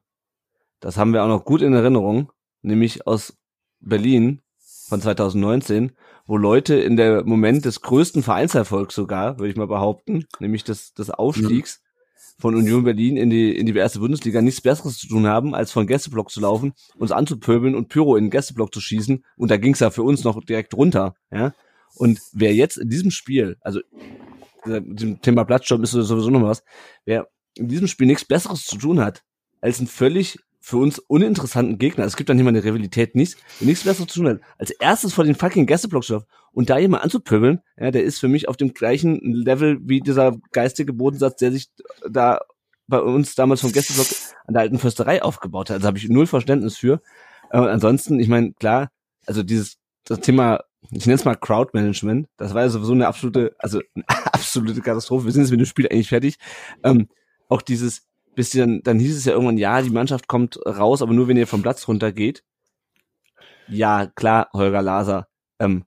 [0.80, 2.32] Das haben wir auch noch gut in Erinnerung,
[2.62, 3.36] nämlich aus
[3.80, 4.40] Berlin
[4.88, 5.92] von 2019,
[6.26, 10.94] wo Leute in der Moment des größten Vereinserfolgs sogar, würde ich mal behaupten, nämlich des,
[10.94, 12.40] des Aufstiegs mhm.
[12.40, 15.72] von Union Berlin in die, in die erste Bundesliga nichts Besseres zu tun haben, als
[15.72, 19.24] von Gästeblock zu laufen, uns anzupöbeln und Pyro in den Gästeblock zu schießen.
[19.36, 21.14] Und da ging es ja für uns noch direkt runter.
[21.32, 21.52] Ja?
[21.96, 23.80] Und wer jetzt in diesem Spiel, also
[24.64, 26.64] mit dem Thema Platzsturm ist sowieso noch was,
[27.04, 29.22] wer in diesem Spiel nichts Besseres zu tun hat,
[29.60, 32.04] als einen völlig für uns uninteressanten Gegner.
[32.04, 35.24] Es gibt dann immer eine Rivalität nichts, nichts Besseres zu tun hat, als erstes vor
[35.24, 38.56] den fucking Gästeblock zu laufen und da jemand anzupöbeln, ja, der ist für mich auf
[38.56, 41.68] dem gleichen Level wie dieser geistige Bodensatz, der sich
[42.10, 42.40] da
[42.88, 44.06] bei uns damals vom Gästeblock
[44.46, 45.76] an der alten Försterei aufgebaut hat.
[45.76, 47.00] Also habe ich null Verständnis für.
[47.50, 48.90] Äh, ansonsten, ich meine, klar,
[49.26, 53.54] also dieses das Thema, ich nenne es mal Crowdmanagement, das war ja sowieso eine absolute,
[53.58, 55.26] also eine absolute Katastrophe.
[55.26, 56.38] Wir sind jetzt mit dem Spiel eigentlich fertig.
[56.82, 57.08] Ähm,
[57.48, 61.12] auch dieses, bis dann, dann hieß es ja irgendwann, ja, die Mannschaft kommt raus, aber
[61.12, 62.44] nur wenn ihr vom Platz runtergeht.
[63.68, 65.26] Ja, klar, Holger Laser.
[65.58, 65.84] Ähm,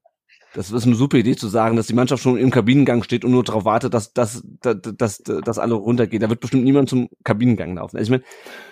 [0.54, 3.32] das ist eine super Idee zu sagen, dass die Mannschaft schon im Kabinengang steht und
[3.32, 6.22] nur darauf wartet, dass, dass, dass, dass, dass alle runtergehen.
[6.22, 7.98] Da wird bestimmt niemand zum Kabinengang laufen.
[7.98, 8.24] Also ich meine,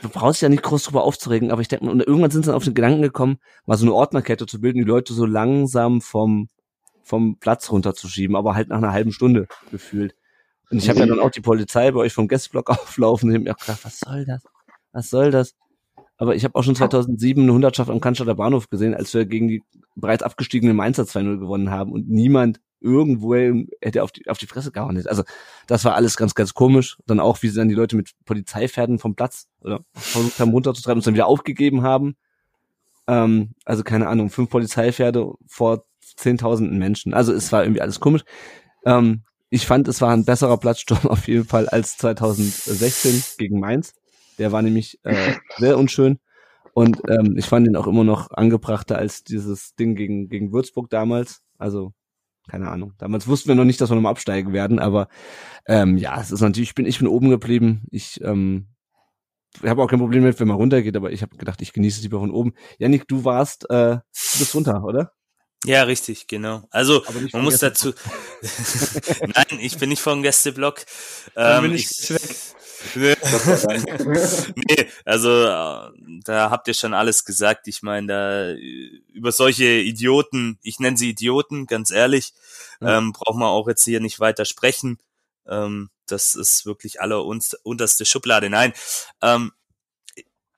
[0.02, 2.56] du brauchst ja nicht groß drüber aufzuregen, aber ich denke und irgendwann sind sie dann
[2.56, 6.50] auf den Gedanken gekommen, mal so eine Ordnerkette zu bilden, die Leute so langsam vom,
[7.04, 10.16] vom Platz runterzuschieben, aber halt nach einer halben Stunde gefühlt.
[10.70, 13.40] Und ich habe ja dann auch die Polizei bei euch vom Gästeblock auflaufen und ich
[13.40, 14.44] habe mir auch gedacht, was soll das?
[14.92, 15.56] Was soll das?
[16.18, 19.48] Aber ich habe auch schon 2007 eine Hundertschaft am Cannstatter Bahnhof gesehen, als wir gegen
[19.48, 19.64] die
[19.96, 23.34] bereits abgestiegene Mainzer 2-0 gewonnen haben und niemand irgendwo
[23.82, 25.02] hätte auf die, auf die Fresse gehauen.
[25.08, 25.24] Also
[25.68, 26.98] das war alles ganz, ganz komisch.
[27.06, 31.00] Dann auch, wie sie dann die Leute mit Polizeipferden vom Platz oder versucht haben runterzutreiben
[31.00, 32.16] und dann wieder aufgegeben haben.
[33.08, 37.14] Ähm, also keine Ahnung, fünf Polizeipferde vor zehntausenden Menschen.
[37.14, 38.24] Also es war irgendwie alles komisch.
[38.86, 43.94] Ähm, ich fand, es war ein besserer Platzsturm auf jeden Fall als 2016 gegen Mainz.
[44.38, 46.20] Der war nämlich äh, sehr unschön.
[46.74, 50.92] Und ähm, ich fand ihn auch immer noch angebrachter als dieses Ding gegen, gegen Würzburg
[50.92, 51.42] damals.
[51.58, 51.94] Also,
[52.48, 52.94] keine Ahnung.
[53.00, 55.08] Damals wussten wir noch nicht, dass wir nochmal absteigen werden, aber
[55.66, 57.88] ähm, ja, es ist natürlich, ich bin, ich bin oben geblieben.
[57.90, 58.68] Ich ähm,
[59.64, 62.04] habe auch kein Problem mit, wenn man runtergeht, aber ich habe gedacht, ich genieße es
[62.04, 62.54] lieber von oben.
[62.78, 65.14] Janik, du warst, äh, du bist runter, oder?
[65.66, 66.68] Ja, richtig, genau.
[66.70, 67.04] Also
[67.34, 67.94] man muss dazu.
[69.22, 70.86] Nein, ich bin nicht vom Gästeblock.
[71.34, 73.18] Dann Ähm, bin ich ich, weg.
[74.56, 75.92] nee, also äh,
[76.24, 77.68] da habt ihr schon alles gesagt.
[77.68, 82.34] Ich meine, da äh, über solche Idioten, ich nenne sie Idioten, ganz ehrlich,
[82.80, 83.00] Ja.
[83.00, 85.00] ähm, braucht man auch jetzt hier nicht weiter sprechen.
[85.48, 88.50] Ähm, das ist wirklich aller unterste Schublade.
[88.50, 88.74] Nein,
[89.22, 89.52] ähm,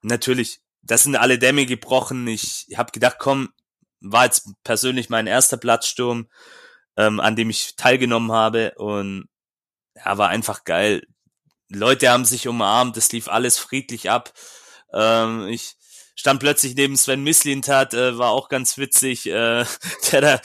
[0.01, 2.27] natürlich, das sind alle Dämme gebrochen.
[2.27, 3.49] Ich habe gedacht, komm,
[4.01, 6.27] war jetzt persönlich mein erster Platzsturm,
[6.97, 9.29] ähm, an dem ich teilgenommen habe und
[9.95, 11.03] ja, war einfach geil.
[11.69, 14.33] Leute haben sich umarmt, es lief alles friedlich ab.
[14.93, 15.75] Ähm, ich
[16.19, 19.63] stand plötzlich neben Sven Mislintat, äh, war auch ganz witzig, äh,
[20.11, 20.41] der da,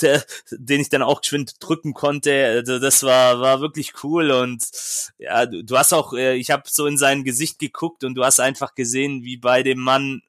[0.00, 2.46] der, den ich dann auch geschwind drücken konnte.
[2.46, 4.64] Also das war war wirklich cool und
[5.18, 8.24] ja, du, du hast auch, äh, ich habe so in sein Gesicht geguckt und du
[8.24, 10.22] hast einfach gesehen, wie bei dem Mann,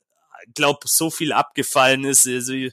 [0.54, 2.28] glaub, so viel abgefallen ist.
[2.28, 2.72] Also, äh,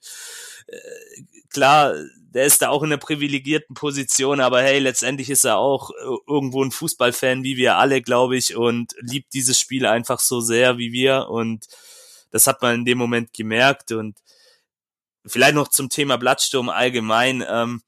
[1.51, 1.95] klar,
[2.37, 6.17] der ist da auch in einer privilegierten Position, aber hey, letztendlich ist er auch äh,
[6.27, 10.77] irgendwo ein Fußballfan, wie wir alle, glaube ich, und liebt dieses Spiel einfach so sehr
[10.77, 11.67] wie wir und
[12.31, 14.19] das hat man in dem Moment gemerkt und
[15.25, 17.83] vielleicht noch zum Thema Blattsturm allgemein, ähm,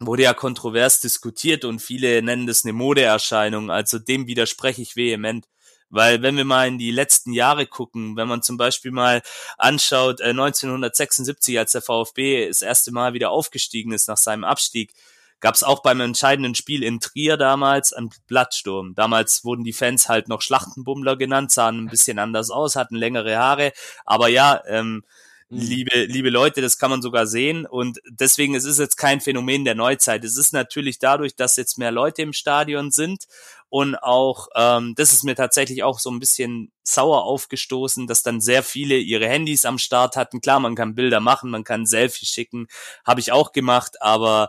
[0.00, 5.46] wurde ja kontrovers diskutiert und viele nennen das eine Modeerscheinung, also dem widerspreche ich vehement.
[5.90, 9.22] Weil wenn wir mal in die letzten Jahre gucken, wenn man zum Beispiel mal
[9.56, 14.92] anschaut, äh, 1976, als der VfB das erste Mal wieder aufgestiegen ist nach seinem Abstieg,
[15.40, 18.94] gab es auch beim entscheidenden Spiel in Trier damals einen Blattsturm.
[18.94, 23.36] Damals wurden die Fans halt noch Schlachtenbummler genannt, sahen ein bisschen anders aus, hatten längere
[23.38, 23.72] Haare.
[24.04, 25.04] Aber ja, ähm,
[25.50, 25.60] Mhm.
[25.60, 27.64] liebe, liebe Leute, das kann man sogar sehen.
[27.64, 30.22] Und deswegen, es ist jetzt kein Phänomen der Neuzeit.
[30.24, 33.24] Es ist natürlich dadurch, dass jetzt mehr Leute im Stadion sind
[33.70, 38.40] und auch, ähm, das ist mir tatsächlich auch so ein bisschen sauer aufgestoßen, dass dann
[38.40, 40.40] sehr viele ihre Handys am Start hatten.
[40.40, 42.66] Klar, man kann Bilder machen, man kann Selfies schicken,
[43.04, 44.48] habe ich auch gemacht, aber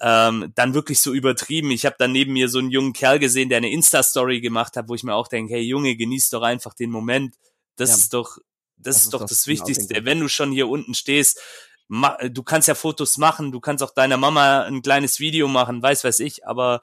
[0.00, 1.70] ähm, dann wirklich so übertrieben.
[1.70, 4.88] Ich habe dann neben mir so einen jungen Kerl gesehen, der eine Insta-Story gemacht hat,
[4.88, 7.34] wo ich mir auch denke, hey Junge, genieß doch einfach den Moment.
[7.76, 7.96] Das Ja.
[7.96, 8.38] ist doch,
[8.76, 9.94] das, Das ist doch das genau Wichtigste.
[9.94, 10.04] denke ich.
[10.06, 11.40] Wenn du schon hier unten stehst,
[11.88, 16.04] du kannst ja Fotos machen, du kannst auch deiner Mama ein kleines Video machen, weiß
[16.04, 16.82] weiß ich, aber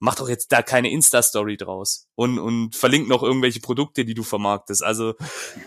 [0.00, 4.22] mach doch jetzt da keine Insta-Story draus und, und verlink noch irgendwelche Produkte, die du
[4.22, 4.82] vermarktest.
[4.82, 5.14] Also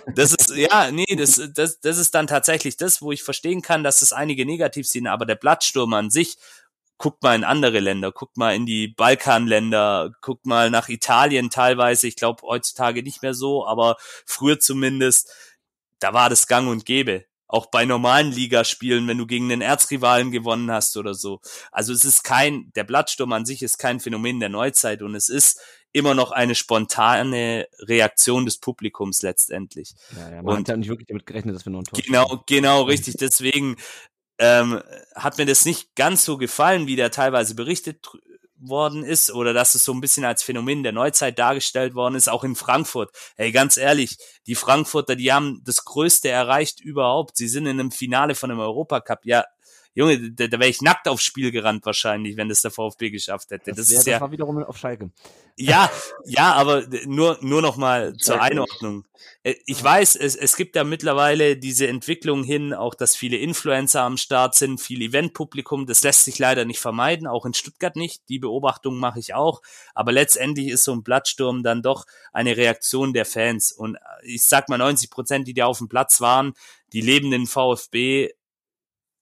[0.08, 3.84] das ist, ja, nee, das, das, das ist dann tatsächlich das, wo ich verstehen kann,
[3.84, 6.38] dass das einige negativ sehen, aber der Blattsturm an sich,
[6.98, 12.08] guckt mal in andere Länder, guckt mal in die Balkanländer, guckt mal nach Italien teilweise,
[12.08, 15.32] ich glaube heutzutage nicht mehr so, aber früher zumindest,
[16.00, 17.26] da war das gang und gäbe.
[17.54, 21.40] Auch bei normalen Ligaspielen, wenn du gegen den Erzrivalen gewonnen hast oder so.
[21.72, 25.30] Also es ist kein, der Blattsturm an sich ist kein Phänomen der Neuzeit und es
[25.30, 25.62] ist
[25.92, 29.94] immer noch eine spontane Reaktion des Publikums letztendlich.
[30.18, 32.00] Ja, ja, man Und- hat ja nicht wirklich damit gerechnet, dass wir noch ein Tor
[32.04, 33.18] Genau, genau, richtig.
[33.18, 33.76] Deswegen
[34.40, 34.82] ähm,
[35.14, 38.00] hat mir das nicht ganz so gefallen, wie da teilweise berichtet
[38.68, 42.30] worden ist oder dass es so ein bisschen als Phänomen der Neuzeit dargestellt worden ist,
[42.30, 43.12] auch in Frankfurt.
[43.36, 44.18] Hey, ganz ehrlich,
[44.48, 47.38] die Frankfurter, die haben das Größte erreicht überhaupt.
[47.38, 49.26] Sie sind in einem Finale von einem Europacup.
[49.26, 49.46] Ja,
[49.96, 53.52] Junge, da, da wäre ich nackt aufs Spiel gerannt wahrscheinlich, wenn das der VfB geschafft
[53.52, 53.72] hätte.
[53.72, 55.12] Das, Das, wär, ist das ja, war wiederum auf Schalke.
[55.56, 55.90] ja,
[56.26, 58.42] ja, aber nur, nur noch mal zur.
[58.42, 59.06] Einordnung.
[59.44, 64.02] Äh, Ich weiß, es, es gibt ja mittlerweile diese Entwicklung hin, auch dass viele Influencer
[64.02, 65.86] am Start sind, viel Eventpublikum.
[65.86, 68.28] Das lässt sich leider nicht vermeiden, auch in Stuttgart nicht.
[68.30, 69.62] Die Beobachtung mache ich auch.
[69.94, 73.72] Aber letztendlich ist so ein Blattsturm dann doch eine Reaktion der Fans.
[73.72, 76.54] Und ich sag mal, 90 Prozent, die da auf dem Platz waren,
[76.94, 78.32] die leben den VfB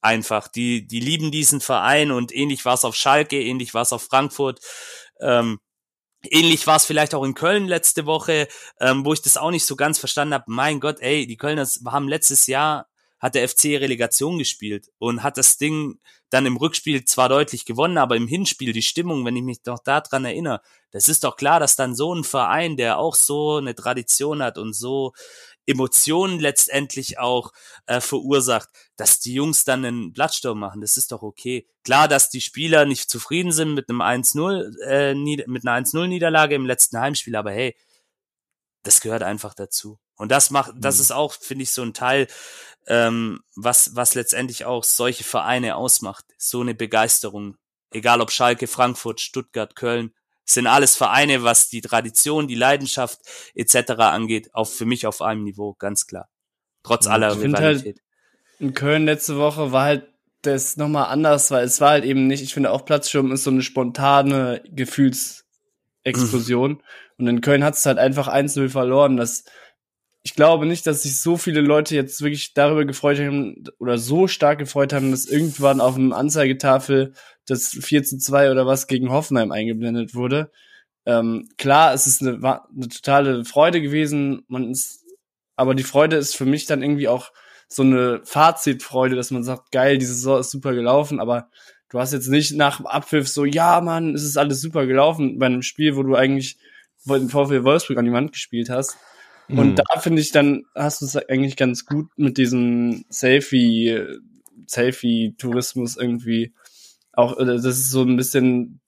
[0.01, 0.47] einfach.
[0.47, 4.03] Die, die lieben diesen Verein und ähnlich war es auf Schalke, ähnlich war es auf
[4.03, 4.59] Frankfurt.
[5.19, 5.59] Ähm,
[6.29, 8.47] Ähnlich war es vielleicht auch in Köln letzte Woche,
[8.79, 10.43] ähm, wo ich das auch nicht so ganz verstanden habe.
[10.47, 12.87] Mein Gott, ey, die Kölner haben letztes Jahr,
[13.19, 15.99] hat der FC Relegation gespielt und hat das Ding
[16.29, 19.79] dann im Rückspiel zwar deutlich gewonnen, aber im Hinspiel die Stimmung, wenn ich mich doch
[19.79, 20.61] daran erinnere,
[20.91, 24.57] das ist doch klar, dass dann so ein Verein, der auch so eine Tradition hat
[24.57, 25.13] und so
[25.71, 27.51] Emotionen letztendlich auch
[27.87, 31.67] äh, verursacht, dass die Jungs dann einen Blattsturm machen, das ist doch okay.
[31.83, 36.65] Klar, dass die Spieler nicht zufrieden sind mit einem 1-0, äh, mit einer 1-0-Niederlage im
[36.65, 37.75] letzten Heimspiel, aber hey,
[38.83, 39.99] das gehört einfach dazu.
[40.15, 41.01] Und das macht, das Mhm.
[41.01, 42.27] ist auch, finde ich, so ein Teil,
[42.87, 46.25] ähm, was, was letztendlich auch solche Vereine ausmacht.
[46.37, 47.57] So eine Begeisterung.
[47.91, 50.13] Egal ob Schalke, Frankfurt, Stuttgart, Köln,
[50.53, 53.19] sind alles Vereine, was die Tradition, die Leidenschaft
[53.55, 53.91] etc.
[53.97, 56.29] angeht, auf für mich auf einem Niveau, ganz klar.
[56.83, 58.01] Trotz Ja, aller halt- Rivalität.
[58.59, 60.07] In Köln letzte Woche war halt
[60.43, 63.51] das nochmal anders, weil es war halt eben nicht, ich finde auch Platzsturm ist so
[63.51, 64.63] eine spontane
[66.03, 66.81] Gefühlsexplosion.
[67.17, 69.17] Und in Köln hat es halt einfach 1-0 verloren.
[69.17, 69.43] Das
[70.23, 74.27] ich glaube nicht, dass sich so viele Leute jetzt wirklich darüber gefreut haben oder so
[74.27, 77.13] stark gefreut haben, dass irgendwann auf dem Anzeigetafel
[77.47, 80.51] das 4 zu 2 oder was gegen Hoffenheim eingeblendet wurde.
[81.05, 85.03] Ähm, klar, es ist eine, eine totale Freude gewesen, man ist,
[85.55, 87.31] aber die Freude ist für mich dann irgendwie auch
[87.67, 91.49] so eine Fazitfreude, dass man sagt, geil, diese Saison ist super gelaufen, aber
[91.89, 95.47] du hast jetzt nicht nach Abpfiff so, ja, Mann, es ist alles super gelaufen bei
[95.47, 96.57] einem Spiel, wo du eigentlich
[97.05, 98.97] den VfL Wolfsburg an die Wand gespielt hast.
[99.47, 99.75] Und mhm.
[99.75, 104.01] da finde ich dann, hast du es eigentlich ganz gut mit diesem Selfie,
[104.67, 106.53] Selfie-Tourismus irgendwie
[107.13, 108.79] auch, das ist so ein bisschen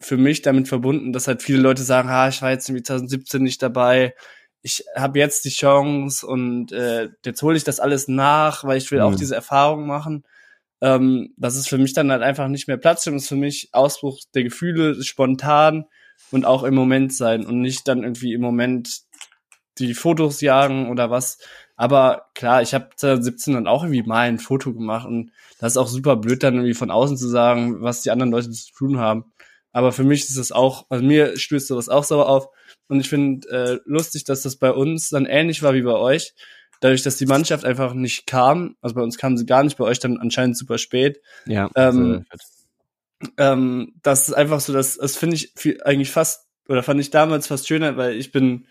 [0.00, 3.42] für mich damit verbunden, dass halt viele Leute sagen, ha, ich war jetzt irgendwie 2017
[3.42, 4.14] nicht dabei,
[4.62, 8.90] ich habe jetzt die Chance und äh, jetzt hole ich das alles nach, weil ich
[8.90, 9.04] will mhm.
[9.04, 10.24] auch diese Erfahrung machen.
[10.80, 13.68] Ähm, das ist für mich dann halt einfach nicht mehr Platz, das ist für mich
[13.72, 15.84] Ausbruch der Gefühle, spontan
[16.30, 19.02] und auch im Moment sein und nicht dann irgendwie im Moment
[19.78, 21.38] die Fotos jagen oder was.
[21.76, 25.76] Aber klar, ich habe 2017 dann auch irgendwie mal ein Foto gemacht und das ist
[25.76, 28.98] auch super blöd, dann irgendwie von außen zu sagen, was die anderen Leute zu tun
[28.98, 29.32] haben.
[29.72, 32.48] Aber für mich ist es auch, also mir stößt sowas auch sauer auf.
[32.86, 36.34] Und ich finde äh, lustig, dass das bei uns dann ähnlich war wie bei euch.
[36.80, 39.84] Dadurch, dass die Mannschaft einfach nicht kam, also bei uns kam sie gar nicht, bei
[39.84, 41.20] euch dann anscheinend super spät.
[41.46, 41.70] Ja.
[41.74, 42.24] Ähm,
[43.36, 47.10] ähm, das ist einfach so, dass das finde ich viel, eigentlich fast, oder fand ich
[47.10, 48.66] damals fast schöner, weil ich bin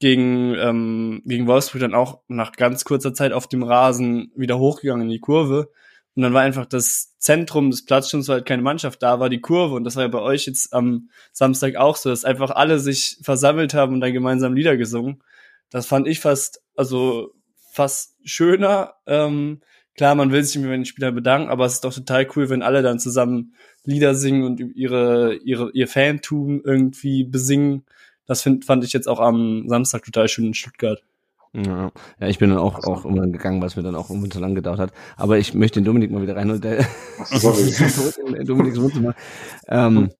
[0.00, 5.06] gegen, ähm, gegen Wolfsburg dann auch nach ganz kurzer Zeit auf dem Rasen wieder hochgegangen
[5.06, 5.70] in die Kurve.
[6.16, 9.40] Und dann war einfach das Zentrum des Platzsturms, weil halt keine Mannschaft da war, die
[9.40, 9.74] Kurve.
[9.74, 13.18] Und das war ja bei euch jetzt am Samstag auch so, dass einfach alle sich
[13.22, 15.22] versammelt haben und dann gemeinsam Lieder gesungen.
[15.70, 17.32] Das fand ich fast, also
[17.72, 18.94] fast schöner.
[19.06, 19.60] Ähm,
[19.96, 22.62] klar, man will sich mit den Spielern bedanken, aber es ist doch total cool, wenn
[22.62, 27.84] alle dann zusammen Lieder singen und ihre, ihre, ihr Fantum irgendwie besingen.
[28.26, 31.02] Das find, fand ich jetzt auch am Samstag total schön in Stuttgart.
[31.52, 34.40] Ja, ja ich bin dann auch, auch immer gegangen, was mir dann auch irgendwie so
[34.40, 34.92] lang gedauert hat.
[35.16, 36.78] Aber ich möchte den Dominik mal wieder rein und der
[38.44, 39.14] Dominiks Wohnzimmer.
[39.68, 40.10] Ähm,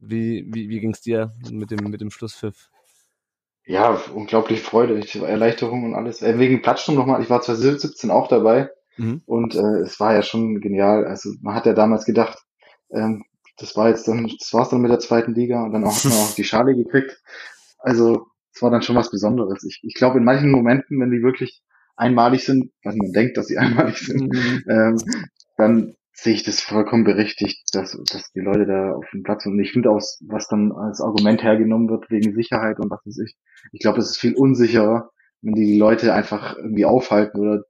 [0.00, 2.68] wie wie, wie ging es dir mit dem, mit dem Schlusspfiff?
[3.66, 6.20] Ja, unglaublich Freude, Erleichterung und alles.
[6.20, 8.68] Äh, wegen Platzsturm nochmal, ich war 2017 auch dabei
[8.98, 9.22] mhm.
[9.24, 11.06] und äh, es war ja schon genial.
[11.06, 12.38] Also man hat ja damals gedacht,
[12.90, 13.24] ähm,
[13.56, 16.04] das war jetzt dann, das war's dann mit der zweiten Liga und dann auch, hat
[16.04, 17.20] man auch die Schale gekriegt.
[17.78, 19.64] Also es war dann schon was Besonderes.
[19.64, 21.62] Ich, ich glaube, in manchen Momenten, wenn die wirklich
[21.96, 24.64] einmalig sind, was man denkt, dass sie einmalig sind, mhm.
[24.68, 24.96] ähm,
[25.56, 29.54] dann sehe ich das vollkommen berechtigt, dass, dass die Leute da auf dem Platz sind.
[29.54, 33.18] Und ich finde auch, was dann als Argument hergenommen wird wegen Sicherheit und was weiß
[33.18, 33.36] ich.
[33.72, 35.10] Ich glaube, es ist viel unsicherer,
[35.42, 37.64] wenn die, die Leute einfach irgendwie aufhalten oder,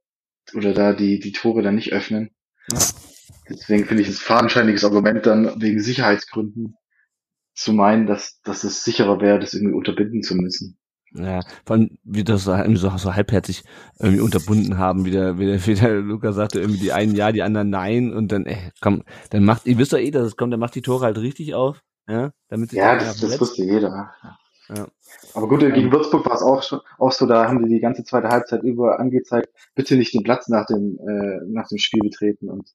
[0.53, 2.29] oder da die, die Tore dann nicht öffnen.
[3.49, 6.75] Deswegen finde ich es fadenscheiniges Argument dann wegen Sicherheitsgründen
[7.53, 10.77] zu meinen, dass, dass es sicherer wäre, das irgendwie unterbinden zu müssen.
[11.13, 13.63] Ja, vor allem, wie das so, so, so halbherzig
[13.99, 17.31] irgendwie unterbunden haben, wie der, wie der, wie der Luca sagte, irgendwie die einen ja,
[17.31, 20.35] die anderen nein und dann, ey, komm, dann macht, ihr wisst doch eh, dass es
[20.35, 23.63] kommt, dann macht die Tore halt richtig auf, ja, damit sich Ja, das, das wusste
[23.63, 24.11] jeder.
[24.69, 24.87] Ja.
[25.33, 28.03] Aber gut, gegen Würzburg war es auch schon, auch so, da haben die die ganze
[28.03, 32.49] zweite Halbzeit über angezeigt, bitte nicht den Platz nach dem, äh, nach dem Spiel betreten
[32.49, 32.69] und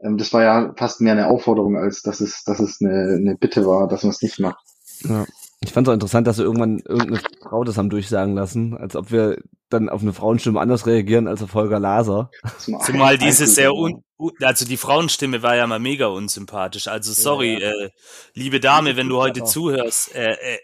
[0.00, 3.36] ähm, das war ja fast mehr eine Aufforderung, als dass es, dass es eine, eine
[3.36, 4.64] Bitte war, dass man es nicht macht.
[5.04, 5.26] Ja.
[5.60, 8.94] Ich fand es auch interessant, dass wir irgendwann irgendeine Frau das haben durchsagen lassen, als
[8.94, 9.38] ob wir
[9.70, 12.30] dann auf eine Frauenstimme anders reagieren als auf Holger Laser.
[12.58, 14.04] Zumal diese sehr un,
[14.42, 16.88] also die Frauenstimme war ja mal mega unsympathisch.
[16.88, 17.86] Also sorry, ja, ja.
[17.86, 17.90] Äh,
[18.34, 20.58] liebe Dame, wenn du heute zuhörst, äh, äh,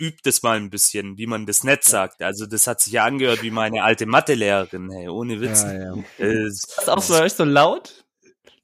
[0.00, 2.22] üb das mal ein bisschen, wie man das nett sagt.
[2.22, 5.62] Also das hat sich ja angehört wie meine alte Mathelehrerin, hey, ohne Witz.
[5.62, 5.94] Ja, ja.
[6.18, 8.04] Äh, ist das auch so, so laut?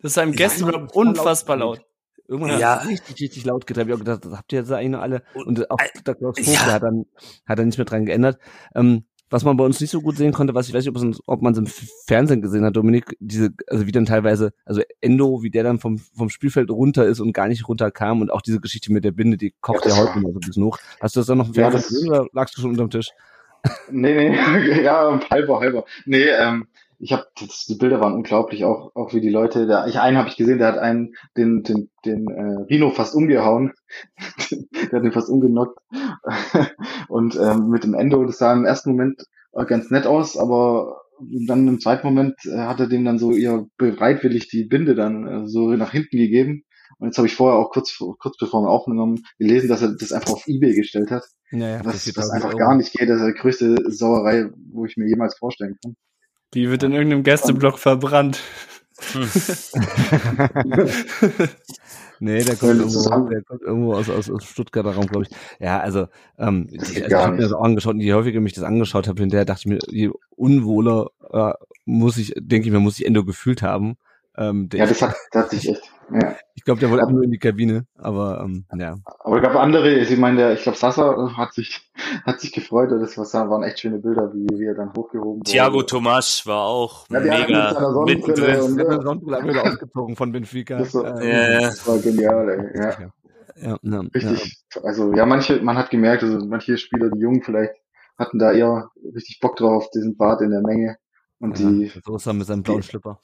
[0.04, 1.80] Das ist einem Gästen unfassbar laut.
[2.28, 2.82] Irgendwann ja.
[2.82, 3.88] hat richtig, richtig laut getreibt.
[3.88, 5.22] Ich habe gedacht, das habt ihr jetzt eigentlich noch alle.
[5.32, 6.72] Und auch der Klaus Vogel ja.
[6.72, 7.06] hat dann,
[7.46, 8.38] hat dann nichts mehr dran geändert.
[8.74, 11.16] Ähm, was man bei uns nicht so gut sehen konnte, was ich weiß nicht, ob,
[11.26, 11.66] ob man es im
[12.06, 15.96] Fernsehen gesehen hat, Dominik, diese, also wie dann teilweise, also Endo, wie der dann vom,
[15.96, 19.38] vom Spielfeld runter ist und gar nicht runterkam und auch diese Geschichte mit der Binde,
[19.38, 20.78] die kocht ja, heute immer so ein bisschen hoch.
[21.00, 23.08] Hast du das dann noch im Fernsehen ja, gesehen oder lagst du schon unterm Tisch?
[23.90, 25.86] Nee, nee, ja, halber, halber.
[26.04, 26.66] Nee, ähm,
[26.98, 29.86] ich habe die Bilder waren unglaublich, auch auch wie die Leute da.
[29.86, 33.72] Ich einen habe ich gesehen, der hat einen den den den äh, Rino fast umgehauen,
[34.50, 35.78] der hat ihn fast umgenockt
[37.08, 39.24] und ähm, mit dem Endo, das sah im ersten Moment
[39.66, 41.00] ganz nett aus, aber
[41.46, 45.26] dann im zweiten Moment äh, hat er dem dann so ihr bereitwillig die Binde dann
[45.26, 46.64] äh, so nach hinten gegeben.
[46.98, 50.12] Und jetzt habe ich vorher auch kurz kurz bevor wir aufgenommen gelesen, dass er das
[50.12, 51.24] einfach auf eBay gestellt hat.
[51.50, 53.08] Ja, ja, was, das was einfach gar nicht geht.
[53.08, 55.96] Das ist die größte Sauerei, wo ich mir jemals vorstellen kann.
[56.54, 58.40] Die wird in irgendeinem Gästeblock verbrannt.
[59.12, 59.28] Hm.
[62.20, 65.36] Nee, der kommt, irgendwo, der kommt irgendwo aus, aus, aus Stuttgarter Raum, glaube ich.
[65.60, 66.06] Ja, also
[66.38, 69.08] ähm, ich, also, ich habe mir das auch angeschaut und je häufiger mich das angeschaut
[69.08, 71.52] habe, hinterher dachte ich mir, je unwohler äh,
[71.84, 73.96] muss ich, denke ich mir, muss ich Endo gefühlt haben.
[74.36, 75.90] Ähm, ja, das hat, das hat sich echt.
[76.12, 76.36] Ja.
[76.54, 78.96] Ich glaube, der wollte nur in die Kabine, aber ähm, ja.
[79.20, 81.80] Aber es gab andere, ich meine, der, ich glaube, Sasa hat sich,
[82.26, 85.50] hat sich gefreut, das war, waren echt schöne Bilder, wie, wie er dann hochgehoben wurde.
[85.50, 88.60] Thiago Tomas war auch ja, mega mittendrin.
[88.60, 90.78] Und, der Sonnenbrille wieder ausgezogen von Benfica.
[90.78, 92.80] Das war, äh, das war genial, ey.
[92.80, 93.12] Ja.
[93.56, 94.82] Ja, ja, richtig, ja.
[94.82, 97.74] also ja, manche, man hat gemerkt, also manche Spieler, die Jungen vielleicht,
[98.18, 100.96] hatten da eher richtig Bock drauf, diesen Bart in der Menge.
[101.38, 101.92] Und ja, die.
[102.04, 103.20] Sosa mit seinem blauen Schlipper.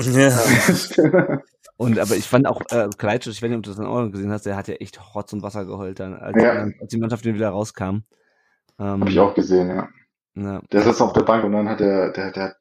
[0.00, 0.38] Ja.
[1.76, 4.08] und aber ich fand auch äh, Kleitsch, ich weiß nicht, ob du das dann auch
[4.10, 6.68] gesehen hast, der hat ja echt Rotz und Wasser geheult dann, als, ja.
[6.80, 8.02] als die Mannschaft wieder rauskam.
[8.78, 9.88] Ähm, Hab ich auch gesehen, ja.
[10.34, 10.62] ja.
[10.72, 12.56] Der saß auf der Bank und dann hat er, der, der hat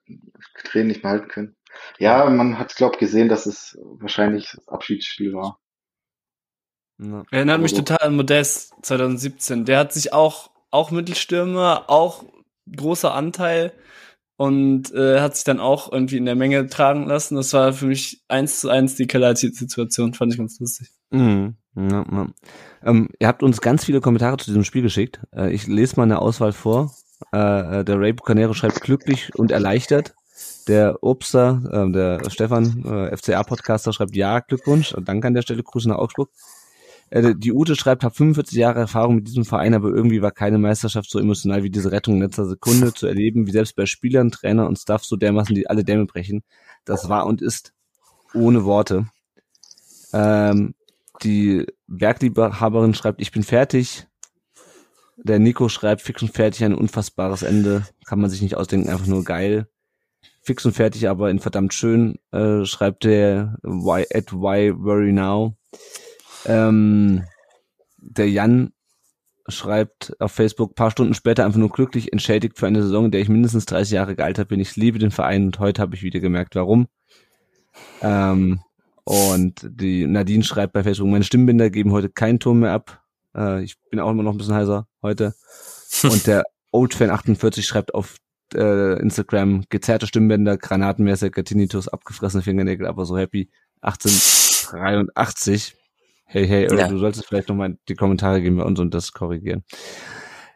[0.64, 1.56] Tränen nicht mehr halten können.
[2.00, 5.60] Ja, man hat, glaub gesehen, dass es wahrscheinlich das Abschiedsspiel war.
[7.00, 7.24] Ja.
[7.30, 9.66] Erinnert mich total an Modest 2017.
[9.66, 12.24] Der hat sich auch, auch Mittelstürmer, auch
[12.76, 13.72] großer Anteil
[14.38, 17.36] und äh, hat sich dann auch irgendwie in der Menge tragen lassen.
[17.36, 20.90] Das war für mich eins zu eins die Keller-Situation, fand ich ganz lustig.
[21.10, 21.56] Mhm.
[21.76, 22.28] Ja, ja.
[22.84, 25.20] Ähm, ihr habt uns ganz viele Kommentare zu diesem Spiel geschickt.
[25.36, 26.94] Äh, ich lese mal eine Auswahl vor.
[27.34, 30.16] Äh, äh der Ray Bucanero schreibt glücklich und erleichtert.
[30.68, 34.96] Der Obster, äh, der Stefan, äh, FCA-Podcaster, schreibt ja, Glückwunsch.
[35.04, 36.30] Danke an der Stelle, Grüße nach Augsburg.
[37.10, 40.58] Äh, die Ute schreibt, habe 45 Jahre Erfahrung mit diesem Verein, aber irgendwie war keine
[40.58, 44.32] Meisterschaft so emotional wie diese Rettung in letzter Sekunde zu erleben, wie selbst bei Spielern,
[44.32, 46.44] Trainer und Staff so dermaßen die alle Dämme brechen.
[46.86, 47.74] Das war und ist
[48.34, 49.08] ohne Worte.
[50.14, 50.74] Ähm,
[51.24, 54.08] die Bergliebhaberin schreibt, ich bin fertig.
[55.18, 57.88] Der Nico schreibt, fix und fertig, ein unfassbares Ende.
[58.06, 59.68] Kann man sich nicht ausdenken, einfach nur geil.
[60.42, 65.58] Fix und fertig, aber in verdammt schön, äh, schreibt der why, at why worry now.
[66.48, 67.24] Ähm,
[67.98, 68.72] der Jan
[69.48, 73.22] schreibt auf Facebook, paar Stunden später einfach nur glücklich, entschädigt für eine Saison, in der
[73.22, 74.60] ich mindestens 30 Jahre gealtert bin.
[74.60, 76.88] Ich liebe den Verein und heute habe ich wieder gemerkt, warum.
[78.02, 78.60] Ähm,
[79.04, 83.02] und die Nadine schreibt bei Facebook, meine Stimmbänder geben heute keinen Ton mehr ab.
[83.36, 85.34] Äh, ich bin auch immer noch ein bisschen heiser heute.
[86.04, 86.44] Und der
[86.74, 88.18] Oldfan48 schreibt auf
[88.54, 93.50] äh, Instagram, gezerrte Stimmbänder, Granatenmesser, Tinnitus, abgefressene Fingernägel, aber so happy.
[93.82, 95.78] 1883
[96.28, 96.88] hey, hey, oder ja.
[96.88, 99.64] du solltest vielleicht nochmal die Kommentare geben bei uns und das korrigieren.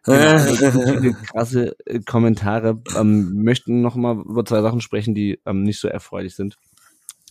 [0.04, 2.82] Genau, krasse äh, Kommentare.
[2.98, 6.58] Ähm, möchten noch mal über zwei Sachen sprechen, die ähm, nicht so erfreulich sind.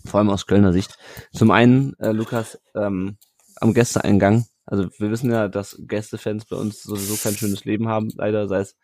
[0.04, 0.96] Vor allem aus Kölner Sicht.
[1.32, 3.16] Zum einen, äh, Lukas, ähm,
[3.56, 4.46] am Gästeeingang.
[4.66, 8.60] Also wir wissen ja, dass Gästefans bei uns sowieso kein schönes Leben haben, leider, sei
[8.60, 8.76] es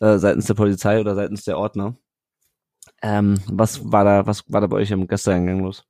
[0.00, 1.96] äh, seitens der Polizei oder seitens der Ordner.
[3.00, 5.86] Ähm, was war da, was war da bei euch am Gästeeingang los?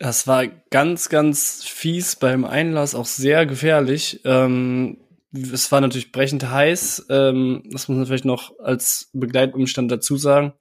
[0.00, 4.22] Das war ganz, ganz fies beim Einlass, auch sehr gefährlich.
[4.24, 4.96] Ähm,
[5.30, 10.54] es war natürlich brechend heiß, ähm, das muss man vielleicht noch als Begleitumstand dazu sagen.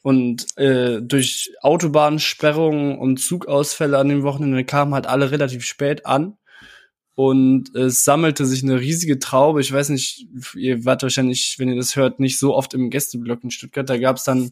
[0.00, 6.38] Und äh, durch Autobahnsperrungen und Zugausfälle an dem Wochenende kamen halt alle relativ spät an.
[7.14, 9.60] Und es sammelte sich eine riesige Traube.
[9.60, 13.44] Ich weiß nicht, ihr wart wahrscheinlich, wenn ihr das hört, nicht so oft im Gästeblock
[13.44, 13.90] in Stuttgart.
[13.90, 14.50] Da gab es dann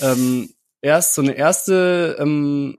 [0.00, 0.50] ähm,
[0.82, 2.78] erst so eine erste ähm,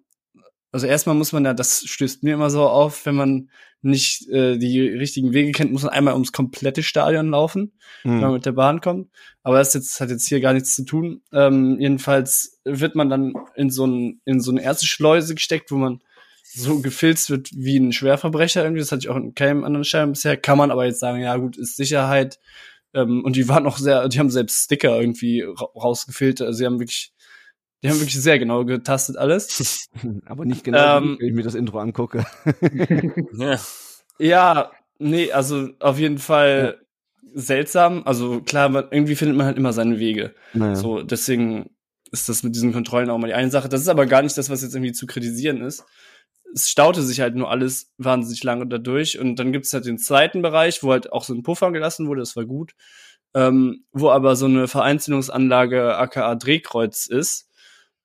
[0.73, 3.49] also erstmal muss man ja, das stößt mir immer so auf, wenn man
[3.83, 7.73] nicht äh, die richtigen Wege kennt, muss man einmal ums komplette Stadion laufen,
[8.03, 8.11] mhm.
[8.11, 9.09] wenn man mit der Bahn kommt.
[9.43, 11.21] Aber das jetzt, hat jetzt hier gar nichts zu tun.
[11.31, 15.75] Ähm, jedenfalls wird man dann in so, ein, in so eine erste Schleuse gesteckt, wo
[15.75, 16.01] man
[16.43, 18.79] so gefilzt wird wie ein Schwerverbrecher irgendwie.
[18.79, 20.37] Das hatte ich auch in keinem anderen Schein bisher.
[20.37, 22.39] Kann man aber jetzt sagen, ja gut, ist Sicherheit.
[22.95, 26.47] Ähm, und die waren auch sehr, die haben selbst Sticker irgendwie ra rausgefiltert.
[26.47, 27.13] Also sie haben wirklich
[27.83, 29.89] die haben wirklich sehr genau getastet alles.
[30.25, 32.25] Aber nicht genau, ähm, wenn ich mir das Intro angucke.
[33.37, 33.59] ja.
[34.17, 37.31] ja, nee, also auf jeden Fall ja.
[37.33, 38.03] seltsam.
[38.05, 40.33] Also klar, man, irgendwie findet man halt immer seine Wege.
[40.53, 40.75] Naja.
[40.75, 41.71] So, deswegen
[42.11, 43.67] ist das mit diesen Kontrollen auch mal die eine Sache.
[43.67, 45.83] Das ist aber gar nicht das, was jetzt irgendwie zu kritisieren ist.
[46.55, 49.19] Es staute sich halt nur alles wahnsinnig lange dadurch.
[49.19, 52.07] Und dann gibt es halt den zweiten Bereich, wo halt auch so ein Puffer gelassen
[52.07, 52.75] wurde, das war gut.
[53.33, 57.49] Ähm, wo aber so eine Vereinzelungsanlage aka Drehkreuz ist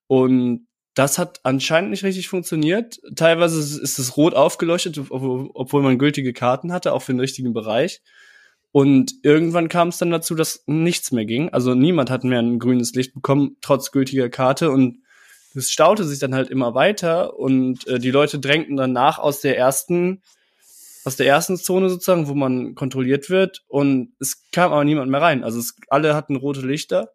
[0.08, 2.98] und das hat anscheinend nicht richtig funktioniert.
[3.14, 8.02] Teilweise ist es rot aufgeleuchtet, obwohl man gültige Karten hatte, auch für den richtigen Bereich.
[8.72, 11.50] Und irgendwann kam es dann dazu, dass nichts mehr ging.
[11.50, 14.70] Also niemand hat mehr ein grünes Licht bekommen, trotz gültiger Karte.
[14.72, 15.02] Und
[15.54, 19.40] es staute sich dann halt immer weiter und äh, die Leute drängten dann nach aus
[19.40, 20.22] der ersten,
[21.04, 23.64] aus der ersten Zone sozusagen, wo man kontrolliert wird.
[23.68, 25.44] Und es kam aber niemand mehr rein.
[25.44, 27.12] Also es, alle hatten rote Lichter.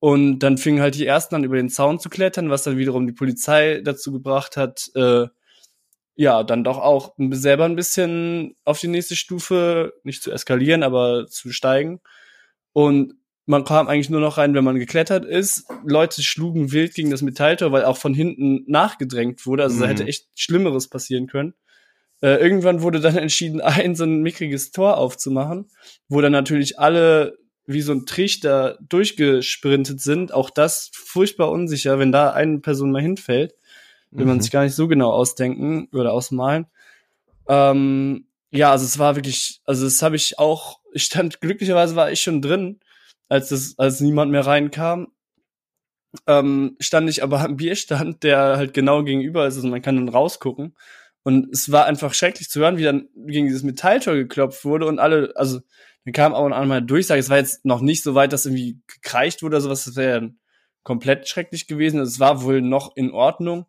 [0.00, 3.06] Und dann fingen halt die ersten an, über den Zaun zu klettern, was dann wiederum
[3.06, 5.26] die Polizei dazu gebracht hat, äh,
[6.14, 11.26] ja, dann doch auch selber ein bisschen auf die nächste Stufe, nicht zu eskalieren, aber
[11.28, 12.00] zu steigen.
[12.72, 13.14] Und
[13.46, 15.64] man kam eigentlich nur noch rein, wenn man geklettert ist.
[15.84, 19.62] Leute schlugen wild gegen das Metalltor, weil auch von hinten nachgedrängt wurde.
[19.62, 19.80] Also mhm.
[19.80, 21.54] da hätte echt Schlimmeres passieren können.
[22.20, 25.70] Äh, irgendwann wurde dann entschieden, ein so ein mickriges Tor aufzumachen,
[26.08, 27.38] wo dann natürlich alle
[27.68, 30.32] wie so ein Trichter durchgesprintet sind.
[30.32, 33.54] Auch das furchtbar unsicher, wenn da eine Person mal hinfällt.
[34.10, 34.30] Will mhm.
[34.30, 36.66] man sich gar nicht so genau ausdenken oder ausmalen.
[37.46, 42.10] Ähm, ja, also es war wirklich, also das habe ich auch, ich stand, glücklicherweise war
[42.10, 42.80] ich schon drin,
[43.28, 45.08] als das, als niemand mehr reinkam.
[46.26, 50.08] Ähm, stand ich aber am Bierstand, der halt genau gegenüber ist, also man kann dann
[50.08, 50.74] rausgucken.
[51.22, 54.98] Und es war einfach schrecklich zu hören, wie dann gegen dieses Metalltor geklopft wurde und
[54.98, 55.60] alle, also
[56.04, 57.20] dann kam auch an mal Durchsage.
[57.20, 59.84] Es war jetzt noch nicht so weit, dass irgendwie gekreicht wurde oder sowas.
[59.84, 60.32] Das wäre
[60.82, 62.00] komplett schrecklich gewesen.
[62.00, 63.66] Es war wohl noch in Ordnung.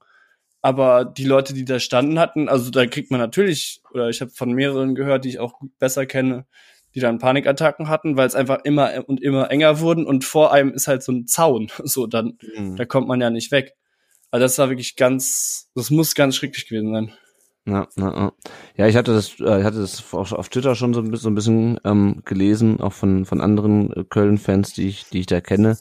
[0.62, 4.32] Aber die Leute, die da standen hatten, also da kriegt man natürlich, oder ich habe
[4.32, 6.46] von mehreren gehört, die ich auch besser kenne,
[6.96, 10.74] die dann Panikattacken hatten, weil es einfach immer und immer enger wurden und vor einem
[10.74, 11.72] ist halt so ein Zaun.
[11.84, 12.76] So, dann, mhm.
[12.76, 13.76] da kommt man ja nicht weg.
[14.32, 17.14] Also das war wirklich ganz, das muss ganz schrecklich gewesen sein.
[17.70, 18.32] Ja, ja, ja.
[18.76, 21.24] ja ich hatte das, äh, ich hatte das auf, auf Twitter schon so ein bisschen,
[21.24, 25.26] so ein bisschen ähm, gelesen, auch von, von anderen äh, Köln-Fans, die ich, die ich
[25.26, 25.78] da kenne.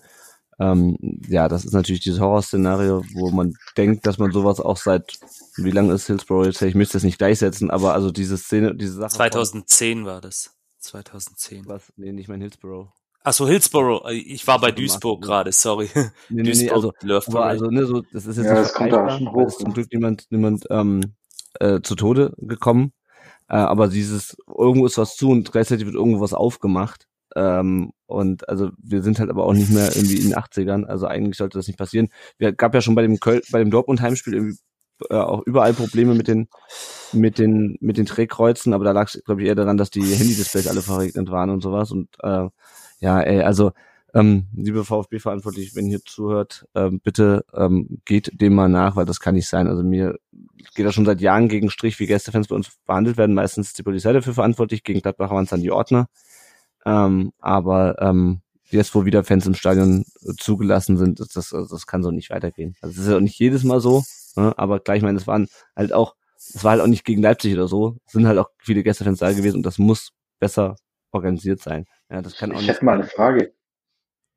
[0.61, 0.97] Ähm,
[1.29, 5.19] ja, das ist natürlich dieses Horrorszenario, wo man denkt, dass man sowas auch seit,
[5.57, 6.69] wie lange ist Hillsborough jetzt her?
[6.69, 9.15] Ich müsste es nicht gleichsetzen, aber also diese Szene, diese Sache.
[9.15, 10.57] 2010 war das.
[10.81, 11.67] 2010.
[11.67, 11.93] Was?
[11.97, 12.93] Nee, nicht mein Hillsborough.
[13.23, 14.09] Ach so, Hillsborough.
[14.11, 15.91] Ich war bei Duisburg gerade, sorry.
[16.29, 16.93] Nee, nee, nee, also,
[17.27, 19.47] aber also, ne, so, das ist jetzt ja, das kommt da schon hoch.
[19.47, 21.03] Ist zum Glück niemand, niemand ähm,
[21.61, 22.93] äh, zu Tode gekommen.
[23.49, 27.07] Äh, aber dieses, irgendwo ist was zu und gleichzeitig wird irgendwo was aufgemacht.
[27.37, 31.07] Ähm, und also wir sind halt aber auch nicht mehr irgendwie in den 80ern, also
[31.07, 32.09] eigentlich sollte das nicht passieren.
[32.39, 34.59] Wir gab ja schon bei dem Köl bei dem Dortmund Heimspiel irgendwie
[35.11, 36.49] äh, auch überall Probleme mit den
[37.13, 40.03] mit den mit den Drehkreuzen, aber da lag es glaube ich eher daran, dass die
[40.03, 42.49] Handy-Displays alle verregnet waren und sowas und äh,
[43.01, 43.73] ja, ey, also
[44.15, 49.21] ähm, liebe VfB-Verantwortlich, wenn ihr zuhört, ähm, bitte ähm, geht dem mal nach, weil das
[49.21, 49.69] kann nicht sein.
[49.69, 50.19] Also mir
[50.75, 53.35] geht das schon seit Jahren gegen Strich, wie Gästefans bei uns behandelt werden.
[53.35, 56.09] Meistens ist die Polizei dafür verantwortlich, gegen Gladbach waren es dann die Ordner.
[56.87, 58.41] Ähm, aber ähm,
[58.71, 60.05] jetzt, wo wieder Fans im Stadion
[60.39, 62.77] zugelassen sind, das, das, das kann so nicht weitergehen.
[62.81, 64.05] Also das ist ja auch nicht jedes Mal so,
[64.37, 64.55] ne?
[64.57, 67.53] aber gleich, ich meine, es waren halt auch, es war halt auch nicht gegen Leipzig
[67.55, 70.77] oder so, es sind halt auch viele Gästefans da gewesen und das muss besser
[71.11, 71.87] organisiert sein.
[72.11, 72.77] Ja, das kann auch ich nicht.
[72.77, 73.53] hätte mal eine Frage.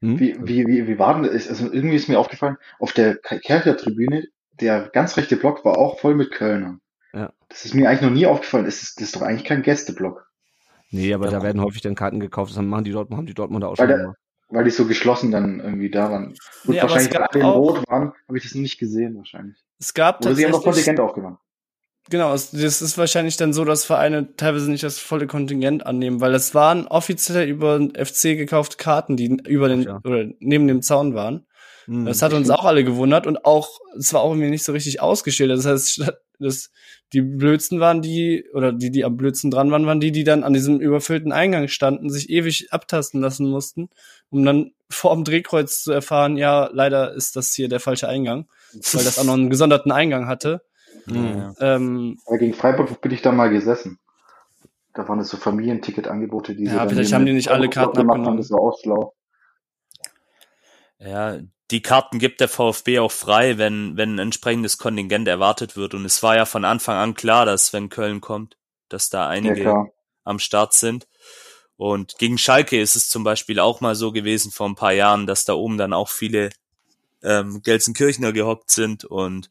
[0.02, 0.20] Hm?
[0.20, 1.48] Wie, wie, wie, wie war denn das?
[1.48, 4.26] Also irgendwie ist mir aufgefallen, auf der Kercher Tribüne,
[4.60, 6.82] der ganz rechte Block war auch voll mit Kölnern.
[7.14, 7.32] Ja.
[7.50, 8.66] Das ist mir eigentlich noch nie aufgefallen.
[8.66, 10.28] Das ist, das ist doch eigentlich kein Gästeblock.
[10.90, 11.32] Nee, aber ja.
[11.32, 12.52] da werden häufig dann Karten gekauft.
[12.52, 14.16] Das machen die Dortmund, haben die Dortmunder auch weil schon der,
[14.50, 16.28] Weil die so geschlossen dann irgendwie da waren.
[16.28, 19.58] Und nee, wahrscheinlich, weil die in Rot waren, habe ich das nicht gesehen wahrscheinlich.
[19.80, 21.40] Es gab Oder sie haben noch Kontingent aufgemacht.
[22.10, 26.34] Genau, das ist wahrscheinlich dann so, dass Vereine teilweise nicht das volle Kontingent annehmen, weil
[26.34, 30.00] es waren offiziell über den FC gekaufte Karten, die über den ja.
[30.04, 31.46] oder neben dem Zaun waren.
[31.86, 32.06] Mhm.
[32.06, 35.00] Das hat uns auch alle gewundert und auch es war auch irgendwie nicht so richtig
[35.00, 35.52] ausgestellt.
[35.52, 36.72] Das heißt, das,
[37.14, 40.44] die blödsten waren die oder die die am blödsten dran waren, waren die, die dann
[40.44, 43.90] an diesem überfüllten Eingang standen, sich ewig abtasten lassen mussten,
[44.32, 48.48] um dann vor dem Drehkreuz zu erfahren, ja, leider ist das hier der falsche Eingang,
[48.92, 50.62] weil das auch noch einen gesonderten Eingang hatte.
[51.06, 51.56] Mhm.
[51.60, 54.00] Ähm, Aber gegen Freiburg bin ich da mal gesessen.
[54.94, 58.26] Da waren es so Familienticket-Angebote, die Ja, vielleicht haben die nicht alle Karten abgenommen.
[58.26, 59.14] Haben, das war auch schlau.
[61.00, 61.40] Ja,
[61.72, 65.94] die Karten gibt der VfB auch frei, wenn, wenn ein entsprechendes Kontingent erwartet wird.
[65.94, 68.58] Und es war ja von Anfang an klar, dass wenn Köln kommt,
[68.90, 69.86] dass da einige ja,
[70.26, 71.08] am Start sind.
[71.78, 75.26] Und gegen Schalke ist es zum Beispiel auch mal so gewesen vor ein paar Jahren,
[75.26, 76.50] dass da oben dann auch viele
[77.24, 79.50] ähm, Gelsenkirchner gehockt sind und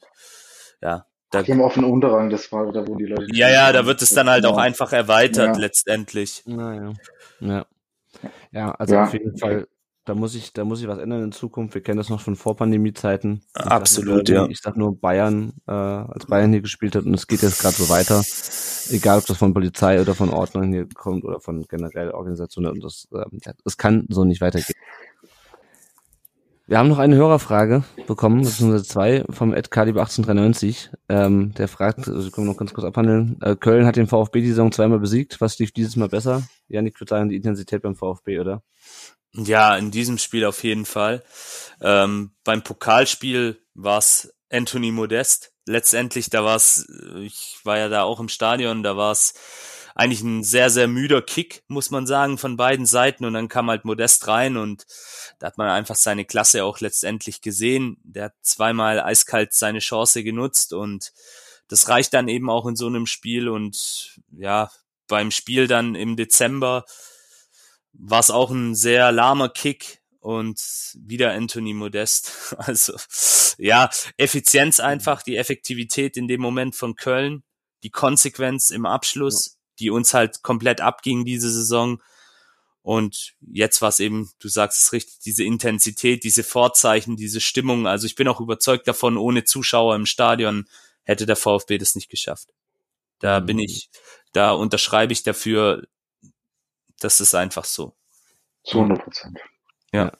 [0.83, 3.27] ja, da, Ach, im offenen Unterrang, das war da, wo die Leute.
[3.33, 5.61] Ja, ja, da wird es dann halt auch einfach erweitert ja.
[5.61, 6.43] letztendlich.
[6.47, 6.93] Naja.
[7.41, 7.67] Ja.
[8.51, 9.05] Ja, also ja.
[9.05, 9.69] auf jeden Fall,
[10.05, 11.75] da muss ich, da muss ich was ändern in Zukunft.
[11.75, 13.43] Wir kennen das noch von Vorpandemie-Zeiten.
[13.55, 14.47] Absolut, nur, ja.
[14.49, 17.77] Ich sag nur Bayern, äh, als Bayern hier gespielt hat und es geht jetzt gerade
[17.77, 18.23] so weiter.
[18.91, 22.83] Egal, ob das von Polizei oder von Ordnern hier kommt oder von generell Organisationen und
[22.83, 24.75] das, äh, das kann so nicht weitergehen.
[26.71, 30.91] Wir haben noch eine Hörerfrage bekommen, das sind zwei vom Ed Caliber 1893.
[31.09, 33.41] Ähm, der fragt, also können wir noch ganz kurz abhandeln.
[33.43, 35.41] Äh, Köln hat den VfB die Saison zweimal besiegt.
[35.41, 36.45] Was lief dieses Mal besser?
[36.69, 38.63] Janik würde sagen, die Intensität beim VfB, oder?
[39.33, 41.25] Ja, in diesem Spiel auf jeden Fall.
[41.81, 45.51] Ähm, beim Pokalspiel war es Anthony Modest.
[45.67, 46.87] Letztendlich, da war es,
[47.17, 49.35] ich war ja da auch im Stadion, da war es
[50.01, 53.27] eigentlich ein sehr, sehr müder Kick, muss man sagen, von beiden Seiten.
[53.27, 54.87] Und dann kam halt Modest rein und
[55.39, 57.99] da hat man einfach seine Klasse auch letztendlich gesehen.
[58.03, 61.13] Der hat zweimal eiskalt seine Chance genutzt und
[61.69, 64.71] das reicht dann eben auch in so einem Spiel und ja,
[65.07, 66.87] beim Spiel dann im Dezember
[67.93, 70.59] war es auch ein sehr lahmer Kick und
[70.95, 72.57] wieder Anthony Modest.
[72.57, 72.95] Also
[73.59, 77.43] ja, Effizienz einfach, die Effektivität in dem Moment von Köln,
[77.83, 82.01] die Konsequenz im Abschluss, die uns halt komplett abging diese Saison.
[82.83, 87.87] Und jetzt war es eben, du sagst es richtig, diese Intensität, diese Vorzeichen, diese Stimmung.
[87.87, 90.67] Also ich bin auch überzeugt davon, ohne Zuschauer im Stadion
[91.03, 92.49] hätte der VfB das nicht geschafft.
[93.19, 93.47] Da mhm.
[93.47, 93.91] bin ich,
[94.33, 95.87] da unterschreibe ich dafür,
[97.01, 97.95] das ist einfach so.
[98.65, 99.39] Zu 100 Prozent.
[99.93, 100.13] Ja.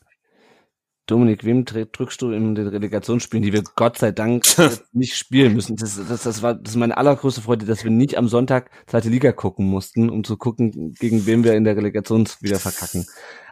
[1.11, 4.45] Dominik, wem drückst du in den Relegationsspielen, die wir Gott sei Dank
[4.93, 5.77] nicht spielen müssen?
[5.77, 9.09] Das, das, das war das ist meine allergrößte Freude, dass wir nicht am Sonntag zweite
[9.09, 13.07] Liga gucken mussten, um zu gucken, gegen wen wir in der Relegation wieder verkacken.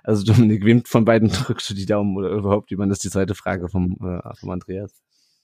[0.04, 2.70] Also Dominik, wem von beiden drückst du die Daumen oder überhaupt?
[2.70, 4.94] Ich meine, das ist die zweite Frage vom, äh, vom Andreas.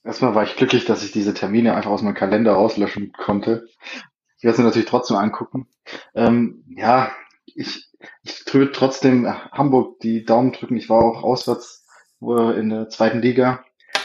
[0.05, 3.67] Erstmal war ich glücklich, dass ich diese Termine einfach aus meinem Kalender rauslöschen konnte.
[4.39, 5.67] Ich werde sie natürlich trotzdem angucken.
[6.15, 7.11] Ähm, ja,
[7.47, 7.91] ich,
[8.23, 10.77] ich würde trotzdem Hamburg die Daumen drücken.
[10.77, 11.84] Ich war auch auswärts
[12.33, 13.65] in der zweiten Liga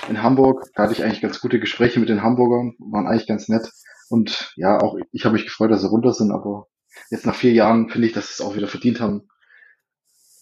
[0.09, 0.65] in Hamburg.
[0.75, 3.71] Da hatte ich eigentlich ganz gute Gespräche mit den Hamburgern, waren eigentlich ganz nett.
[4.09, 6.67] Und ja, auch ich habe mich gefreut, dass sie runter sind, aber
[7.11, 9.27] jetzt nach vier Jahren finde ich, dass sie es auch wieder verdient haben,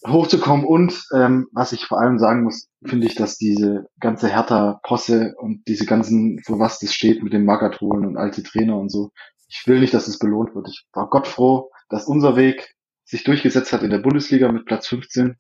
[0.08, 0.66] hochzukommen.
[0.66, 5.68] Und ähm, was ich vor allem sagen muss, finde ich, dass diese ganze Hertha-Posse und
[5.68, 9.12] diese ganzen, für was das steht mit dem Magath holen und alte Trainer und so,
[9.50, 10.68] ich will nicht, dass es belohnt wird.
[10.70, 12.76] Ich war Gott froh, dass unser Weg
[13.06, 15.38] sich durchgesetzt hat in der Bundesliga mit Platz 15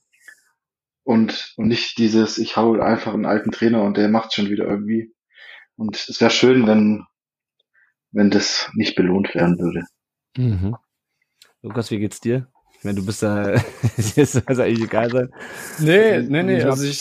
[1.07, 4.65] und, und nicht dieses, ich hau einfach einen alten Trainer und der macht schon wieder
[4.65, 5.13] irgendwie.
[5.77, 7.05] Und es wäre schön, wenn,
[8.11, 9.85] wenn das nicht belohnt werden würde.
[10.35, 10.75] Mhm.
[11.61, 12.47] Lukas, wie geht's dir?
[12.77, 13.51] Ich meine, du bist da,
[13.97, 15.29] ist das eigentlich egal sein.
[15.79, 16.99] Nee, nee, nee, also ich,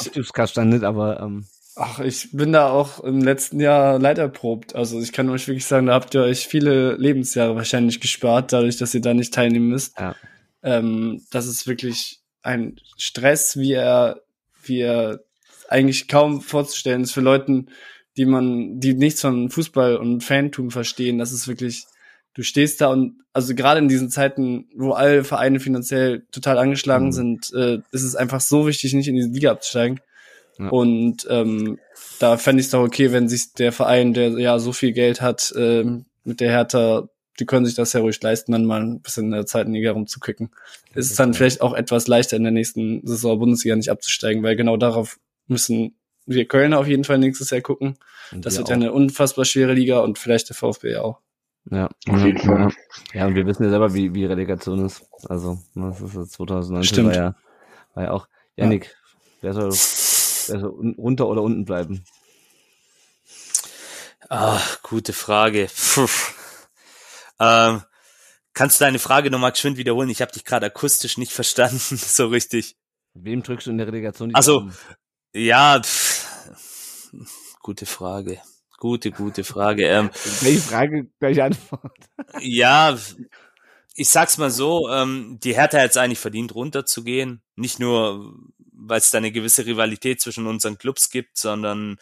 [0.51, 4.75] stand nicht, aber, ähm, Ach, ich bin da auch im letzten Jahr leider erprobt.
[4.77, 8.79] Also ich kann euch wirklich sagen, da habt ihr euch viele Lebensjahre wahrscheinlich gespart, dadurch,
[8.79, 9.99] dass ihr da nicht teilnehmen müsst.
[9.99, 10.15] Ja.
[10.63, 14.23] Ähm, das ist wirklich ein Stress, wie er,
[14.63, 15.21] wie er
[15.69, 17.69] eigentlich kaum vorzustellen ist für Leuten,
[18.17, 21.19] die man, die nichts von Fußball und Fantum verstehen.
[21.19, 21.85] Das ist wirklich,
[22.35, 27.07] du stehst da und also gerade in diesen Zeiten, wo alle Vereine finanziell total angeschlagen
[27.07, 27.13] mhm.
[27.13, 30.01] sind, äh, ist es einfach so wichtig, nicht in diese Liga abzusteigen.
[30.59, 30.69] Ja.
[30.69, 31.79] Und ähm,
[32.19, 35.21] da fände ich es doch okay, wenn sich der Verein, der ja so viel Geld
[35.21, 35.85] hat, äh,
[36.25, 39.31] mit der Hertha die können sich das ja ruhig leisten, dann mal ein bisschen in
[39.33, 40.51] der zweiten Liga rumzukicken.
[40.95, 44.57] Es ist dann vielleicht auch etwas leichter in der nächsten Saison Bundesliga nicht abzusteigen, weil
[44.57, 45.97] genau darauf müssen
[46.27, 47.99] wir Kölner auf jeden Fall nächstes Jahr gucken.
[48.33, 51.21] Und das wird ja eine unfassbar schwere Liga und vielleicht der VfB auch.
[51.71, 52.73] Ja, auf jeden Fall.
[53.13, 55.05] Ja, und wir wissen ja selber, wie, wie Relegation ist.
[55.29, 57.09] Also, das ist jetzt 2019 Stimmt.
[57.09, 57.35] war ja,
[57.95, 58.91] war ja auch, Janik, ja.
[59.43, 62.05] wer soll, wer soll runter oder unten bleiben?
[64.29, 65.69] Ah, gute Frage.
[65.95, 66.09] Puh.
[67.41, 67.83] Ähm,
[68.55, 70.09] kannst du deine Frage nochmal geschwind wiederholen?
[70.09, 72.77] Ich habe dich gerade akustisch nicht verstanden, so richtig.
[73.15, 74.35] Wem drückst du in der Relegation?
[74.35, 74.71] Also,
[75.35, 76.29] ja, pff,
[77.63, 78.41] gute Frage.
[78.79, 79.87] Gute, gute Frage.
[79.87, 80.11] Ähm,
[80.43, 81.97] Welche Frage, gleich Antwort?
[82.41, 82.99] ja,
[83.95, 87.43] ich sag's mal so, ähm, die Hertha hat es eigentlich verdient, runterzugehen.
[87.55, 88.35] Nicht nur,
[88.73, 91.97] weil es da eine gewisse Rivalität zwischen unseren Clubs gibt, sondern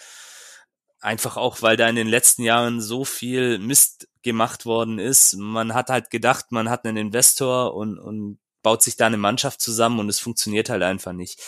[1.01, 5.37] einfach auch, weil da in den letzten Jahren so viel Mist gemacht worden ist.
[5.37, 9.61] Man hat halt gedacht, man hat einen Investor und, und baut sich da eine Mannschaft
[9.61, 11.41] zusammen und es funktioniert halt einfach nicht.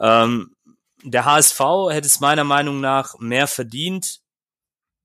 [0.00, 0.56] Ähm,
[1.04, 1.60] der HSV
[1.90, 4.20] hätte es meiner Meinung nach mehr verdient.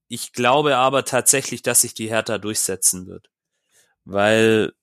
[0.07, 3.29] Ich glaube aber tatsächlich, dass sich die Hertha durchsetzen wird.
[4.05, 4.73] Weil,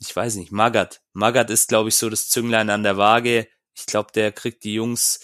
[0.00, 1.02] ich weiß nicht, Magath.
[1.12, 3.48] Magath ist, glaube ich, so das Zünglein an der Waage.
[3.74, 5.20] Ich glaube, der kriegt die Jungs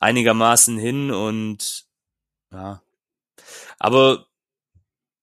[0.00, 1.86] einigermaßen hin und
[2.52, 2.82] ja.
[3.78, 4.27] Aber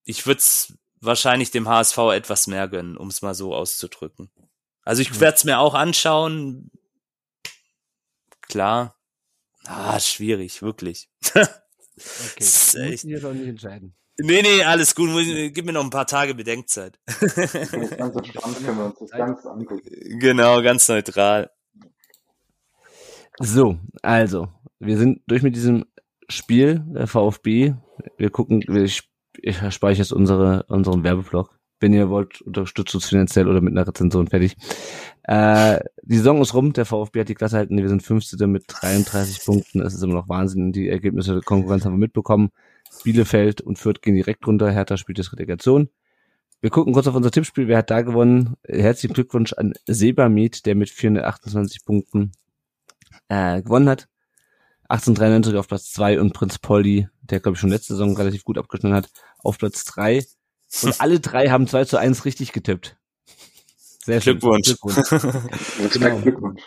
[0.05, 4.31] ich würde es wahrscheinlich dem HSV etwas mehr gönnen, um es mal so auszudrücken.
[4.83, 6.71] Also ich werde es mir auch anschauen.
[8.41, 8.95] Klar.
[9.65, 11.09] Ah, schwierig, wirklich.
[11.33, 11.47] okay.
[12.37, 13.05] Das echt.
[13.05, 13.95] doch nicht entscheiden.
[14.17, 15.09] Nee, nee, alles gut.
[15.53, 16.99] Gib mir noch ein paar Tage Bedenkzeit.
[17.05, 20.19] ganz entspannt können wir uns das ganz angucken.
[20.19, 21.49] Genau, ganz neutral.
[23.39, 24.49] So, also,
[24.79, 25.85] wir sind durch mit diesem
[26.27, 27.75] Spiel, der VfB.
[28.17, 29.09] Wir gucken, ich,
[29.41, 31.59] ich speichere jetzt unsere, unseren Werbeblock.
[31.79, 34.55] Wenn ihr wollt, unterstützt uns finanziell oder mit einer Rezension fertig.
[35.23, 38.49] Äh, die Saison ist rum, der VfB hat die Klasse halten, wir sind 15.
[38.49, 39.81] mit 33 Punkten.
[39.81, 40.71] Es ist immer noch Wahnsinn.
[40.71, 42.49] Die Ergebnisse der Konkurrenz haben wir mitbekommen.
[43.03, 44.71] Bielefeld und Fürth gehen direkt runter.
[44.71, 45.89] Hertha spielt jetzt Relegation.
[46.61, 47.67] Wir gucken kurz auf unser Tippspiel.
[47.67, 48.55] Wer hat da gewonnen?
[48.63, 52.31] Herzlichen Glückwunsch an Sebamed, der mit 428 Punkten
[53.27, 54.07] äh, gewonnen hat.
[54.89, 58.57] 1893 auf Platz 2 und Prinz Polly der glaube ich schon letzte Saison relativ gut
[58.57, 60.25] abgeschnitten hat, auf Platz drei.
[60.83, 62.97] Und alle drei haben 2 zu 1 richtig getippt.
[64.05, 64.37] Sehr schön.
[64.37, 64.67] Glückwunsch.
[64.67, 65.93] Glückwunsch.
[65.93, 66.19] genau.
[66.19, 66.61] Glückwunsch.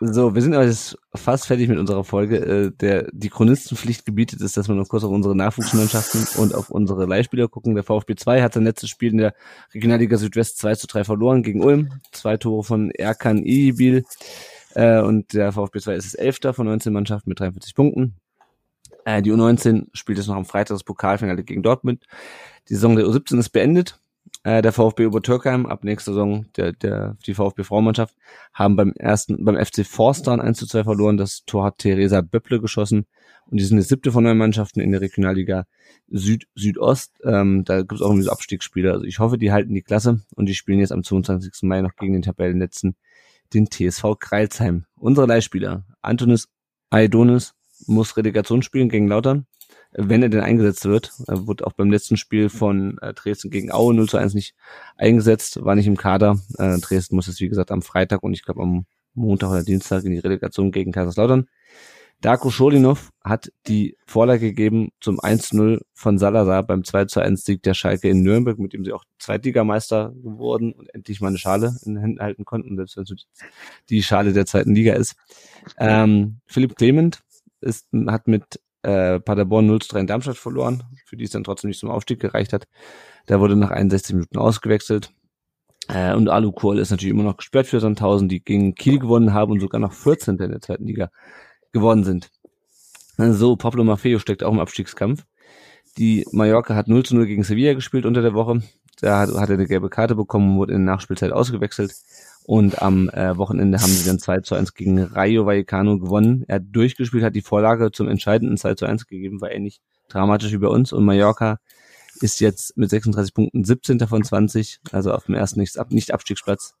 [0.00, 2.38] So, wir sind aber jetzt fast fertig mit unserer Folge.
[2.38, 6.68] Äh, der, die Chronistenpflicht gebietet ist, dass wir noch kurz auf unsere Nachwuchsmannschaften und auf
[6.70, 7.76] unsere Leihspieler gucken.
[7.76, 9.34] Der VfB 2 hat sein letztes Spiel in der
[9.72, 12.00] Regionalliga Südwest 2 zu 3 verloren gegen Ulm.
[12.10, 14.02] Zwei Tore von Erkan Ibil.
[14.74, 18.16] Äh, und der VfB 2 ist es Elfter von 19 Mannschaften mit 43 Punkten.
[19.04, 22.06] Äh, die U19 spielt jetzt noch am Freitag das Pokalfinale gegen Dortmund.
[22.68, 23.98] Die Saison der U17 ist beendet.
[24.42, 28.16] Äh, der VfB Obertürkheim ab nächster Saison, der, der, die VfB Frauenmannschaft,
[28.54, 31.16] haben beim ersten, beim FC Forstern 1 zu 2 verloren.
[31.16, 33.06] Das Tor hat Theresa Böpple geschossen.
[33.46, 35.66] Und die sind die siebte von neun Mannschaften in der Regionalliga
[36.08, 37.12] Süd, Südost.
[37.24, 38.92] Ähm, da gibt es auch diese Abstiegsspiele.
[38.92, 41.62] Also ich hoffe, die halten die Klasse und die spielen jetzt am 22.
[41.62, 42.96] Mai noch gegen den Tabellenletzten,
[43.52, 44.84] den TSV Kreilsheim.
[44.96, 46.48] Unsere Leihspieler, Antonis
[46.90, 47.54] Aidonis
[47.86, 49.46] muss Relegation spielen gegen Lautern
[49.92, 51.12] wenn er denn eingesetzt wird.
[51.26, 54.54] Er wurde auch beim letzten Spiel von äh, Dresden gegen Aue 0 zu 1 nicht
[54.96, 56.38] eingesetzt, war nicht im Kader.
[56.58, 60.04] Äh, Dresden muss es, wie gesagt, am Freitag und ich glaube am Montag oder Dienstag
[60.04, 61.48] in die Relegation gegen Kaiserslautern.
[62.20, 68.10] Darko Scholinov hat die Vorlage gegeben zum 1-0 von Salazar beim 2-1 Sieg der Schalke
[68.10, 72.02] in Nürnberg, mit dem sie auch Zweitligameister geworden und endlich mal eine Schale in den
[72.02, 73.26] Händen halten konnten, selbst wenn es
[73.88, 75.16] die Schale der zweiten Liga ist.
[75.78, 77.22] Ähm, Philipp Clement
[77.60, 81.44] ist, hat mit äh, Paderborn 0 zu 3 in Darmstadt verloren, für die es dann
[81.44, 82.66] trotzdem nicht zum Aufstieg gereicht hat.
[83.28, 85.12] Der wurde nach 61 Minuten ausgewechselt.
[85.88, 89.34] Äh, und Alu Kohl ist natürlich immer noch gesperrt für Sandhausen, die gegen Kiel gewonnen
[89.34, 90.38] haben und sogar noch 14.
[90.38, 91.10] in der zweiten Liga
[91.72, 92.30] geworden sind.
[93.16, 95.26] So, Pablo Maffeo steckt auch im Abstiegskampf.
[95.98, 98.62] Die Mallorca hat 0 zu 0 gegen Sevilla gespielt unter der Woche.
[99.00, 101.94] Da hat, hat er eine gelbe Karte bekommen, wurde in der Nachspielzeit ausgewechselt.
[102.44, 106.44] Und am äh, Wochenende haben sie dann 2 zu 1 gegen Rayo Vallecano gewonnen.
[106.48, 110.52] Er hat durchgespielt, hat die Vorlage zum entscheidenden 2 zu 1 gegeben, war ähnlich dramatisch
[110.52, 110.92] wie bei uns.
[110.92, 111.58] Und Mallorca
[112.20, 114.00] ist jetzt mit 36 Punkten 17.
[114.00, 116.74] von 20, also auf dem ersten Nicht-Abstiegsplatz.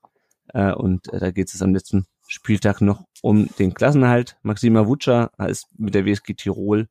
[0.48, 4.36] Äh, und äh, da geht es am letzten Spieltag noch um den Klassenerhalt.
[4.42, 6.88] Maxima Vuca ist mit der WSG Tirol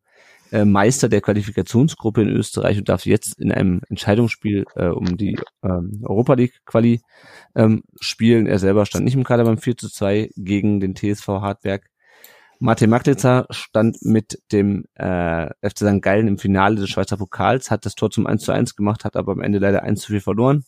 [0.51, 5.39] äh, Meister der Qualifikationsgruppe in Österreich und darf jetzt in einem Entscheidungsspiel äh, um die
[5.63, 7.01] ähm, Europa League Quali
[7.55, 8.47] ähm, spielen.
[8.47, 11.89] Er selber stand nicht im Kader beim 4 zu 2 gegen den TSV Hartberg.
[12.61, 16.01] Mate Maglica stand mit dem äh, FC St.
[16.01, 19.15] Gallen im Finale des Schweizer Pokals, hat das Tor zum 1 zu 1 gemacht, hat
[19.15, 20.65] aber am Ende leider 1 zu 4 verloren.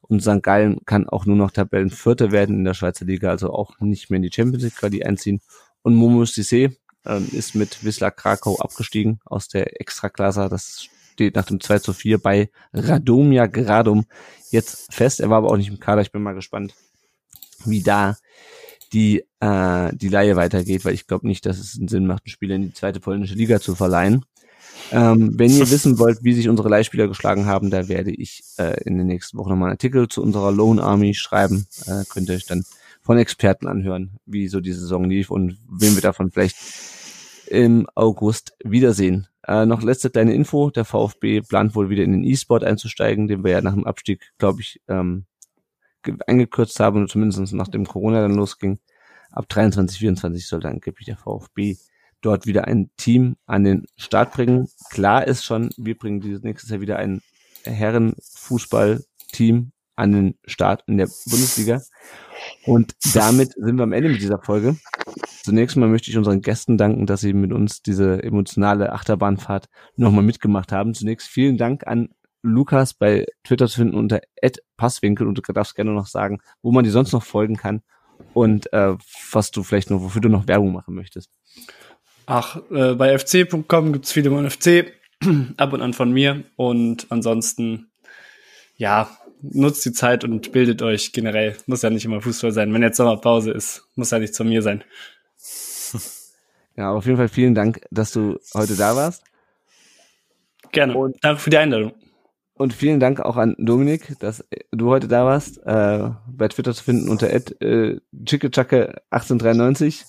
[0.00, 0.42] Und St.
[0.42, 4.16] Gallen kann auch nur noch Tabellenvierter werden in der Schweizer Liga, also auch nicht mehr
[4.16, 5.40] in die Champions League Quali einziehen.
[5.82, 6.74] Und Momo Sissé
[7.06, 10.48] ähm, ist mit Wisla Krakau abgestiegen aus der Extraklasse.
[10.48, 14.06] Das steht nach dem 2 zu 4 bei Radomia Gradum
[14.50, 15.20] jetzt fest.
[15.20, 16.02] Er war aber auch nicht im Kader.
[16.02, 16.74] Ich bin mal gespannt,
[17.64, 18.16] wie da
[18.92, 22.32] die, äh, die Laie weitergeht, weil ich glaube nicht, dass es einen Sinn macht, einen
[22.32, 24.24] Spieler in die zweite polnische Liga zu verleihen.
[24.92, 28.80] Ähm, wenn ihr wissen wollt, wie sich unsere Leihspieler geschlagen haben, da werde ich äh,
[28.84, 31.66] in den nächsten Wochen nochmal einen Artikel zu unserer Lone Army schreiben.
[31.86, 32.64] Äh, könnt ihr euch dann
[33.02, 36.56] von Experten anhören, wie so die Saison lief und wen wir davon vielleicht
[37.48, 39.28] im August wiedersehen.
[39.46, 43.44] Äh, noch letzte kleine Info, der VfB plant wohl wieder in den E-Sport einzusteigen, den
[43.44, 45.26] wir ja nach dem Abstieg, glaube ich, ähm,
[46.26, 48.78] eingekürzt haben, und zumindest nachdem Corona dann losging.
[49.30, 51.76] Ab 23, 24 sollte angeblich der VfB
[52.20, 54.68] dort wieder ein Team an den Start bringen.
[54.90, 57.22] Klar ist schon, wir bringen dieses nächstes Jahr wieder ein
[57.64, 61.82] Herrenfußballteam an den Start in der Bundesliga.
[62.64, 64.76] Und damit sind wir am Ende mit dieser Folge.
[65.44, 69.66] Zunächst mal möchte ich unseren Gästen danken, dass sie mit uns diese emotionale Achterbahnfahrt
[69.96, 70.94] nochmal mitgemacht haben.
[70.94, 72.08] Zunächst vielen Dank an
[72.42, 74.20] Lukas bei Twitter zu finden unter
[74.76, 77.82] @passwinkel und du darfst gerne noch sagen, wo man die sonst noch folgen kann
[78.34, 78.94] und äh,
[79.32, 81.30] was du vielleicht noch, wofür du noch Werbung machen möchtest.
[82.26, 84.92] Ach, äh, bei fc.com gibt's viele von FC,
[85.56, 87.90] ab und an von mir und ansonsten,
[88.76, 89.08] ja,
[89.42, 91.56] nutzt die Zeit und bildet euch generell.
[91.66, 92.72] Muss ja nicht immer Fußball sein.
[92.72, 94.84] Wenn jetzt Sommerpause ist, muss ja nicht zu mir sein.
[96.78, 99.24] Ja, auf jeden Fall vielen Dank, dass du heute da warst.
[100.72, 100.94] Gerne.
[100.94, 101.94] Und danke für die Einladung.
[102.52, 105.58] Und vielen Dank auch an Dominik, dass du heute da warst.
[105.66, 107.40] Äh, bei Twitter zu finden unter äh,
[108.12, 110.04] 1893.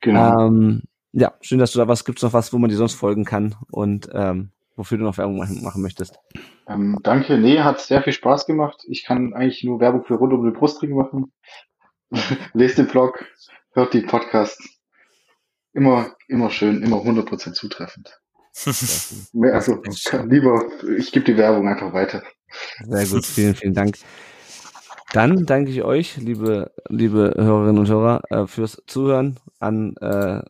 [0.00, 0.46] Genau.
[0.46, 0.82] Ähm,
[1.12, 2.04] ja, schön, dass du da warst.
[2.04, 5.18] Gibt es noch was, wo man dir sonst folgen kann und ähm, wofür du noch
[5.18, 6.18] Werbung machen, machen möchtest?
[6.68, 7.38] Ähm, danke.
[7.38, 8.84] Nee, hat sehr viel Spaß gemacht.
[8.88, 11.32] Ich kann eigentlich nur Werbung für rund um den Brustring machen.
[12.52, 13.24] Lest den Blog,
[13.72, 14.80] hört die Podcasts.
[15.72, 18.20] Immer, immer schön, immer 100% zutreffend.
[19.52, 19.82] also,
[20.28, 20.64] lieber,
[20.96, 22.22] ich gebe die Werbung einfach weiter.
[22.86, 23.96] Sehr gut, vielen, vielen Dank.
[25.12, 30.42] Dann danke ich euch, liebe, liebe Hörerinnen und Hörer, äh, fürs Zuhören an äh,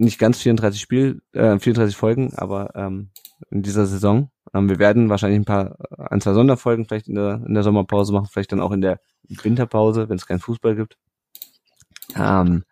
[0.00, 3.10] nicht ganz 34 Spiel, äh, 34 Folgen, aber ähm,
[3.50, 4.30] in dieser Saison.
[4.54, 7.62] Ähm, wir werden wahrscheinlich ein paar, äh, ein, zwei Sonderfolgen vielleicht in der, in der
[7.62, 10.96] Sommerpause machen, vielleicht dann auch in der Winterpause, wenn es keinen Fußball gibt.
[12.16, 12.64] Ähm,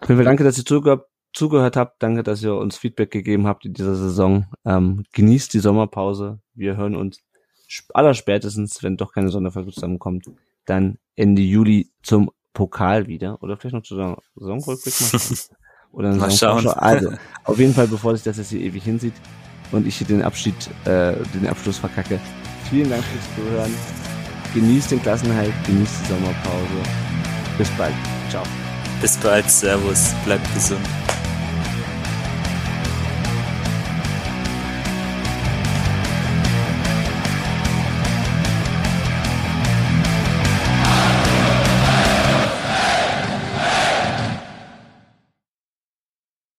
[0.00, 2.02] auf jeden danke, dass ihr zugehört, zugehört habt.
[2.02, 4.46] Danke, dass ihr uns Feedback gegeben habt in dieser Saison.
[4.64, 6.38] Ähm, genießt die Sommerpause.
[6.54, 7.20] Wir hören uns
[7.92, 10.30] allerspätestens, wenn doch keine Sonderfolge zusammenkommt,
[10.64, 13.42] dann Ende Juli zum Pokal wieder.
[13.42, 15.38] Oder vielleicht noch zur Saisonrückblick machen.
[15.94, 16.66] Oder Mal schauen.
[16.68, 17.12] Also,
[17.44, 19.14] auf jeden Fall, bevor sich das jetzt hier ewig hinsieht
[19.72, 20.54] und ich hier den Abschied,
[20.84, 22.18] äh, den Abschluss verkacke.
[22.70, 23.74] Vielen Dank fürs Zuhören.
[24.54, 26.82] Genießt den Klassenhalt, genießt die Sommerpause.
[27.58, 27.94] Bis bald.
[28.30, 28.42] Ciao.
[29.00, 29.48] Bis bald.
[29.50, 30.14] Servus.
[30.24, 30.80] Bleibt gesund.